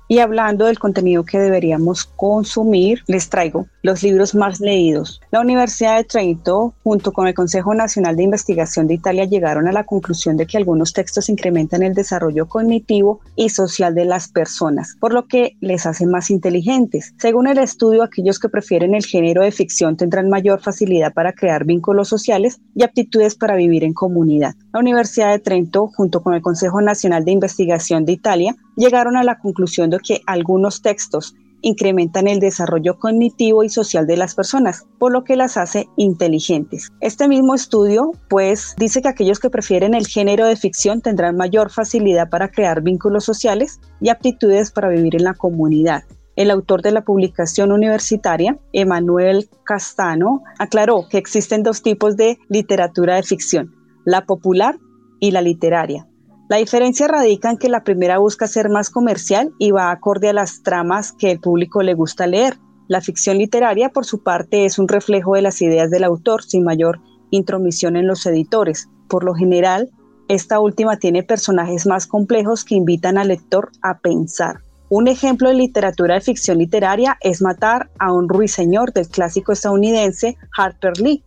Y 0.06 0.18
hablando 0.18 0.66
del 0.66 0.78
contenido 0.78 1.24
que 1.24 1.38
deberíamos 1.38 2.04
consumir, 2.04 3.02
les 3.06 3.30
traigo 3.30 3.66
los 3.82 4.02
libros 4.02 4.34
más 4.34 4.60
leídos. 4.60 5.20
La 5.30 5.40
Universidad 5.40 5.96
de 5.96 6.04
Trento, 6.04 6.74
junto 6.82 7.12
con 7.12 7.26
el 7.26 7.34
Consejo 7.34 7.74
Nacional 7.74 8.16
de 8.16 8.22
Investigación 8.22 8.86
de 8.86 8.94
Italia, 8.94 9.24
llegaron 9.24 9.66
a 9.66 9.72
la 9.72 9.84
conclusión 9.84 10.36
de 10.36 10.46
que 10.46 10.58
algunos 10.58 10.92
textos 10.92 11.28
incrementan 11.28 11.82
el 11.82 11.94
desarrollo 11.94 12.46
cognitivo 12.46 13.20
y 13.34 13.48
social 13.48 13.94
de 13.94 14.04
las 14.04 14.28
personas, 14.28 14.96
por 15.00 15.14
lo 15.14 15.26
que 15.26 15.56
les 15.60 15.86
hacen 15.86 16.10
más 16.10 16.30
inteligentes. 16.30 17.14
Según 17.18 17.46
el 17.46 17.58
estudio, 17.58 18.02
aquellos 18.02 18.38
que 18.38 18.48
prefieren 18.48 18.94
el 18.94 19.04
género 19.04 19.42
de 19.42 19.52
ficción 19.52 19.96
tendrán 19.96 20.28
mayor 20.28 20.60
facilidad 20.60 21.12
para 21.12 21.32
crear 21.32 21.64
vínculos 21.64 22.08
sociales 22.08 22.60
y 22.74 22.84
aptitudes 22.84 23.34
para 23.34 23.56
vivir 23.56 23.84
en 23.84 23.94
comunidad. 23.94 24.54
La 24.72 24.80
Universidad 24.80 25.30
de 25.30 25.38
Trento, 25.38 25.88
junto 25.88 26.22
con 26.22 26.34
el 26.34 26.42
Consejo 26.42 26.80
Nacional 26.80 27.24
de 27.24 27.32
Investigación 27.32 28.04
de 28.04 28.12
Italia, 28.12 28.54
llegaron 28.76 29.16
a 29.16 29.24
la 29.24 29.38
conclusión 29.38 29.90
de 29.90 29.93
que 29.98 30.20
algunos 30.26 30.82
textos 30.82 31.34
incrementan 31.64 32.28
el 32.28 32.40
desarrollo 32.40 32.98
cognitivo 32.98 33.64
y 33.64 33.70
social 33.70 34.06
de 34.06 34.18
las 34.18 34.34
personas, 34.34 34.86
por 34.98 35.12
lo 35.12 35.24
que 35.24 35.34
las 35.34 35.56
hace 35.56 35.86
inteligentes. 35.96 36.92
Este 37.00 37.26
mismo 37.26 37.54
estudio, 37.54 38.12
pues, 38.28 38.74
dice 38.78 39.00
que 39.00 39.08
aquellos 39.08 39.40
que 39.40 39.50
prefieren 39.50 39.94
el 39.94 40.06
género 40.06 40.46
de 40.46 40.56
ficción 40.56 41.00
tendrán 41.00 41.36
mayor 41.36 41.70
facilidad 41.70 42.28
para 42.28 42.50
crear 42.50 42.82
vínculos 42.82 43.24
sociales 43.24 43.80
y 44.00 44.10
aptitudes 44.10 44.70
para 44.70 44.90
vivir 44.90 45.16
en 45.16 45.24
la 45.24 45.34
comunidad. 45.34 46.04
El 46.36 46.50
autor 46.50 46.82
de 46.82 46.90
la 46.90 47.04
publicación 47.04 47.72
universitaria, 47.72 48.58
Emanuel 48.72 49.48
Castano, 49.64 50.42
aclaró 50.58 51.06
que 51.08 51.16
existen 51.16 51.62
dos 51.62 51.82
tipos 51.82 52.16
de 52.16 52.38
literatura 52.48 53.14
de 53.14 53.22
ficción, 53.22 53.74
la 54.04 54.26
popular 54.26 54.76
y 55.20 55.30
la 55.30 55.40
literaria. 55.40 56.06
La 56.54 56.60
diferencia 56.60 57.08
radica 57.08 57.50
en 57.50 57.58
que 57.58 57.68
la 57.68 57.82
primera 57.82 58.18
busca 58.18 58.46
ser 58.46 58.68
más 58.68 58.88
comercial 58.88 59.52
y 59.58 59.72
va 59.72 59.90
acorde 59.90 60.28
a 60.28 60.32
las 60.32 60.62
tramas 60.62 61.10
que 61.10 61.32
el 61.32 61.40
público 61.40 61.82
le 61.82 61.94
gusta 61.94 62.28
leer. 62.28 62.58
La 62.86 63.00
ficción 63.00 63.38
literaria, 63.38 63.88
por 63.88 64.04
su 64.04 64.22
parte, 64.22 64.64
es 64.64 64.78
un 64.78 64.86
reflejo 64.86 65.34
de 65.34 65.42
las 65.42 65.60
ideas 65.62 65.90
del 65.90 66.04
autor 66.04 66.44
sin 66.44 66.62
mayor 66.62 67.00
intromisión 67.30 67.96
en 67.96 68.06
los 68.06 68.24
editores. 68.24 68.88
Por 69.08 69.24
lo 69.24 69.34
general, 69.34 69.90
esta 70.28 70.60
última 70.60 70.96
tiene 70.96 71.24
personajes 71.24 71.88
más 71.88 72.06
complejos 72.06 72.64
que 72.64 72.76
invitan 72.76 73.18
al 73.18 73.26
lector 73.26 73.72
a 73.82 73.98
pensar. 73.98 74.60
Un 74.88 75.08
ejemplo 75.08 75.48
de 75.48 75.56
literatura 75.56 76.14
de 76.14 76.20
ficción 76.20 76.58
literaria 76.58 77.18
es 77.20 77.42
Matar 77.42 77.90
a 77.98 78.12
un 78.12 78.28
ruiseñor 78.28 78.92
del 78.92 79.08
clásico 79.08 79.50
estadounidense 79.50 80.36
Harper 80.56 81.00
Lee, 81.00 81.24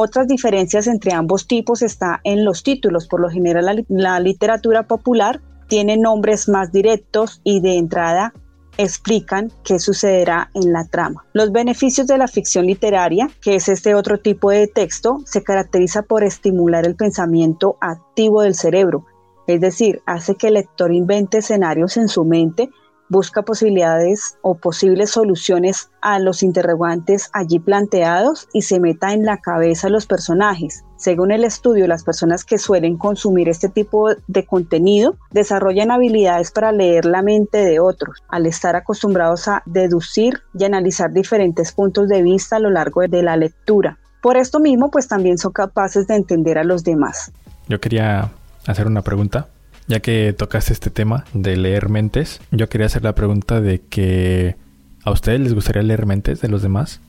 otras 0.00 0.28
diferencias 0.28 0.86
entre 0.86 1.12
ambos 1.12 1.48
tipos 1.48 1.82
está 1.82 2.20
en 2.22 2.44
los 2.44 2.62
títulos. 2.62 3.08
Por 3.08 3.18
lo 3.20 3.28
general, 3.28 3.84
la, 3.88 4.20
literatura 4.20 4.84
popular 4.84 5.40
tiene 5.66 5.96
nombres 5.96 6.48
más 6.48 6.70
directos 6.70 7.40
y 7.42 7.60
de 7.60 7.78
entrada 7.78 8.32
explican 8.76 9.50
qué 9.64 9.80
sucederá 9.80 10.50
en 10.54 10.72
la 10.72 10.84
trama. 10.84 11.26
Los 11.32 11.50
beneficios 11.50 12.06
de 12.06 12.16
la 12.16 12.28
ficción 12.28 12.66
literaria, 12.66 13.28
que 13.42 13.56
es 13.56 13.68
este 13.68 13.96
otro 13.96 14.20
tipo 14.20 14.52
de 14.52 14.68
texto, 14.68 15.18
se 15.24 15.42
caracteriza 15.42 16.02
por 16.02 16.22
estimular 16.22 16.86
el 16.86 16.94
pensamiento 16.94 17.76
activo 17.80 18.42
del 18.42 18.54
cerebro, 18.54 19.04
es 19.48 19.60
decir, 19.60 20.00
hace 20.06 20.36
que 20.36 20.46
el 20.46 20.54
lector 20.54 20.92
invente 20.92 21.38
escenarios 21.38 21.96
en 21.96 22.06
su 22.06 22.24
mente 22.24 22.70
busca 23.08 23.42
posibilidades 23.42 24.38
o 24.42 24.56
posibles 24.56 25.10
soluciones 25.10 25.90
a 26.00 26.18
los 26.18 26.42
interrogantes 26.42 27.30
allí 27.32 27.58
planteados 27.58 28.48
y 28.52 28.62
se 28.62 28.80
meta 28.80 29.12
en 29.12 29.24
la 29.24 29.38
cabeza 29.38 29.86
de 29.86 29.92
los 29.92 30.06
personajes. 30.06 30.84
Según 30.96 31.30
el 31.30 31.44
estudio, 31.44 31.86
las 31.86 32.02
personas 32.02 32.44
que 32.44 32.58
suelen 32.58 32.96
consumir 32.96 33.48
este 33.48 33.68
tipo 33.68 34.10
de 34.26 34.46
contenido 34.46 35.16
desarrollan 35.30 35.90
habilidades 35.90 36.50
para 36.50 36.72
leer 36.72 37.04
la 37.04 37.22
mente 37.22 37.58
de 37.58 37.78
otros, 37.78 38.22
al 38.28 38.46
estar 38.46 38.74
acostumbrados 38.74 39.46
a 39.48 39.62
deducir 39.64 40.42
y 40.58 40.64
analizar 40.64 41.12
diferentes 41.12 41.72
puntos 41.72 42.08
de 42.08 42.22
vista 42.22 42.56
a 42.56 42.60
lo 42.60 42.70
largo 42.70 43.02
de 43.02 43.22
la 43.22 43.36
lectura. 43.36 43.98
Por 44.20 44.36
esto 44.36 44.58
mismo, 44.58 44.90
pues 44.90 45.06
también 45.06 45.38
son 45.38 45.52
capaces 45.52 46.08
de 46.08 46.16
entender 46.16 46.58
a 46.58 46.64
los 46.64 46.82
demás. 46.82 47.30
Yo 47.68 47.80
quería 47.80 48.30
hacer 48.66 48.86
una 48.86 49.02
pregunta. 49.02 49.46
Ya 49.88 50.00
que 50.00 50.34
tocaste 50.34 50.74
este 50.74 50.90
tema 50.90 51.24
de 51.32 51.56
leer 51.56 51.88
mentes, 51.88 52.42
yo 52.50 52.68
quería 52.68 52.86
hacer 52.86 53.04
la 53.04 53.14
pregunta 53.14 53.62
de 53.62 53.80
que 53.80 54.54
¿a 55.02 55.10
ustedes 55.10 55.40
les 55.40 55.54
gustaría 55.54 55.82
leer 55.82 56.04
mentes 56.04 56.42
de 56.42 56.48
los 56.48 56.62
demás? 56.62 57.00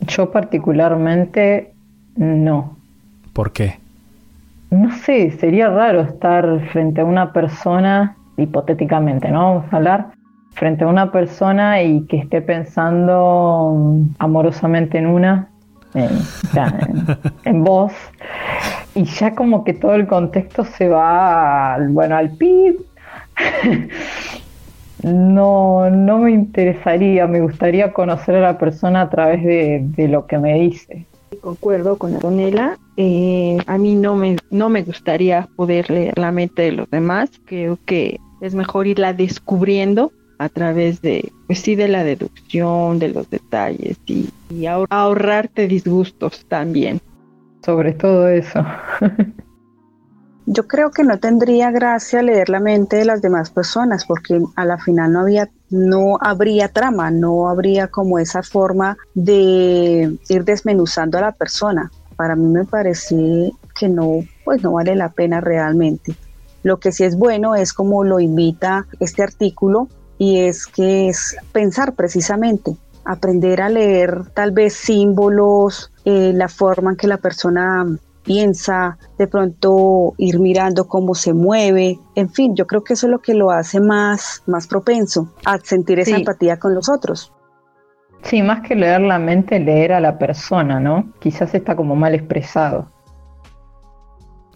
Yo 0.00 0.32
particularmente 0.32 1.72
no. 2.16 2.76
¿Por 3.32 3.52
qué? 3.52 3.78
No 4.70 4.90
sé, 4.90 5.30
sería 5.30 5.68
raro 5.68 6.00
estar 6.00 6.68
frente 6.72 7.00
a 7.00 7.04
una 7.04 7.32
persona, 7.32 8.16
hipotéticamente, 8.36 9.30
¿no? 9.30 9.54
Vamos 9.54 9.72
a 9.72 9.76
hablar, 9.76 10.08
frente 10.54 10.82
a 10.82 10.88
una 10.88 11.12
persona 11.12 11.80
y 11.80 12.04
que 12.06 12.18
esté 12.18 12.42
pensando 12.42 14.02
amorosamente 14.18 14.98
en 14.98 15.06
una, 15.06 15.48
en, 15.94 16.10
en 17.44 17.62
vos, 17.62 17.92
y 18.98 19.04
ya 19.04 19.32
como 19.36 19.62
que 19.62 19.74
todo 19.74 19.94
el 19.94 20.08
contexto 20.08 20.64
se 20.64 20.88
va, 20.88 21.74
al, 21.74 21.88
bueno, 21.90 22.16
al 22.16 22.30
PIB. 22.30 22.80
no, 25.04 25.88
no 25.88 26.18
me 26.18 26.32
interesaría, 26.32 27.28
me 27.28 27.40
gustaría 27.40 27.92
conocer 27.92 28.34
a 28.34 28.40
la 28.40 28.58
persona 28.58 29.02
a 29.02 29.08
través 29.08 29.44
de, 29.44 30.08
lo 30.08 30.26
que 30.26 30.38
me 30.38 30.54
dice. 30.58 31.06
Concuerdo 31.40 31.96
con 31.96 32.14
Antonella, 32.14 32.76
eh, 32.96 33.58
a 33.68 33.78
mí 33.78 33.94
no 33.94 34.16
me, 34.16 34.36
no 34.50 34.68
me 34.68 34.82
gustaría 34.82 35.46
poder 35.54 35.88
leer 35.90 36.18
la 36.18 36.32
mente 36.32 36.62
de 36.62 36.72
los 36.72 36.90
demás, 36.90 37.30
creo 37.44 37.78
que 37.86 38.18
es 38.40 38.56
mejor 38.56 38.88
irla 38.88 39.12
descubriendo 39.12 40.10
a 40.38 40.48
través 40.48 41.02
de, 41.02 41.30
pues 41.46 41.60
sí, 41.60 41.76
de 41.76 41.86
la 41.86 42.02
deducción, 42.02 42.98
de 42.98 43.10
los 43.10 43.30
detalles 43.30 43.96
y 44.08 44.66
ahorrarte 44.66 45.68
disgustos 45.68 46.44
también 46.48 47.00
sobre 47.68 47.92
todo 47.92 48.28
eso. 48.28 48.64
Yo 50.46 50.66
creo 50.66 50.90
que 50.90 51.04
no 51.04 51.18
tendría 51.18 51.70
gracia 51.70 52.22
leer 52.22 52.48
la 52.48 52.60
mente 52.60 52.96
de 52.96 53.04
las 53.04 53.20
demás 53.20 53.50
personas 53.50 54.06
porque 54.06 54.40
a 54.56 54.64
la 54.64 54.78
final 54.78 55.12
no 55.12 55.20
había 55.20 55.50
no 55.68 56.16
habría 56.22 56.68
trama, 56.68 57.10
no 57.10 57.50
habría 57.50 57.88
como 57.88 58.18
esa 58.18 58.42
forma 58.42 58.96
de 59.12 60.16
ir 60.30 60.44
desmenuzando 60.44 61.18
a 61.18 61.20
la 61.20 61.32
persona. 61.32 61.92
Para 62.16 62.36
mí 62.36 62.46
me 62.46 62.64
parece 62.64 63.52
que 63.78 63.90
no, 63.90 64.24
pues 64.46 64.62
no 64.62 64.72
vale 64.72 64.96
la 64.96 65.10
pena 65.10 65.42
realmente. 65.42 66.14
Lo 66.62 66.78
que 66.78 66.90
sí 66.90 67.04
es 67.04 67.18
bueno 67.18 67.54
es 67.54 67.74
como 67.74 68.02
lo 68.02 68.18
invita 68.18 68.86
este 68.98 69.22
artículo 69.22 69.88
y 70.16 70.38
es 70.38 70.66
que 70.66 71.10
es 71.10 71.36
pensar 71.52 71.92
precisamente, 71.92 72.74
aprender 73.04 73.60
a 73.60 73.68
leer 73.68 74.24
tal 74.32 74.52
vez 74.52 74.72
símbolos, 74.72 75.92
eh, 76.10 76.32
la 76.34 76.48
forma 76.48 76.92
en 76.92 76.96
que 76.96 77.06
la 77.06 77.18
persona 77.18 77.84
piensa, 78.22 78.96
de 79.18 79.26
pronto 79.26 80.14
ir 80.16 80.40
mirando 80.40 80.88
cómo 80.88 81.14
se 81.14 81.34
mueve, 81.34 81.98
en 82.14 82.30
fin, 82.30 82.56
yo 82.56 82.66
creo 82.66 82.82
que 82.82 82.94
eso 82.94 83.08
es 83.08 83.10
lo 83.10 83.18
que 83.18 83.34
lo 83.34 83.50
hace 83.50 83.78
más, 83.78 84.42
más 84.46 84.66
propenso 84.66 85.34
a 85.44 85.58
sentir 85.58 85.98
esa 85.98 86.16
empatía 86.16 86.58
con 86.58 86.74
los 86.74 86.88
otros. 86.88 87.30
Sí, 88.22 88.40
más 88.42 88.66
que 88.66 88.74
leer 88.74 89.02
la 89.02 89.18
mente, 89.18 89.60
leer 89.60 89.92
a 89.92 90.00
la 90.00 90.16
persona, 90.16 90.80
¿no? 90.80 91.12
Quizás 91.20 91.54
está 91.54 91.76
como 91.76 91.94
mal 91.94 92.14
expresado. 92.14 92.90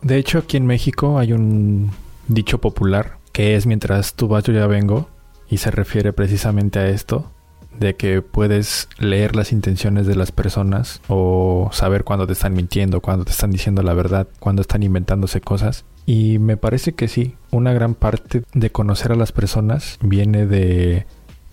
De 0.00 0.16
hecho, 0.16 0.38
aquí 0.38 0.57
en 0.57 0.64
México 0.64 1.18
hay 1.18 1.34
un 1.34 1.90
dicho 2.28 2.62
popular 2.62 3.18
que 3.32 3.57
es 3.57 3.66
mientras 3.66 4.14
tú 4.14 4.26
vas 4.26 4.44
yo 4.44 4.55
ya 4.55 4.66
vengo 4.66 5.07
y 5.50 5.59
se 5.59 5.70
refiere 5.70 6.14
precisamente 6.14 6.78
a 6.78 6.88
esto 6.88 7.30
de 7.79 7.97
que 7.97 8.23
puedes 8.23 8.89
leer 8.99 9.37
las 9.37 9.53
intenciones 9.53 10.07
de 10.07 10.14
las 10.14 10.33
personas 10.33 11.01
o 11.09 11.70
saber 11.73 12.05
cuándo 12.05 12.27
te 12.27 12.33
están 12.33 12.55
mintiendo, 12.55 13.01
cuándo 13.01 13.25
te 13.25 13.33
están 13.33 13.51
diciendo 13.51 13.83
la 13.83 13.95
verdad, 13.95 14.29
cuándo 14.39 14.62
están 14.62 14.83
inventándose 14.83 15.41
cosas. 15.41 15.85
Y 16.07 16.39
me 16.39 16.57
parece 16.57 16.95
que 16.95 17.09
sí, 17.09 17.35
una 17.51 17.73
gran 17.73 17.95
parte 17.95 18.43
de 18.55 18.70
conocer 18.70 19.12
a 19.12 19.16
las 19.16 19.33
personas 19.33 19.99
viene 20.01 20.47
de 20.47 21.07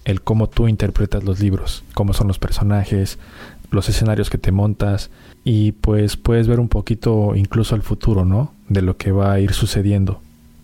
el 0.05 0.21
cómo 0.21 0.49
tú 0.49 0.67
interpretas 0.67 1.23
los 1.23 1.39
libros, 1.39 1.83
cómo 1.93 2.13
son 2.13 2.27
los 2.27 2.39
personajes, 2.39 3.19
los 3.71 3.89
escenarios 3.89 4.29
que 4.29 4.37
te 4.37 4.51
montas 4.51 5.11
y 5.43 5.73
pues 5.73 6.17
puedes 6.17 6.47
ver 6.47 6.59
un 6.59 6.69
poquito 6.69 7.35
incluso 7.35 7.75
el 7.75 7.83
futuro, 7.83 8.25
¿no? 8.25 8.53
De 8.67 8.81
lo 8.81 8.97
que 8.97 9.11
va 9.11 9.33
a 9.33 9.39
ir 9.39 9.53
sucediendo. 9.53 10.21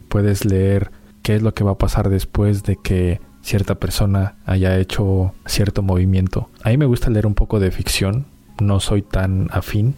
Puedes 0.10 0.45
leer 0.45 0.91
qué 1.22 1.36
es 1.36 1.41
lo 1.41 1.53
que 1.53 1.64
va 1.64 1.72
a 1.72 1.78
pasar 1.78 2.10
después 2.10 2.64
de 2.64 2.78
que 2.78 3.20
cierta 3.45 3.75
persona 3.75 4.33
haya 4.47 4.77
hecho 4.79 5.33
cierto 5.45 5.83
movimiento. 5.83 6.49
A 6.63 6.69
mí 6.69 6.77
me 6.77 6.87
gusta 6.87 7.11
leer 7.11 7.27
un 7.27 7.35
poco 7.35 7.59
de 7.59 7.69
ficción, 7.69 8.25
no 8.59 8.79
soy 8.79 9.03
tan 9.03 9.49
afín, 9.51 9.93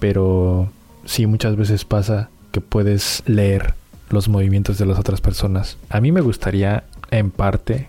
pero 0.00 0.68
sí, 1.04 1.26
muchas 1.26 1.54
veces 1.54 1.84
pasa 1.84 2.28
que 2.50 2.60
puedes 2.60 3.22
leer 3.26 3.74
los 4.10 4.28
movimientos 4.28 4.78
de 4.78 4.86
las 4.86 4.98
otras 4.98 5.20
personas. 5.20 5.78
A 5.90 6.00
mí 6.00 6.10
me 6.10 6.20
gustaría, 6.20 6.82
en 7.12 7.30
parte, 7.30 7.88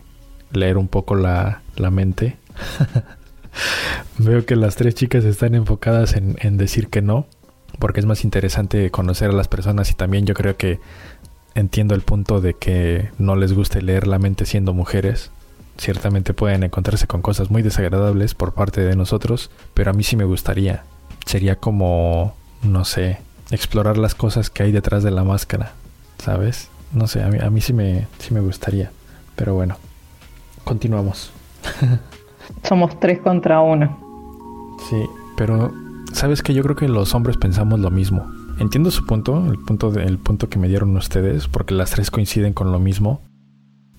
leer 0.52 0.78
un 0.78 0.88
poco 0.88 1.16
la, 1.16 1.64
la 1.76 1.90
mente. 1.90 2.38
Veo 4.20 4.46
que 4.46 4.56
las 4.56 4.76
tres 4.76 4.94
chicas 4.94 5.26
están 5.26 5.56
enfocadas 5.56 6.16
en, 6.16 6.38
en 6.40 6.58
decir 6.58 6.90
que 6.90 7.02
no, 7.02 7.26
porque 7.80 8.00
es 8.00 8.06
más 8.06 8.24
interesante 8.24 8.92
conocer 8.92 9.32
a 9.32 9.34
las 9.34 9.48
personas 9.48 9.90
y 9.90 9.96
también 9.96 10.28
yo 10.28 10.36
creo 10.36 10.56
que 10.56 10.80
entiendo 11.56 11.96
el 11.96 12.02
punto 12.02 12.42
de 12.42 12.54
que 12.54 13.10
no 13.18 13.36
les 13.36 13.54
guste 13.54 13.82
leer 13.82 14.08
la 14.08 14.20
mente 14.20 14.46
siendo 14.46 14.74
mujeres. 14.74 15.32
Ciertamente 15.78 16.34
pueden 16.34 16.64
encontrarse 16.64 17.08
con 17.08 17.22
cosas 17.22 17.50
muy 17.50 17.62
desagradables 17.62 18.36
por 18.36 18.54
parte 18.54 18.82
de 18.82 18.96
nosotros, 18.96 19.50
pero 19.74 19.92
a 19.92 19.94
mí 19.94 20.04
sí 20.04 20.16
me 20.16 20.24
gustaría. 20.24 20.84
Sería 21.26 21.56
como, 21.56 22.36
no 22.62 22.86
sé, 22.86 23.20
explorar 23.52 23.98
las 23.98 24.16
cosas 24.16 24.50
que 24.50 24.64
hay 24.64 24.72
detrás 24.72 25.04
de 25.04 25.12
la 25.12 25.24
máscara, 25.24 25.74
¿sabes? 26.20 26.70
No 26.92 27.08
sé, 27.08 27.24
a 27.24 27.28
mí, 27.28 27.40
a 27.40 27.50
mí 27.50 27.62
sí, 27.62 27.74
me, 27.74 28.08
sí 28.20 28.34
me 28.34 28.40
gustaría. 28.40 28.92
Pero 29.36 29.56
bueno, 29.56 29.78
continuamos. 30.64 31.32
Somos 32.64 33.00
tres 33.00 33.20
contra 33.20 33.62
uno. 33.62 34.78
Sí, 34.90 35.04
pero 35.36 35.74
sabes 36.14 36.44
que 36.44 36.54
yo 36.54 36.62
creo 36.64 36.76
que 36.76 36.88
los 36.88 37.16
hombres 37.16 37.38
pensamos 37.38 37.80
lo 37.80 37.90
mismo. 37.90 38.32
Entiendo 38.64 38.92
su 38.92 39.06
punto, 39.06 39.46
el 39.52 39.60
punto, 39.60 39.92
punto 40.24 40.48
que 40.48 40.58
me 40.58 40.70
dieron 40.70 40.96
ustedes, 40.96 41.50
porque 41.50 41.74
las 41.74 41.92
tres 41.92 42.10
coinciden 42.10 42.54
con 42.54 42.72
lo 42.72 42.80
mismo. 42.80 43.20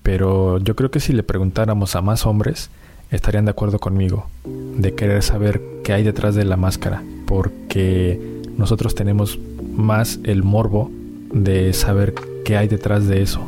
Pero 0.01 0.57
yo 0.57 0.75
creo 0.75 0.89
que 0.89 0.99
si 0.99 1.13
le 1.13 1.21
preguntáramos 1.21 1.95
a 1.95 2.01
más 2.01 2.25
hombres, 2.25 2.71
estarían 3.11 3.45
de 3.45 3.51
acuerdo 3.51 3.77
conmigo, 3.77 4.27
de 4.43 4.95
querer 4.95 5.21
saber 5.21 5.61
qué 5.83 5.93
hay 5.93 6.01
detrás 6.01 6.33
de 6.33 6.45
la 6.45 6.57
máscara, 6.57 7.03
porque 7.27 8.41
nosotros 8.57 8.95
tenemos 8.95 9.37
más 9.71 10.19
el 10.23 10.41
morbo 10.41 10.89
de 11.31 11.71
saber 11.73 12.15
qué 12.43 12.57
hay 12.57 12.67
detrás 12.67 13.05
de 13.05 13.21
eso. 13.21 13.41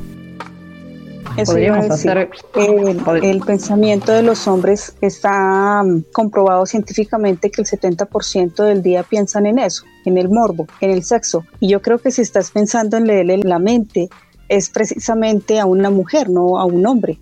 Podríamos 1.46 1.90
hacer 1.90 2.30
el, 2.56 3.24
el, 3.24 3.40
pensamiento 3.42 4.12
de 4.12 4.24
los 4.24 4.48
hombres 4.48 4.96
está 5.02 5.82
um, 5.84 6.04
comprobado 6.12 6.66
científicamente 6.66 7.52
que 7.52 7.62
el 7.62 7.68
70% 7.68 8.64
del 8.64 8.82
día 8.82 9.04
piensan 9.04 9.46
en 9.46 9.60
eso, 9.60 9.84
en 10.06 10.18
el 10.18 10.30
morbo, 10.30 10.68
en 10.82 10.92
el 10.92 11.04
sexo. 11.04 11.46
Y 11.60 11.70
yo 11.70 11.82
creo 11.82 12.00
que 12.00 12.12
si 12.12 12.22
estás 12.22 12.52
pensando 12.52 12.98
en 12.98 13.08
leerle 13.08 13.38
la 13.38 13.60
mente, 13.60 14.10
es 14.50 14.70
precisamente 14.70 15.60
a 15.60 15.66
una 15.66 15.90
mujer, 15.90 16.30
no 16.30 16.60
a 16.60 16.66
un 16.66 16.86
hombre. 16.86 17.20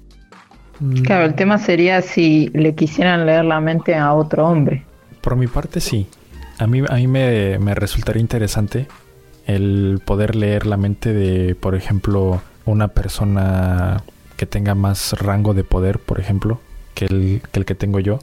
Mm. 0.80 1.02
Claro, 1.04 1.26
el 1.26 1.36
tema 1.36 1.58
sería 1.58 2.02
si 2.02 2.50
le 2.54 2.76
quisieran 2.76 3.26
leer 3.26 3.46
la 3.46 3.60
mente 3.60 3.96
a 3.96 4.14
otro 4.14 4.48
hombre. 4.48 4.84
Por 5.22 5.36
mi 5.36 5.48
parte, 5.48 5.80
sí. 5.80 6.08
A 6.58 6.68
mí, 6.68 6.82
a 6.88 6.96
mí 6.96 7.08
me, 7.08 7.60
me 7.60 7.76
resultaría 7.76 8.22
interesante 8.22 8.88
el 9.46 10.02
poder 10.04 10.36
leer 10.36 10.66
la 10.66 10.78
mente 10.78 11.14
de, 11.14 11.56
por 11.56 11.76
ejemplo, 11.76 12.42
una 12.66 12.90
persona 12.90 14.04
que 14.38 14.46
tenga 14.46 14.76
más 14.76 15.14
rango 15.14 15.54
de 15.54 15.64
poder, 15.64 16.00
por 16.00 16.20
ejemplo, 16.20 16.60
que 16.94 17.06
el, 17.06 17.42
que 17.52 17.60
el 17.60 17.66
que 17.66 17.76
tengo 17.76 18.00
yo. 18.00 18.20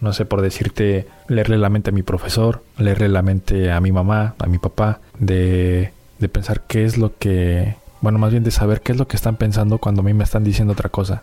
No 0.00 0.12
sé, 0.14 0.24
por 0.24 0.40
decirte, 0.40 1.06
leerle 1.28 1.58
la 1.58 1.68
mente 1.68 1.90
a 1.90 1.92
mi 1.92 2.02
profesor, 2.02 2.62
leerle 2.78 3.08
la 3.08 3.20
mente 3.20 3.70
a 3.70 3.80
mi 3.80 3.92
mamá, 3.92 4.34
a 4.38 4.46
mi 4.46 4.56
papá, 4.58 5.00
de, 5.18 5.92
de 6.18 6.28
pensar 6.28 6.62
qué 6.66 6.84
es 6.84 6.96
lo 6.96 7.18
que, 7.18 7.76
bueno, 8.00 8.18
más 8.18 8.30
bien 8.30 8.42
de 8.42 8.50
saber 8.50 8.80
qué 8.80 8.92
es 8.92 8.98
lo 8.98 9.06
que 9.06 9.16
están 9.16 9.36
pensando 9.36 9.76
cuando 9.76 10.00
a 10.00 10.04
mí 10.04 10.14
me 10.14 10.24
están 10.24 10.42
diciendo 10.42 10.72
otra 10.72 10.88
cosa. 10.88 11.22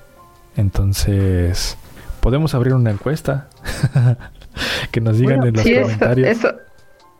Entonces, 0.55 1.75
podemos 2.19 2.53
abrir 2.53 2.75
una 2.75 2.91
encuesta 2.91 3.47
que 4.91 5.01
nos 5.01 5.17
digan 5.17 5.43
en 5.47 5.55
los 5.55 5.63
comentarios. 5.63 6.27
eso, 6.27 6.49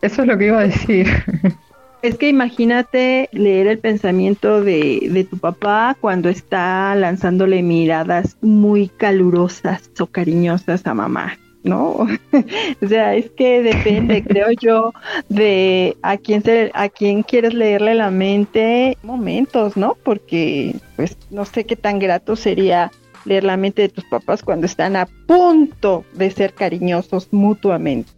eso 0.01 0.21
es 0.21 0.27
lo 0.27 0.37
que 0.37 0.45
iba 0.47 0.59
a 0.59 0.63
decir. 0.63 1.07
Es 2.07 2.17
que 2.17 2.29
imagínate 2.29 3.27
leer 3.33 3.67
el 3.67 3.79
pensamiento 3.79 4.63
de, 4.63 5.09
de, 5.11 5.25
tu 5.25 5.37
papá 5.37 5.97
cuando 5.99 6.29
está 6.29 6.95
lanzándole 6.95 7.61
miradas 7.61 8.37
muy 8.39 8.87
calurosas 8.87 9.91
o 9.99 10.05
cariñosas 10.05 10.87
a 10.87 10.93
mamá, 10.93 11.37
¿no? 11.63 11.89
o 12.81 12.87
sea, 12.87 13.13
es 13.13 13.29
que 13.31 13.61
depende, 13.61 14.23
creo 14.27 14.47
yo, 14.57 14.93
de 15.27 15.97
a 16.01 16.15
quién 16.15 16.43
se, 16.43 16.71
a 16.73 16.87
quién 16.87 17.23
quieres 17.23 17.53
leerle 17.53 17.93
la 17.93 18.09
mente, 18.09 18.97
momentos, 19.03 19.75
¿no? 19.75 19.97
Porque, 20.01 20.77
pues, 20.95 21.17
no 21.29 21.43
sé 21.43 21.65
qué 21.65 21.75
tan 21.75 21.99
grato 21.99 22.37
sería 22.37 22.89
leer 23.25 23.43
la 23.43 23.57
mente 23.57 23.81
de 23.81 23.89
tus 23.89 24.05
papás 24.05 24.43
cuando 24.43 24.65
están 24.65 24.95
a 24.95 25.09
punto 25.27 26.05
de 26.13 26.31
ser 26.31 26.53
cariñosos 26.53 27.27
mutuamente. 27.33 28.16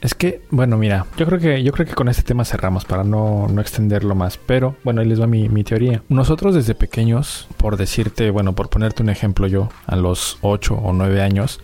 Es 0.00 0.14
que, 0.14 0.40
bueno, 0.50 0.78
mira, 0.78 1.06
yo 1.16 1.26
creo 1.26 1.38
que, 1.38 1.62
yo 1.62 1.72
creo 1.72 1.86
que 1.86 1.94
con 1.94 2.08
este 2.08 2.22
tema 2.22 2.44
cerramos 2.44 2.84
para 2.84 3.04
no, 3.04 3.48
no 3.48 3.60
extenderlo 3.60 4.14
más. 4.14 4.38
Pero, 4.38 4.76
bueno, 4.82 5.00
ahí 5.00 5.08
les 5.08 5.20
va 5.20 5.26
mi, 5.26 5.48
mi, 5.48 5.62
teoría. 5.62 6.02
Nosotros 6.08 6.54
desde 6.54 6.74
pequeños, 6.74 7.48
por 7.56 7.76
decirte, 7.76 8.30
bueno, 8.30 8.54
por 8.54 8.70
ponerte 8.70 9.02
un 9.02 9.10
ejemplo 9.10 9.46
yo, 9.46 9.68
a 9.86 9.96
los 9.96 10.38
8 10.40 10.74
o 10.74 10.92
9 10.92 11.20
años, 11.20 11.60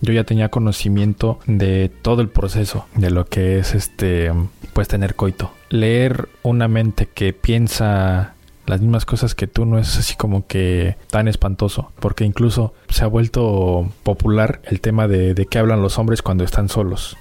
yo 0.00 0.12
ya 0.12 0.24
tenía 0.24 0.48
conocimiento 0.48 1.38
de 1.46 1.90
todo 2.02 2.22
el 2.22 2.28
proceso, 2.28 2.86
de 2.94 3.10
lo 3.10 3.26
que 3.26 3.58
es 3.58 3.74
este, 3.74 4.32
pues 4.72 4.88
tener 4.88 5.14
coito. 5.14 5.50
Leer 5.68 6.28
una 6.42 6.68
mente 6.68 7.06
que 7.12 7.32
piensa 7.32 8.34
las 8.66 8.80
mismas 8.80 9.04
cosas 9.04 9.34
que 9.34 9.46
tú 9.46 9.66
no 9.66 9.78
es 9.78 9.98
así 9.98 10.16
como 10.16 10.46
que 10.46 10.96
tan 11.10 11.28
espantoso, 11.28 11.92
porque 12.00 12.24
incluso 12.24 12.72
se 12.88 13.04
ha 13.04 13.08
vuelto 13.08 13.88
popular 14.02 14.62
el 14.64 14.80
tema 14.80 15.06
de, 15.06 15.34
de 15.34 15.46
qué 15.46 15.58
hablan 15.58 15.82
los 15.82 15.98
hombres 15.98 16.22
cuando 16.22 16.44
están 16.44 16.68
solos. 16.68 17.16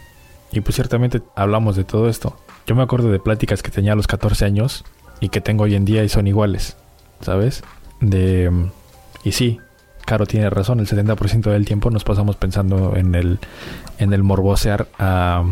Y 0.53 0.61
pues 0.61 0.75
ciertamente 0.75 1.21
hablamos 1.35 1.75
de 1.75 1.83
todo 1.83 2.07
esto. 2.07 2.37
Yo 2.67 2.75
me 2.75 2.83
acuerdo 2.83 3.11
de 3.11 3.19
pláticas 3.19 3.63
que 3.63 3.71
tenía 3.71 3.93
a 3.93 3.95
los 3.95 4.07
14 4.07 4.45
años 4.45 4.85
y 5.19 5.29
que 5.29 5.41
tengo 5.41 5.63
hoy 5.63 5.75
en 5.75 5.83
día 5.83 6.03
y 6.03 6.09
son 6.09 6.27
iguales, 6.27 6.77
¿sabes? 7.21 7.63
De... 7.99 8.51
Y 9.23 9.31
sí, 9.31 9.59
Caro 10.05 10.25
tiene 10.25 10.49
razón, 10.49 10.79
el 10.79 10.87
70% 10.87 11.49
del 11.49 11.65
tiempo 11.65 11.89
nos 11.89 12.03
pasamos 12.03 12.35
pensando 12.35 12.95
en 12.95 13.15
el, 13.15 13.39
en 13.97 14.13
el 14.13 14.21
morbosear 14.21 14.87
a, 14.99 15.43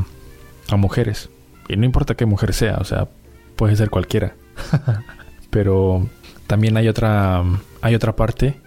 a 0.69 0.75
mujeres. 0.75 1.29
Y 1.67 1.77
no 1.77 1.85
importa 1.85 2.15
qué 2.15 2.25
mujer 2.25 2.53
sea, 2.53 2.77
o 2.79 2.83
sea, 2.83 3.07
puede 3.55 3.75
ser 3.75 3.89
cualquiera. 3.89 4.35
Pero 5.49 6.07
también 6.47 6.77
hay 6.77 6.87
otra, 6.87 7.43
hay 7.81 7.95
otra 7.95 8.15
parte 8.15 8.59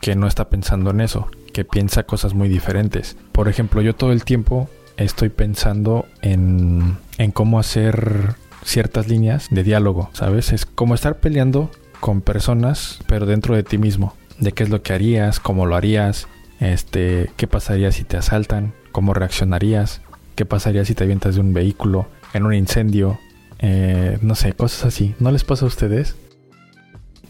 que 0.00 0.16
no 0.16 0.26
está 0.26 0.48
pensando 0.48 0.90
en 0.90 1.02
eso, 1.02 1.28
que 1.52 1.64
piensa 1.64 2.04
cosas 2.04 2.32
muy 2.32 2.48
diferentes. 2.48 3.16
Por 3.32 3.48
ejemplo, 3.48 3.82
yo 3.82 3.94
todo 3.94 4.12
el 4.12 4.24
tiempo 4.24 4.70
estoy 5.04 5.28
pensando 5.30 6.06
en, 6.22 6.96
en 7.18 7.30
cómo 7.30 7.58
hacer 7.58 8.34
ciertas 8.64 9.08
líneas 9.08 9.48
de 9.50 9.62
diálogo, 9.62 10.10
¿sabes? 10.12 10.52
Es 10.52 10.66
como 10.66 10.94
estar 10.94 11.18
peleando 11.18 11.70
con 12.00 12.20
personas, 12.20 13.00
pero 13.06 13.26
dentro 13.26 13.54
de 13.54 13.62
ti 13.62 13.78
mismo. 13.78 14.14
De 14.38 14.52
qué 14.52 14.62
es 14.62 14.70
lo 14.70 14.82
que 14.82 14.92
harías, 14.92 15.40
cómo 15.40 15.66
lo 15.66 15.76
harías, 15.76 16.28
este, 16.60 17.30
qué 17.36 17.46
pasaría 17.46 17.92
si 17.92 18.04
te 18.04 18.16
asaltan, 18.16 18.72
cómo 18.92 19.12
reaccionarías, 19.14 20.00
qué 20.34 20.44
pasaría 20.46 20.84
si 20.84 20.94
te 20.94 21.04
avientas 21.04 21.34
de 21.34 21.40
un 21.40 21.52
vehículo, 21.52 22.06
en 22.32 22.44
un 22.44 22.54
incendio, 22.54 23.18
eh, 23.58 24.18
no 24.22 24.34
sé, 24.34 24.52
cosas 24.52 24.86
así. 24.86 25.14
¿No 25.18 25.30
les 25.30 25.44
pasa 25.44 25.64
a 25.64 25.68
ustedes? 25.68 26.16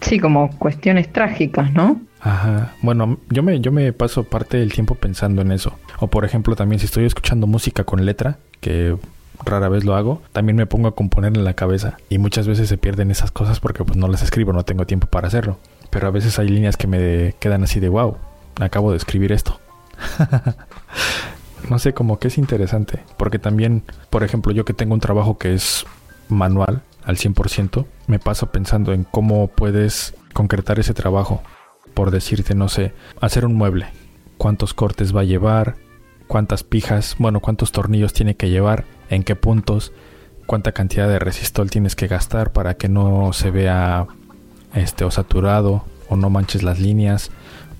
Sí, 0.00 0.18
como 0.18 0.56
cuestiones 0.58 1.12
trágicas, 1.12 1.72
¿no? 1.72 2.00
Ajá. 2.20 2.74
Bueno, 2.82 3.18
yo 3.30 3.42
me, 3.42 3.60
yo 3.60 3.72
me 3.72 3.92
paso 3.92 4.24
parte 4.24 4.58
del 4.58 4.72
tiempo 4.72 4.94
pensando 4.94 5.42
en 5.42 5.52
eso. 5.52 5.72
O 5.98 6.08
por 6.08 6.24
ejemplo, 6.24 6.54
también 6.54 6.78
si 6.78 6.86
estoy 6.86 7.04
escuchando 7.04 7.46
música 7.46 7.84
con 7.84 8.04
letra, 8.04 8.38
que 8.60 8.96
rara 9.44 9.68
vez 9.68 9.84
lo 9.84 9.96
hago, 9.96 10.20
también 10.32 10.56
me 10.56 10.66
pongo 10.66 10.88
a 10.88 10.94
componer 10.94 11.34
en 11.34 11.44
la 11.44 11.54
cabeza. 11.54 11.96
Y 12.08 12.18
muchas 12.18 12.46
veces 12.46 12.68
se 12.68 12.76
pierden 12.76 13.10
esas 13.10 13.30
cosas 13.30 13.60
porque 13.60 13.84
pues 13.84 13.96
no 13.96 14.08
las 14.08 14.22
escribo, 14.22 14.52
no 14.52 14.64
tengo 14.64 14.86
tiempo 14.86 15.06
para 15.06 15.28
hacerlo. 15.28 15.58
Pero 15.90 16.06
a 16.06 16.10
veces 16.10 16.38
hay 16.38 16.48
líneas 16.48 16.76
que 16.76 16.86
me 16.86 17.34
quedan 17.40 17.64
así 17.64 17.80
de 17.80 17.88
wow, 17.88 18.16
acabo 18.60 18.90
de 18.90 18.98
escribir 18.98 19.32
esto. 19.32 19.58
no 21.70 21.78
sé, 21.78 21.94
como 21.94 22.18
que 22.18 22.28
es 22.28 22.36
interesante. 22.36 23.00
Porque 23.16 23.38
también, 23.38 23.82
por 24.10 24.24
ejemplo, 24.24 24.52
yo 24.52 24.64
que 24.64 24.74
tengo 24.74 24.92
un 24.94 25.00
trabajo 25.00 25.38
que 25.38 25.54
es 25.54 25.86
manual 26.28 26.82
al 27.04 27.16
100%, 27.16 27.86
me 28.06 28.18
paso 28.18 28.50
pensando 28.50 28.92
en 28.92 29.04
cómo 29.04 29.48
puedes 29.48 30.14
concretar 30.34 30.78
ese 30.78 30.94
trabajo 30.94 31.42
por 31.94 32.10
decirte, 32.10 32.54
no 32.54 32.68
sé, 32.68 32.92
hacer 33.20 33.44
un 33.44 33.54
mueble. 33.54 33.86
¿Cuántos 34.38 34.74
cortes 34.74 35.14
va 35.14 35.20
a 35.20 35.24
llevar? 35.24 35.76
¿Cuántas 36.26 36.62
pijas? 36.62 37.16
Bueno, 37.18 37.40
¿cuántos 37.40 37.72
tornillos 37.72 38.12
tiene 38.12 38.36
que 38.36 38.50
llevar? 38.50 38.84
¿En 39.08 39.22
qué 39.22 39.36
puntos? 39.36 39.92
¿Cuánta 40.46 40.72
cantidad 40.72 41.08
de 41.08 41.18
resistol 41.18 41.70
tienes 41.70 41.94
que 41.96 42.06
gastar 42.06 42.52
para 42.52 42.74
que 42.74 42.88
no 42.88 43.32
se 43.32 43.50
vea 43.50 44.06
este 44.74 45.04
o 45.04 45.10
saturado 45.10 45.84
o 46.08 46.16
no 46.16 46.30
manches 46.30 46.62
las 46.62 46.78
líneas 46.78 47.30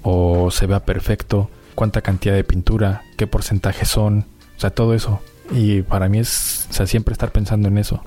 o 0.02 0.50
se 0.50 0.66
vea 0.66 0.80
perfecto? 0.80 1.48
¿Cuánta 1.74 2.02
cantidad 2.02 2.34
de 2.34 2.44
pintura? 2.44 3.02
¿Qué 3.16 3.26
porcentaje 3.26 3.84
son? 3.84 4.26
O 4.56 4.60
sea, 4.60 4.70
todo 4.70 4.94
eso. 4.94 5.20
Y 5.50 5.82
para 5.82 6.08
mí 6.08 6.18
es, 6.18 6.66
o 6.70 6.72
sea, 6.72 6.86
siempre 6.86 7.12
estar 7.12 7.32
pensando 7.32 7.68
en 7.68 7.78
eso. 7.78 8.02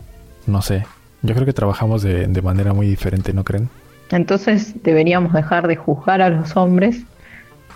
No 0.45 0.62
sé. 0.62 0.86
Yo 1.24 1.34
creo 1.34 1.45
que 1.45 1.54
trabajamos 1.54 2.04
de, 2.04 2.28
de 2.28 2.41
manera 2.41 2.74
muy 2.74 2.88
diferente, 2.88 3.34
¿no 3.34 3.43
creen? 3.43 3.70
Entonces 4.14 4.76
deberíamos 4.84 5.34
dejar 5.34 5.68
de 5.68 5.76
juzgar 5.76 6.22
a 6.22 6.30
los 6.30 6.55
hombres 6.55 7.01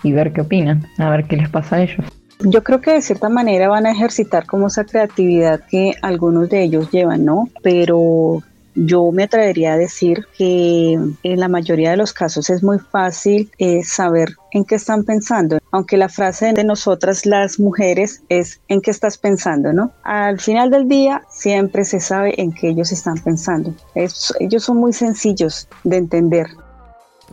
y 0.04 0.12
ver 0.12 0.32
qué 0.32 0.42
opinan, 0.42 0.86
a 0.96 1.10
ver 1.10 1.24
qué 1.24 1.36
les 1.36 1.48
pasa 1.48 1.76
a 1.76 1.82
ellos. 1.82 2.06
Yo 2.40 2.62
creo 2.62 2.80
que 2.80 2.92
de 2.92 3.02
cierta 3.02 3.28
manera 3.28 3.68
van 3.68 3.86
a 3.86 3.90
ejercitar 3.90 4.46
como 4.46 4.68
esa 4.68 4.84
creatividad 4.84 5.60
que 5.68 5.94
algunos 6.00 6.48
de 6.48 6.62
ellos 6.62 6.90
llevan, 6.92 7.24
¿no? 7.24 7.48
Pero 7.62 8.44
yo 8.86 9.10
me 9.12 9.24
atrevería 9.24 9.72
a 9.72 9.76
decir 9.76 10.26
que 10.36 10.92
en 10.92 11.40
la 11.40 11.48
mayoría 11.48 11.90
de 11.90 11.96
los 11.96 12.12
casos 12.12 12.48
es 12.48 12.62
muy 12.62 12.78
fácil 12.78 13.50
eh, 13.58 13.82
saber 13.82 14.36
en 14.52 14.64
qué 14.64 14.76
están 14.76 15.04
pensando, 15.04 15.58
aunque 15.72 15.96
la 15.96 16.08
frase 16.08 16.52
de 16.52 16.64
nosotras 16.64 17.26
las 17.26 17.58
mujeres 17.58 18.22
es 18.28 18.60
en 18.68 18.80
qué 18.80 18.90
estás 18.90 19.18
pensando, 19.18 19.72
¿no? 19.72 19.92
Al 20.04 20.38
final 20.40 20.70
del 20.70 20.88
día 20.88 21.22
siempre 21.28 21.84
se 21.84 22.00
sabe 22.00 22.40
en 22.40 22.52
qué 22.52 22.68
ellos 22.68 22.92
están 22.92 23.18
pensando. 23.18 23.74
ellos 23.94 24.62
son 24.62 24.76
muy 24.76 24.92
sencillos 24.92 25.68
de 25.82 25.96
entender. 25.96 26.46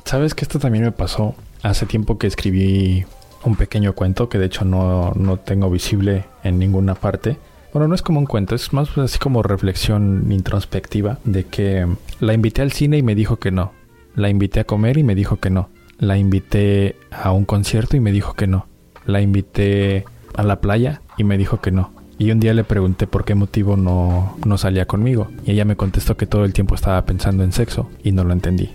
¿Sabes 0.04 0.34
que 0.34 0.46
esto 0.46 0.60
también 0.60 0.84
me 0.84 0.92
pasó? 0.92 1.36
Hace 1.62 1.86
tiempo 1.86 2.18
que 2.18 2.28
escribí 2.28 3.06
un 3.44 3.56
pequeño 3.56 3.94
cuento 3.94 4.30
que 4.30 4.40
de 4.40 4.48
hecho 4.48 4.66
no, 4.66 5.12
no 5.12 5.38
tengo 5.38 5.70
visible 5.70 6.26
en 6.44 6.58
ninguna 6.60 6.96
parte 6.96 7.38
bueno, 7.76 7.90
no 7.90 7.96
es 7.96 8.02
como 8.02 8.22
un 8.22 8.26
cuento, 8.26 8.56
es 8.56 8.72
más 8.72 8.98
así 8.98 9.20
como 9.20 9.44
reflexión 9.44 10.32
introspectiva 10.32 11.20
de 11.26 11.44
que 11.44 11.86
la 12.22 12.34
invité 12.34 12.62
al 12.62 12.72
cine 12.72 12.98
y 12.98 13.04
me 13.04 13.16
dijo 13.16 13.36
que 13.36 13.52
no. 13.52 13.74
La 14.16 14.30
invité 14.30 14.62
a 14.62 14.64
comer 14.64 14.98
y 14.98 15.04
me 15.04 15.14
dijo 15.14 15.42
que 15.42 15.50
no. 15.50 15.68
La 16.00 16.18
invité 16.18 16.96
a 17.12 17.34
un 17.34 17.44
concierto 17.44 17.98
y 17.98 18.00
me 18.00 18.14
dijo 18.14 18.34
que 18.34 18.48
no. 18.48 18.66
La 19.06 19.20
invité 19.20 20.06
a 20.36 20.44
la 20.44 20.62
playa 20.62 21.02
y 21.18 21.26
me 21.26 21.38
dijo 21.38 21.60
que 21.60 21.72
no. 21.72 21.92
Y 22.18 22.32
un 22.32 22.40
día 22.40 22.54
le 22.54 22.64
pregunté 22.64 23.08
por 23.08 23.26
qué 23.26 23.36
motivo 23.36 23.76
no, 23.76 24.38
no 24.46 24.58
salía 24.58 24.86
conmigo. 24.86 25.28
Y 25.46 25.52
ella 25.52 25.66
me 25.66 25.76
contestó 25.76 26.16
que 26.16 26.28
todo 26.28 26.46
el 26.46 26.54
tiempo 26.54 26.76
estaba 26.76 27.04
pensando 27.06 27.44
en 27.44 27.52
sexo 27.52 27.90
y 28.06 28.14
no 28.14 28.24
lo 28.24 28.32
entendí. 28.32 28.70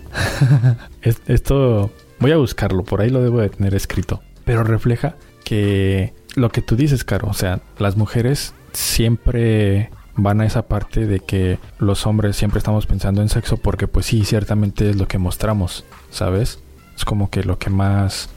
Esto 1.27 1.91
voy 2.19 2.33
a 2.33 2.37
buscarlo, 2.37 2.85
por 2.85 3.01
ahí 3.01 3.09
lo 3.09 3.23
debo 3.23 3.41
de 3.41 3.49
tener 3.49 3.75
escrito. 3.75 4.21
Pero 4.45 4.63
refleja 4.63 5.17
que 5.43 6.13
lo 6.37 6.51
que 6.51 6.61
tú 6.61 6.77
dices, 6.77 7.03
Caro, 7.03 7.29
o 7.29 7.35
sea, 7.35 7.61
las 7.79 7.97
mujeres 7.97 8.53
siempre 8.73 9.91
van 10.17 10.41
a 10.41 10.47
esa 10.47 10.63
parte 10.63 11.07
de 11.07 11.21
que 11.21 11.59
los 11.79 12.07
hombres 12.07 12.37
siempre 12.37 12.59
estamos 12.59 12.87
pensando 12.87 13.23
en 13.23 13.29
sexo 13.29 13.57
porque 13.57 13.89
pues 13.89 14.07
sí, 14.07 14.25
ciertamente 14.25 14.91
es 14.91 14.97
lo 14.97 15.09
que 15.09 15.19
mostramos, 15.19 15.85
¿sabes? 16.11 16.61
Es 16.97 17.05
como 17.05 17.31
que 17.31 17.45
lo 17.45 17.59
que 17.59 17.71
más 17.71 18.29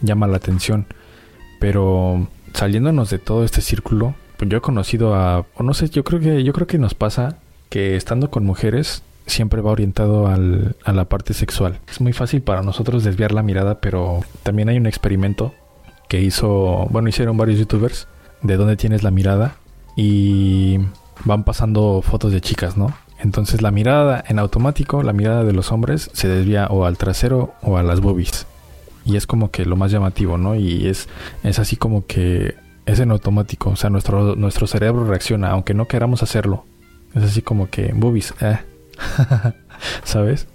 llama 0.00 0.26
la 0.26 0.36
atención. 0.36 0.86
Pero 1.60 2.28
saliéndonos 2.54 3.10
de 3.10 3.18
todo 3.18 3.44
este 3.44 3.60
círculo, 3.60 4.14
pues 4.36 4.50
yo 4.50 4.58
he 4.58 4.62
conocido 4.62 5.14
a, 5.14 5.46
o 5.56 5.62
no 5.62 5.74
sé, 5.74 5.88
yo 5.88 6.04
creo 6.04 6.20
que 6.20 6.44
yo 6.44 6.52
creo 6.52 6.66
que 6.66 6.78
nos 6.78 6.94
pasa 6.94 7.38
que 7.68 7.96
estando 7.96 8.30
con 8.30 8.44
mujeres 8.44 9.02
siempre 9.26 9.60
va 9.60 9.72
orientado 9.72 10.28
al, 10.28 10.76
a 10.84 10.92
la 10.92 11.06
parte 11.06 11.34
sexual. 11.34 11.80
Es 11.88 12.00
muy 12.00 12.12
fácil 12.12 12.42
para 12.42 12.62
nosotros 12.62 13.04
desviar 13.04 13.32
la 13.32 13.42
mirada, 13.42 13.80
pero 13.80 14.20
también 14.42 14.68
hay 14.68 14.76
un 14.76 14.86
experimento 14.86 15.54
que 16.08 16.20
hizo, 16.20 16.86
bueno, 16.90 17.08
hicieron 17.08 17.36
varios 17.36 17.58
youtubers 17.58 18.06
de 18.42 18.56
dónde 18.56 18.76
tienes 18.76 19.02
la 19.02 19.10
mirada 19.10 19.56
y 19.96 20.78
van 21.24 21.42
pasando 21.42 22.02
fotos 22.02 22.32
de 22.32 22.40
chicas, 22.40 22.76
¿no? 22.76 22.94
Entonces 23.18 23.62
la 23.62 23.70
mirada 23.70 24.22
en 24.28 24.38
automático, 24.38 25.02
la 25.02 25.14
mirada 25.14 25.42
de 25.42 25.54
los 25.54 25.72
hombres 25.72 26.10
se 26.12 26.28
desvía 26.28 26.66
o 26.66 26.84
al 26.84 26.98
trasero 26.98 27.54
o 27.62 27.78
a 27.78 27.82
las 27.82 28.00
boobies. 28.00 28.46
Y 29.04 29.16
es 29.16 29.26
como 29.26 29.50
que 29.50 29.64
lo 29.64 29.76
más 29.76 29.90
llamativo, 29.90 30.36
¿no? 30.36 30.54
Y 30.54 30.86
es, 30.86 31.08
es 31.42 31.58
así 31.58 31.76
como 31.76 32.06
que 32.06 32.56
es 32.84 33.00
en 33.00 33.10
automático. 33.10 33.70
O 33.70 33.76
sea, 33.76 33.88
nuestro, 33.88 34.36
nuestro 34.36 34.66
cerebro 34.66 35.04
reacciona, 35.06 35.50
aunque 35.50 35.74
no 35.74 35.88
queramos 35.88 36.22
hacerlo. 36.22 36.64
Es 37.14 37.22
así 37.22 37.40
como 37.40 37.70
que 37.70 37.92
boobies, 37.94 38.34
eh. 38.40 38.58
¿Sabes? 40.04 40.46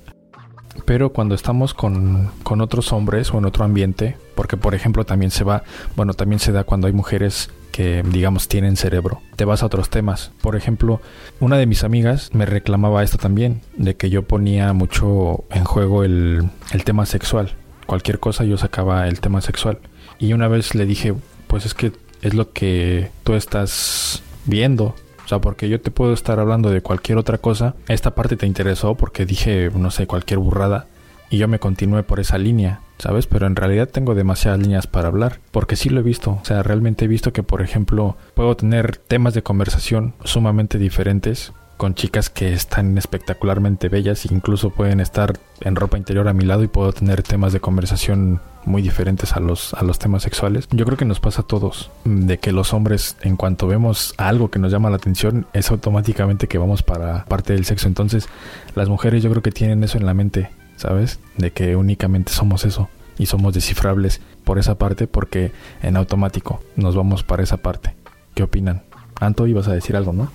Pero 0.86 1.12
cuando 1.12 1.34
estamos 1.34 1.74
con, 1.74 2.30
con 2.44 2.62
otros 2.62 2.94
hombres 2.94 3.34
o 3.34 3.38
en 3.38 3.46
otro 3.46 3.66
ambiente, 3.66 4.18
porque 4.36 4.58
por 4.58 4.76
ejemplo 4.76 5.06
también 5.06 5.32
se 5.32 5.44
va, 5.44 5.64
bueno, 5.96 6.14
también 6.14 6.40
se 6.40 6.52
da 6.52 6.64
cuando 6.64 6.88
hay 6.88 6.94
mujeres 6.94 7.50
que 7.72 8.04
digamos 8.06 8.48
tienen 8.48 8.76
cerebro. 8.76 9.22
Te 9.36 9.46
vas 9.46 9.64
a 9.64 9.66
otros 9.66 9.90
temas. 9.90 10.32
Por 10.42 10.56
ejemplo, 10.56 11.02
una 11.40 11.58
de 11.58 11.66
mis 11.66 11.84
amigas 11.84 12.30
me 12.34 12.46
reclamaba 12.46 13.04
esto 13.04 13.18
también, 13.18 13.62
de 13.78 13.96
que 13.96 14.10
yo 14.10 14.24
ponía 14.24 14.72
mucho 14.74 15.46
en 15.50 15.64
juego 15.64 16.04
el, 16.04 16.50
el 16.72 16.84
tema 16.84 17.06
sexual. 17.06 17.54
Cualquier 17.88 18.20
cosa 18.20 18.44
yo 18.44 18.58
sacaba 18.58 19.08
el 19.08 19.20
tema 19.20 19.42
sexual. 19.42 19.80
Y 20.20 20.34
una 20.34 20.48
vez 20.48 20.76
le 20.76 20.86
dije, 20.86 21.16
pues 21.48 21.66
es 21.66 21.74
que 21.74 21.92
es 22.22 22.34
lo 22.34 22.52
que 22.52 23.10
tú 23.24 23.34
estás 23.34 24.22
viendo. 24.46 24.96
O 25.26 25.28
sea, 25.28 25.40
porque 25.40 25.70
yo 25.70 25.80
te 25.82 25.92
puedo 25.92 26.14
estar 26.14 26.40
hablando 26.40 26.70
de 26.70 26.82
cualquier 26.82 27.18
otra 27.18 27.38
cosa. 27.38 27.76
Esta 27.88 28.16
parte 28.16 28.38
te 28.38 28.46
interesó 28.46 28.96
porque 28.96 29.26
dije, 29.26 29.72
no 29.74 29.92
sé, 29.92 30.08
cualquier 30.08 30.40
burrada. 30.40 30.88
Y 31.30 31.38
yo 31.38 31.48
me 31.48 31.60
continué 31.60 32.04
por 32.04 32.20
esa 32.20 32.38
línea. 32.38 32.82
¿Sabes? 33.02 33.26
Pero 33.26 33.48
en 33.48 33.56
realidad 33.56 33.90
tengo 33.90 34.14
demasiadas 34.14 34.60
líneas 34.60 34.86
para 34.86 35.08
hablar, 35.08 35.40
porque 35.52 35.76
sí 35.76 35.90
lo 35.90 36.00
he 36.00 36.04
visto, 36.04 36.40
o 36.42 36.46
sea, 36.46 36.62
realmente 36.62 37.06
he 37.06 37.08
visto 37.08 37.34
que, 37.34 37.44
por 37.44 37.62
ejemplo, 37.62 38.16
puedo 38.36 38.56
tener 38.56 38.98
temas 38.98 39.34
de 39.34 39.42
conversación 39.42 40.14
sumamente 40.24 40.78
diferentes 40.78 41.52
con 41.78 41.96
chicas 41.96 42.30
que 42.30 42.54
están 42.54 42.96
espectacularmente 43.00 43.90
bellas 43.90 44.32
incluso 44.32 44.70
pueden 44.70 45.00
estar 45.00 45.40
en 45.62 45.76
ropa 45.76 45.98
interior 45.98 46.28
a 46.28 46.34
mi 46.34 46.46
lado 46.46 46.62
y 46.62 46.68
puedo 46.68 46.94
tener 46.94 47.24
temas 47.24 47.54
de 47.54 47.60
conversación 47.60 48.40
muy 48.66 48.84
diferentes 48.84 49.36
a 49.36 49.40
los, 49.40 49.74
a 49.74 49.84
los 49.84 49.98
temas 49.98 50.22
sexuales. 50.22 50.68
Yo 50.70 50.86
creo 50.86 50.96
que 50.96 51.06
nos 51.06 51.20
pasa 51.20 51.42
a 51.42 51.48
todos, 51.48 51.90
de 52.06 52.38
que 52.38 52.52
los 52.52 52.74
hombres 52.74 53.18
en 53.22 53.36
cuanto 53.36 53.66
vemos 53.66 54.14
algo 54.18 54.52
que 54.52 54.60
nos 54.60 54.72
llama 54.72 54.92
la 54.92 54.98
atención 54.98 55.48
es 55.54 55.72
automáticamente 55.72 56.48
que 56.48 56.60
vamos 56.60 56.84
para 56.84 57.26
parte 57.26 57.54
del 57.54 57.66
sexo. 57.66 57.88
Entonces 57.88 58.30
las 58.76 58.88
mujeres 58.88 59.24
yo 59.24 59.32
creo 59.32 59.42
que 59.42 59.52
tienen 59.52 59.84
eso 59.84 59.98
en 59.98 60.06
la 60.06 60.14
mente, 60.14 60.52
¿sabes? 60.82 61.20
De 61.38 61.52
que 61.52 61.76
únicamente 61.76 62.32
somos 62.32 62.66
eso 62.66 62.90
y 63.20 63.28
somos 63.28 63.54
descifrables 63.54 64.20
por 64.44 64.58
esa 64.58 64.76
parte 64.76 65.06
porque 65.06 65.52
en 65.84 65.96
automático 65.96 66.60
nos 66.76 66.96
vamos 66.96 67.24
para 67.24 67.44
esa 67.44 67.58
parte. 67.58 67.94
¿Qué 68.34 68.42
opinan? 68.42 68.82
Anto, 69.20 69.46
ibas 69.46 69.68
a 69.68 69.74
decir 69.74 69.96
algo, 69.96 70.12
¿no? 70.12 70.32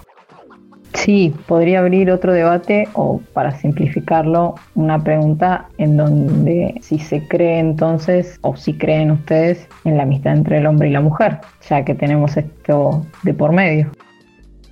Sí, 0.95 1.35
podría 1.47 1.81
abrir 1.81 2.11
otro 2.11 2.33
debate 2.33 2.89
o 2.95 3.21
para 3.35 3.59
simplificarlo, 3.59 4.55
una 4.77 5.03
pregunta 5.03 5.67
en 5.79 5.97
donde 5.97 6.77
si 6.81 6.99
se 7.01 7.27
cree 7.27 7.59
entonces 7.59 8.39
o 8.43 8.57
si 8.57 8.73
creen 8.73 9.11
ustedes 9.11 9.69
en 9.85 9.97
la 9.97 10.05
amistad 10.05 10.35
entre 10.35 10.59
el 10.59 10.67
hombre 10.67 10.89
y 10.89 10.93
la 10.93 11.01
mujer, 11.01 11.41
ya 11.69 11.85
que 11.85 11.95
tenemos 11.95 12.37
esto 12.37 13.05
de 13.25 13.35
por 13.35 13.53
medio 13.53 13.91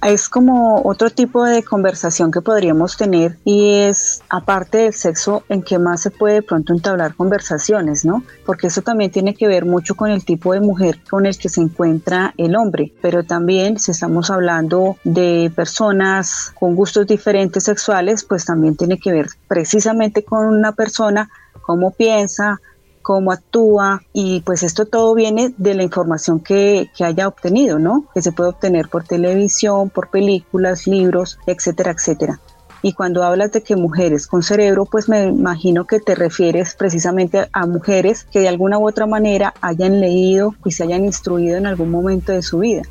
es 0.04 0.28
como 0.28 0.82
otro 0.84 1.10
tipo 1.10 1.44
de 1.44 1.62
conversación 1.62 2.30
que 2.30 2.42
podríamos 2.42 2.96
tener 2.96 3.38
y 3.44 3.78
es 3.80 4.22
aparte 4.28 4.78
del 4.78 4.92
sexo 4.92 5.44
en 5.48 5.62
que 5.62 5.78
más 5.78 6.02
se 6.02 6.10
puede 6.10 6.34
de 6.36 6.42
pronto 6.42 6.72
entablar 6.72 7.14
conversaciones, 7.14 8.04
¿no? 8.04 8.22
Porque 8.44 8.66
eso 8.66 8.82
también 8.82 9.10
tiene 9.10 9.34
que 9.34 9.48
ver 9.48 9.64
mucho 9.64 9.94
con 9.94 10.10
el 10.10 10.24
tipo 10.24 10.52
de 10.52 10.60
mujer 10.60 11.00
con 11.08 11.26
el 11.26 11.38
que 11.38 11.48
se 11.48 11.62
encuentra 11.62 12.34
el 12.36 12.54
hombre, 12.56 12.92
pero 13.00 13.24
también 13.24 13.78
si 13.78 13.92
estamos 13.92 14.30
hablando 14.30 14.96
de 15.04 15.50
personas 15.54 16.52
con 16.58 16.74
gustos 16.74 17.06
diferentes 17.06 17.64
sexuales, 17.64 18.24
pues 18.24 18.44
también 18.44 18.76
tiene 18.76 18.98
que 18.98 19.12
ver 19.12 19.28
precisamente 19.48 20.22
con 20.22 20.46
una 20.46 20.72
persona, 20.72 21.30
cómo 21.62 21.92
piensa, 21.92 22.60
cómo 23.04 23.30
actúa 23.30 24.02
y 24.14 24.40
pues 24.40 24.62
esto 24.62 24.86
todo 24.86 25.14
viene 25.14 25.54
de 25.58 25.74
la 25.74 25.82
información 25.82 26.40
que, 26.40 26.90
que, 26.96 27.04
haya 27.04 27.28
obtenido, 27.28 27.78
¿no? 27.78 28.06
Que 28.14 28.22
se 28.22 28.32
puede 28.32 28.48
obtener 28.48 28.88
por 28.88 29.04
televisión, 29.04 29.90
por 29.90 30.08
películas, 30.08 30.86
libros, 30.88 31.38
etcétera, 31.46 31.92
etcétera. 31.92 32.40
Y 32.82 32.94
cuando 32.94 33.22
hablas 33.22 33.52
de 33.52 33.62
que 33.62 33.76
mujeres 33.76 34.26
con 34.26 34.42
cerebro, 34.42 34.86
pues 34.86 35.08
me 35.08 35.24
imagino 35.24 35.86
que 35.86 36.00
te 36.00 36.14
refieres 36.14 36.74
precisamente 36.74 37.46
a 37.52 37.66
mujeres 37.66 38.24
que 38.24 38.40
de 38.40 38.48
alguna 38.48 38.78
u 38.78 38.88
otra 38.88 39.06
manera 39.06 39.54
hayan 39.60 40.00
leído 40.00 40.54
y 40.64 40.72
se 40.72 40.84
hayan 40.84 41.04
instruido 41.04 41.58
en 41.58 41.66
algún 41.66 41.90
momento 41.90 42.32
de 42.32 42.42
su 42.42 42.58
vida. 42.60 42.82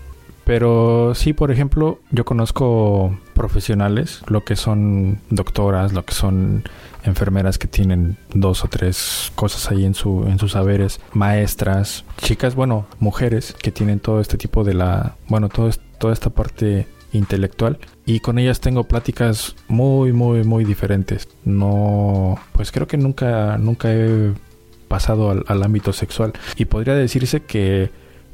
Pero 0.45 1.15
sí, 1.15 1.33
por 1.33 1.51
ejemplo, 1.51 1.99
yo 2.11 2.25
conozco 2.25 3.17
profesionales, 3.33 4.21
lo 4.27 4.43
que 4.43 4.55
son 4.55 5.19
doctoras, 5.29 5.93
lo 5.93 6.03
que 6.05 6.13
son 6.13 6.63
enfermeras 7.03 7.57
que 7.57 7.67
tienen 7.67 8.17
dos 8.33 8.63
o 8.63 8.67
tres 8.67 9.31
cosas 9.35 9.71
ahí 9.71 9.85
en 9.85 9.93
su 9.93 10.25
en 10.27 10.39
sus 10.39 10.53
saberes, 10.53 10.99
maestras, 11.13 12.05
chicas, 12.17 12.55
bueno, 12.55 12.85
mujeres 12.99 13.55
que 13.61 13.71
tienen 13.71 13.99
todo 13.99 14.21
este 14.21 14.37
tipo 14.37 14.63
de 14.63 14.73
la, 14.73 15.15
bueno, 15.27 15.49
todo, 15.49 15.69
toda 15.97 16.13
esta 16.13 16.29
parte 16.29 16.87
intelectual 17.11 17.77
y 18.05 18.19
con 18.19 18.39
ellas 18.39 18.59
tengo 18.59 18.85
pláticas 18.85 19.55
muy 19.67 20.13
muy 20.13 20.43
muy 20.43 20.65
diferentes. 20.65 21.27
No, 21.45 22.39
pues 22.53 22.71
creo 22.71 22.87
que 22.87 22.97
nunca 22.97 23.57
nunca 23.57 23.93
he 23.93 24.31
pasado 24.87 25.31
al 25.47 25.63
ámbito 25.63 25.93
sexual 25.93 26.33
y 26.55 26.65
podría 26.65 26.93
decirse 26.95 27.41
que 27.41 27.89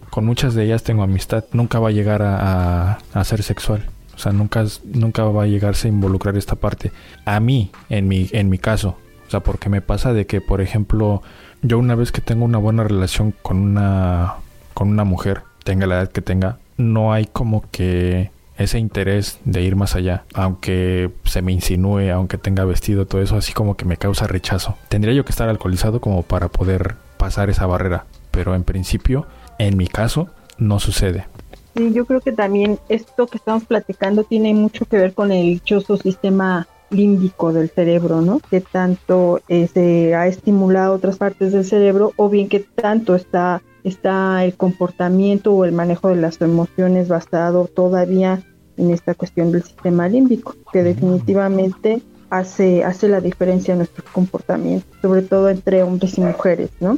con 0.09 0.25
muchas 0.25 0.55
de 0.55 0.65
ellas 0.65 0.83
tengo 0.83 1.03
amistad. 1.03 1.45
Nunca 1.53 1.79
va 1.79 1.89
a 1.89 1.91
llegar 1.91 2.21
a, 2.21 2.99
a, 3.13 3.23
ser 3.23 3.43
sexual. 3.43 3.85
O 4.19 4.21
sea, 4.21 4.33
nunca, 4.33 4.65
nunca 4.83 5.23
va 5.23 5.43
a 5.43 5.47
llegarse 5.47 5.87
a 5.87 5.91
involucrar 5.91 6.35
esta 6.35 6.55
parte. 6.55 6.91
A 7.23 7.39
mí, 7.39 7.71
en 7.89 8.09
mi, 8.09 8.27
en 8.33 8.49
mi 8.49 8.57
caso. 8.57 8.97
O 9.25 9.31
sea, 9.31 9.39
porque 9.39 9.69
me 9.69 9.79
pasa 9.79 10.11
de 10.11 10.25
que, 10.25 10.41
por 10.41 10.59
ejemplo, 10.59 11.23
yo 11.61 11.79
una 11.79 11.95
vez 11.95 12.11
que 12.11 12.19
tengo 12.19 12.43
una 12.43 12.57
buena 12.57 12.83
relación 12.83 13.33
con 13.41 13.59
una, 13.59 14.33
con 14.73 14.89
una 14.89 15.05
mujer, 15.05 15.43
tenga 15.63 15.87
la 15.87 15.99
edad 16.01 16.11
que 16.11 16.21
tenga, 16.21 16.57
no 16.75 17.13
hay 17.13 17.27
como 17.27 17.63
que 17.71 18.31
ese 18.57 18.77
interés 18.77 19.39
de 19.45 19.61
ir 19.61 19.77
más 19.77 19.95
allá, 19.95 20.25
aunque 20.33 21.09
se 21.23 21.41
me 21.41 21.53
insinúe, 21.53 22.11
aunque 22.11 22.37
tenga 22.37 22.65
vestido, 22.65 23.07
todo 23.07 23.21
eso, 23.21 23.37
así 23.37 23.53
como 23.53 23.77
que 23.77 23.85
me 23.85 23.95
causa 23.95 24.27
rechazo. 24.27 24.75
Tendría 24.89 25.13
yo 25.13 25.23
que 25.23 25.31
estar 25.31 25.47
alcoholizado 25.47 26.01
como 26.01 26.23
para 26.23 26.49
poder 26.49 26.95
pasar 27.15 27.49
esa 27.49 27.67
barrera, 27.67 28.05
pero 28.31 28.53
en 28.53 28.65
principio 28.65 29.27
en 29.59 29.77
mi 29.77 29.87
caso, 29.87 30.27
no 30.57 30.79
sucede. 30.79 31.27
Sí, 31.75 31.93
yo 31.93 32.05
creo 32.05 32.21
que 32.21 32.31
también 32.31 32.79
esto 32.89 33.27
que 33.27 33.37
estamos 33.37 33.65
platicando 33.65 34.23
tiene 34.23 34.53
mucho 34.53 34.85
que 34.85 34.97
ver 34.97 35.13
con 35.13 35.31
el 35.31 35.45
dichoso 35.45 35.97
sistema 35.97 36.67
límbico 36.89 37.53
del 37.53 37.69
cerebro, 37.69 38.21
¿no? 38.21 38.39
Que 38.39 38.61
tanto 38.61 39.41
eh, 39.47 39.67
se 39.71 40.15
ha 40.15 40.27
estimulado 40.27 40.95
otras 40.95 41.17
partes 41.17 41.51
del 41.51 41.65
cerebro 41.65 42.13
o 42.15 42.29
bien 42.29 42.49
que 42.49 42.59
tanto 42.59 43.15
está, 43.15 43.61
está 43.83 44.43
el 44.43 44.55
comportamiento 44.55 45.53
o 45.53 45.65
el 45.65 45.71
manejo 45.71 46.09
de 46.09 46.15
las 46.15 46.41
emociones 46.41 47.07
basado 47.07 47.65
todavía 47.65 48.41
en 48.77 48.91
esta 48.91 49.13
cuestión 49.13 49.51
del 49.51 49.63
sistema 49.63 50.07
límbico, 50.07 50.55
que 50.71 50.83
definitivamente 50.83 52.01
hace, 52.29 52.83
hace 52.83 53.07
la 53.09 53.21
diferencia 53.21 53.73
en 53.73 53.79
nuestro 53.79 54.03
comportamiento, 54.11 54.87
sobre 55.01 55.21
todo 55.21 55.49
entre 55.49 55.83
hombres 55.83 56.17
y 56.17 56.21
mujeres, 56.21 56.69
¿no? 56.79 56.97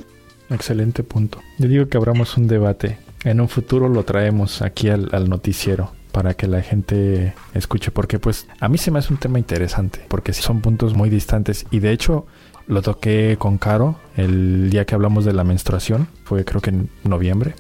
Excelente 0.50 1.04
punto. 1.04 1.40
Yo 1.58 1.68
digo 1.68 1.88
que 1.88 1.98
abramos 1.98 2.38
un 2.38 2.48
debate. 2.48 2.98
En 3.24 3.40
un 3.40 3.50
futuro 3.50 3.88
lo 3.88 4.04
traemos 4.04 4.62
aquí 4.62 4.90
al, 4.90 5.30
noticiero 5.30 5.92
para 6.12 6.34
que 6.34 6.48
la 6.48 6.62
gente 6.62 7.34
escuche, 7.54 7.92
porque 7.92 8.20
pues 8.20 8.48
a 8.60 8.68
mí 8.68 8.78
se 8.78 8.92
me 8.92 9.00
hace 9.00 9.14
un 9.14 9.20
tema 9.20 9.38
interesante, 9.38 10.04
porque 10.08 10.34
son 10.34 10.62
puntos 10.62 10.96
muy 10.96 11.10
distantes 11.10 11.66
y 11.72 11.80
de 11.80 11.92
hecho 11.92 12.26
lo 12.68 12.82
toqué 12.82 13.36
con 13.38 13.58
Caro 13.58 13.96
el 14.18 14.70
día 14.70 14.86
que 14.86 14.96
hablamos 14.96 15.24
de 15.24 15.34
la 15.34 15.44
menstruación, 15.44 16.08
fue 16.24 16.44
creo 16.46 16.62
que 16.62 16.72
en 16.72 16.90
noviembre. 17.04 17.54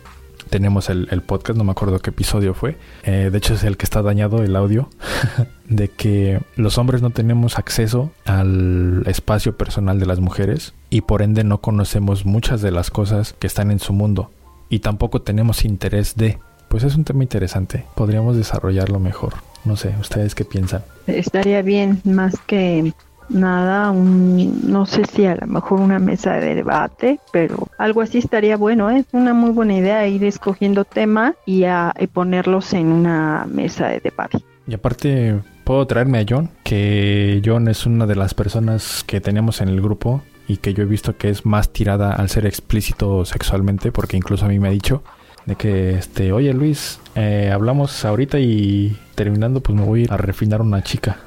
Tenemos 0.50 0.90
el, 0.90 1.08
el 1.12 1.22
podcast, 1.22 1.58
no 1.58 1.64
me 1.64 1.72
acuerdo 1.72 2.00
qué 2.00 2.10
episodio 2.10 2.54
fue. 2.54 2.78
Eh, 3.04 3.30
de 3.32 3.38
hecho 3.38 3.54
es 3.54 3.64
el 3.64 3.78
que 3.78 3.86
está 3.86 4.02
dañado 4.02 4.44
el 4.44 4.58
audio. 4.58 4.90
de 5.70 5.88
que 5.88 6.42
los 6.58 6.78
hombres 6.78 7.02
no 7.02 7.12
tenemos 7.12 7.58
acceso 7.58 8.12
al 8.26 9.04
espacio 9.06 9.56
personal 9.56 9.98
de 9.98 10.06
las 10.06 10.20
mujeres 10.20 10.74
y 10.90 11.02
por 11.02 11.22
ende 11.22 11.46
no 11.46 11.62
conocemos 11.62 12.26
muchas 12.26 12.62
de 12.62 12.72
las 12.72 12.92
cosas 12.92 13.34
que 13.40 13.48
están 13.48 13.72
en 13.72 13.80
su 13.80 13.94
mundo 13.94 14.30
y 14.72 14.80
tampoco 14.80 15.22
tenemos 15.22 15.66
interés 15.66 16.16
de. 16.16 16.40
Pues 16.70 16.84
es 16.84 16.96
un 16.96 17.04
tema 17.04 17.22
interesante. 17.22 17.86
Podríamos 17.94 18.38
desarrollarlo 18.38 19.00
mejor. 19.00 19.34
No 19.66 19.76
sé, 19.76 19.94
¿ustedes 20.00 20.34
qué 20.34 20.46
piensan? 20.46 20.84
Estaría 21.06 21.62
bien, 21.62 22.02
más 22.06 22.40
que 22.48 22.94
nada, 23.28 23.92
un, 23.92 24.72
no 24.72 24.86
sé 24.86 25.04
si 25.06 25.26
a 25.26 25.36
lo 25.36 25.46
mejor 25.48 25.82
una 25.82 26.00
mesa 26.00 26.36
de 26.36 26.56
debate, 26.56 27.20
pero 27.34 27.68
algo 27.78 28.02
así 28.02 28.20
estaría 28.20 28.56
bueno. 28.56 28.90
¿eh? 28.90 29.00
Es 29.00 29.06
una 29.12 29.34
muy 29.34 29.52
buena 29.52 29.76
idea 29.76 30.08
ir 30.08 30.24
escogiendo 30.24 30.86
tema 30.86 31.36
y, 31.46 31.66
a, 31.66 31.94
y 32.00 32.08
ponerlos 32.08 32.74
en 32.74 32.88
una 32.88 33.46
mesa 33.52 33.90
de 33.90 34.00
debate. 34.00 34.40
Y 34.66 34.74
aparte, 34.74 35.38
puedo 35.66 35.86
traerme 35.86 36.20
a 36.20 36.26
John, 36.28 36.50
que 36.64 37.42
John 37.44 37.68
es 37.68 37.86
una 37.86 38.08
de 38.08 38.16
las 38.16 38.34
personas 38.34 39.04
que 39.06 39.20
tenemos 39.20 39.60
en 39.60 39.68
el 39.68 39.82
grupo 39.82 40.22
y 40.52 40.58
que 40.58 40.74
yo 40.74 40.84
he 40.84 40.86
visto 40.86 41.16
que 41.16 41.30
es 41.30 41.46
más 41.46 41.70
tirada 41.70 42.14
al 42.14 42.30
ser 42.30 42.46
explícito 42.46 43.24
sexualmente, 43.24 43.92
porque 43.92 44.18
incluso 44.18 44.46
a 44.46 44.50
mí 44.50 44.60
me 44.60 44.68
ha 44.68 44.72
dicho 44.72 45.02
de 45.46 45.56
que, 45.56 45.92
este, 45.92 46.34
oye 46.34 46.54
Luis, 46.54 47.00
eh, 47.16 47.52
hablamos 47.54 48.04
ahorita 48.04 48.40
y 48.40 48.98
terminando 49.16 49.62
pues 49.62 49.78
me 49.78 49.86
voy 49.86 50.08
a 50.10 50.18
refinar 50.18 50.62
una 50.62 50.84
chica. 50.84 51.18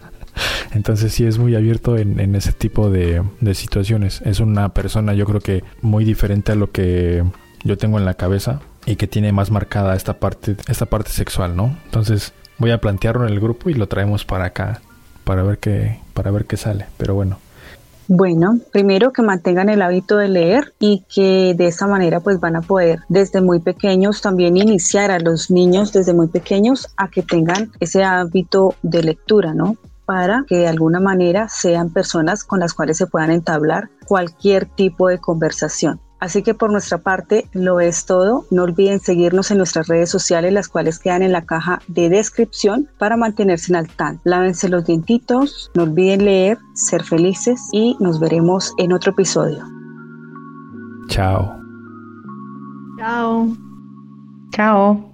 Entonces 0.72 1.12
sí 1.12 1.26
es 1.26 1.38
muy 1.38 1.54
abierto 1.54 1.96
en, 1.96 2.34
ese 2.34 2.52
tipo 2.52 2.90
de, 2.90 3.22
de, 3.40 3.54
situaciones. 3.54 4.22
Es 4.24 4.40
una 4.40 4.70
persona 4.70 5.12
yo 5.12 5.26
creo 5.26 5.40
que 5.40 5.62
muy 5.82 6.04
diferente 6.04 6.52
a 6.52 6.56
lo 6.56 6.72
que 6.72 7.22
yo 7.62 7.78
tengo 7.78 7.98
en 7.98 8.04
la 8.04 8.14
cabeza 8.14 8.60
y 8.86 8.96
que 8.96 9.06
tiene 9.06 9.30
más 9.30 9.50
marcada 9.50 9.94
esta 9.94 10.14
parte, 10.14 10.56
esta 10.66 10.86
parte 10.86 11.10
sexual, 11.10 11.54
¿no? 11.54 11.76
Entonces 11.84 12.32
voy 12.58 12.72
a 12.72 12.80
plantearlo 12.80 13.26
en 13.26 13.32
el 13.32 13.40
grupo 13.40 13.70
y 13.70 13.74
lo 13.74 13.86
traemos 13.86 14.24
para 14.24 14.46
acá 14.46 14.80
para 15.22 15.42
ver 15.42 15.58
qué, 15.58 16.00
para 16.14 16.30
ver 16.30 16.46
qué 16.46 16.56
sale. 16.56 16.86
Pero 16.96 17.14
bueno. 17.14 17.38
Bueno, 18.06 18.58
primero 18.70 19.12
que 19.12 19.22
mantengan 19.22 19.70
el 19.70 19.80
hábito 19.80 20.18
de 20.18 20.28
leer 20.28 20.74
y 20.78 21.04
que 21.08 21.54
de 21.56 21.68
esa 21.68 21.86
manera 21.86 22.20
pues 22.20 22.38
van 22.38 22.54
a 22.54 22.60
poder 22.60 23.00
desde 23.08 23.40
muy 23.40 23.60
pequeños 23.60 24.20
también 24.20 24.58
iniciar 24.58 25.10
a 25.10 25.18
los 25.18 25.50
niños 25.50 25.90
desde 25.90 26.12
muy 26.12 26.28
pequeños 26.28 26.88
a 26.98 27.08
que 27.08 27.22
tengan 27.22 27.72
ese 27.80 28.04
hábito 28.04 28.74
de 28.82 29.02
lectura, 29.02 29.54
¿no? 29.54 29.76
Para 30.04 30.44
que 30.46 30.56
de 30.56 30.68
alguna 30.68 31.00
manera 31.00 31.48
sean 31.48 31.88
personas 31.88 32.44
con 32.44 32.60
las 32.60 32.74
cuales 32.74 32.98
se 32.98 33.06
puedan 33.06 33.30
entablar 33.30 33.88
cualquier 34.06 34.66
tipo 34.66 35.08
de 35.08 35.18
conversación. 35.18 35.98
Así 36.24 36.42
que 36.42 36.54
por 36.54 36.72
nuestra 36.72 36.96
parte 36.96 37.50
lo 37.52 37.80
es 37.80 38.06
todo. 38.06 38.46
No 38.50 38.62
olviden 38.62 38.98
seguirnos 38.98 39.50
en 39.50 39.58
nuestras 39.58 39.88
redes 39.88 40.08
sociales, 40.08 40.54
las 40.54 40.68
cuales 40.68 40.98
quedan 40.98 41.22
en 41.22 41.32
la 41.32 41.44
caja 41.44 41.82
de 41.86 42.08
descripción 42.08 42.88
para 42.96 43.18
mantenerse 43.18 43.70
en 43.72 43.76
al 43.76 43.88
tanto. 43.88 44.22
Lávense 44.24 44.70
los 44.70 44.86
dientitos, 44.86 45.70
no 45.74 45.82
olviden 45.82 46.24
leer, 46.24 46.56
ser 46.72 47.04
felices 47.04 47.60
y 47.72 47.94
nos 48.00 48.20
veremos 48.20 48.72
en 48.78 48.94
otro 48.94 49.12
episodio. 49.12 49.66
Chao. 51.08 51.60
Chao. 52.98 53.46
Chao. 54.52 55.13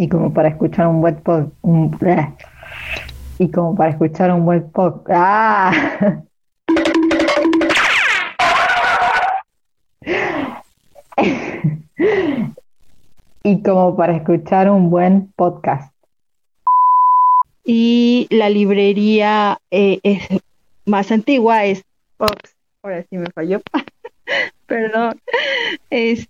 Y 0.00 0.08
como 0.08 0.32
para 0.32 0.48
escuchar 0.48 0.86
un 0.86 1.02
buen 1.02 1.16
pod, 1.16 1.48
un, 1.60 1.94
eh. 2.06 2.34
y 3.38 3.50
como 3.50 3.74
para 3.74 3.90
escuchar 3.90 4.32
un 4.32 4.46
buen 4.46 4.70
pod, 4.70 5.02
¡ah! 5.10 5.72
y 13.44 13.62
como 13.62 13.94
para 13.94 14.16
escuchar 14.16 14.70
un 14.70 14.88
buen 14.88 15.30
podcast. 15.36 15.94
Y 17.62 18.26
la 18.30 18.48
librería 18.48 19.60
eh, 19.70 20.00
es 20.02 20.26
más 20.86 21.12
antigua 21.12 21.66
es 21.66 21.84
Fox. 22.16 22.56
Ahora 22.82 23.02
sí 23.10 23.18
me 23.18 23.26
falló. 23.34 23.60
Perdón. 24.66 25.20
Es 25.90 26.26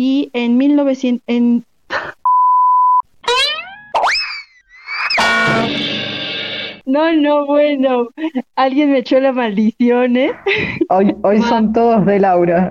y 0.00 0.30
en 0.32 0.56
1900 0.56 1.22
en 1.26 1.66
No, 6.86 7.12
no, 7.12 7.44
bueno. 7.44 8.08
Alguien 8.56 8.92
me 8.92 9.00
echó 9.00 9.20
la 9.20 9.32
maldición, 9.32 10.16
¿eh? 10.16 10.32
Hoy, 10.88 11.14
hoy 11.22 11.42
son 11.42 11.74
todos 11.74 12.06
de 12.06 12.18
Laura. 12.18 12.70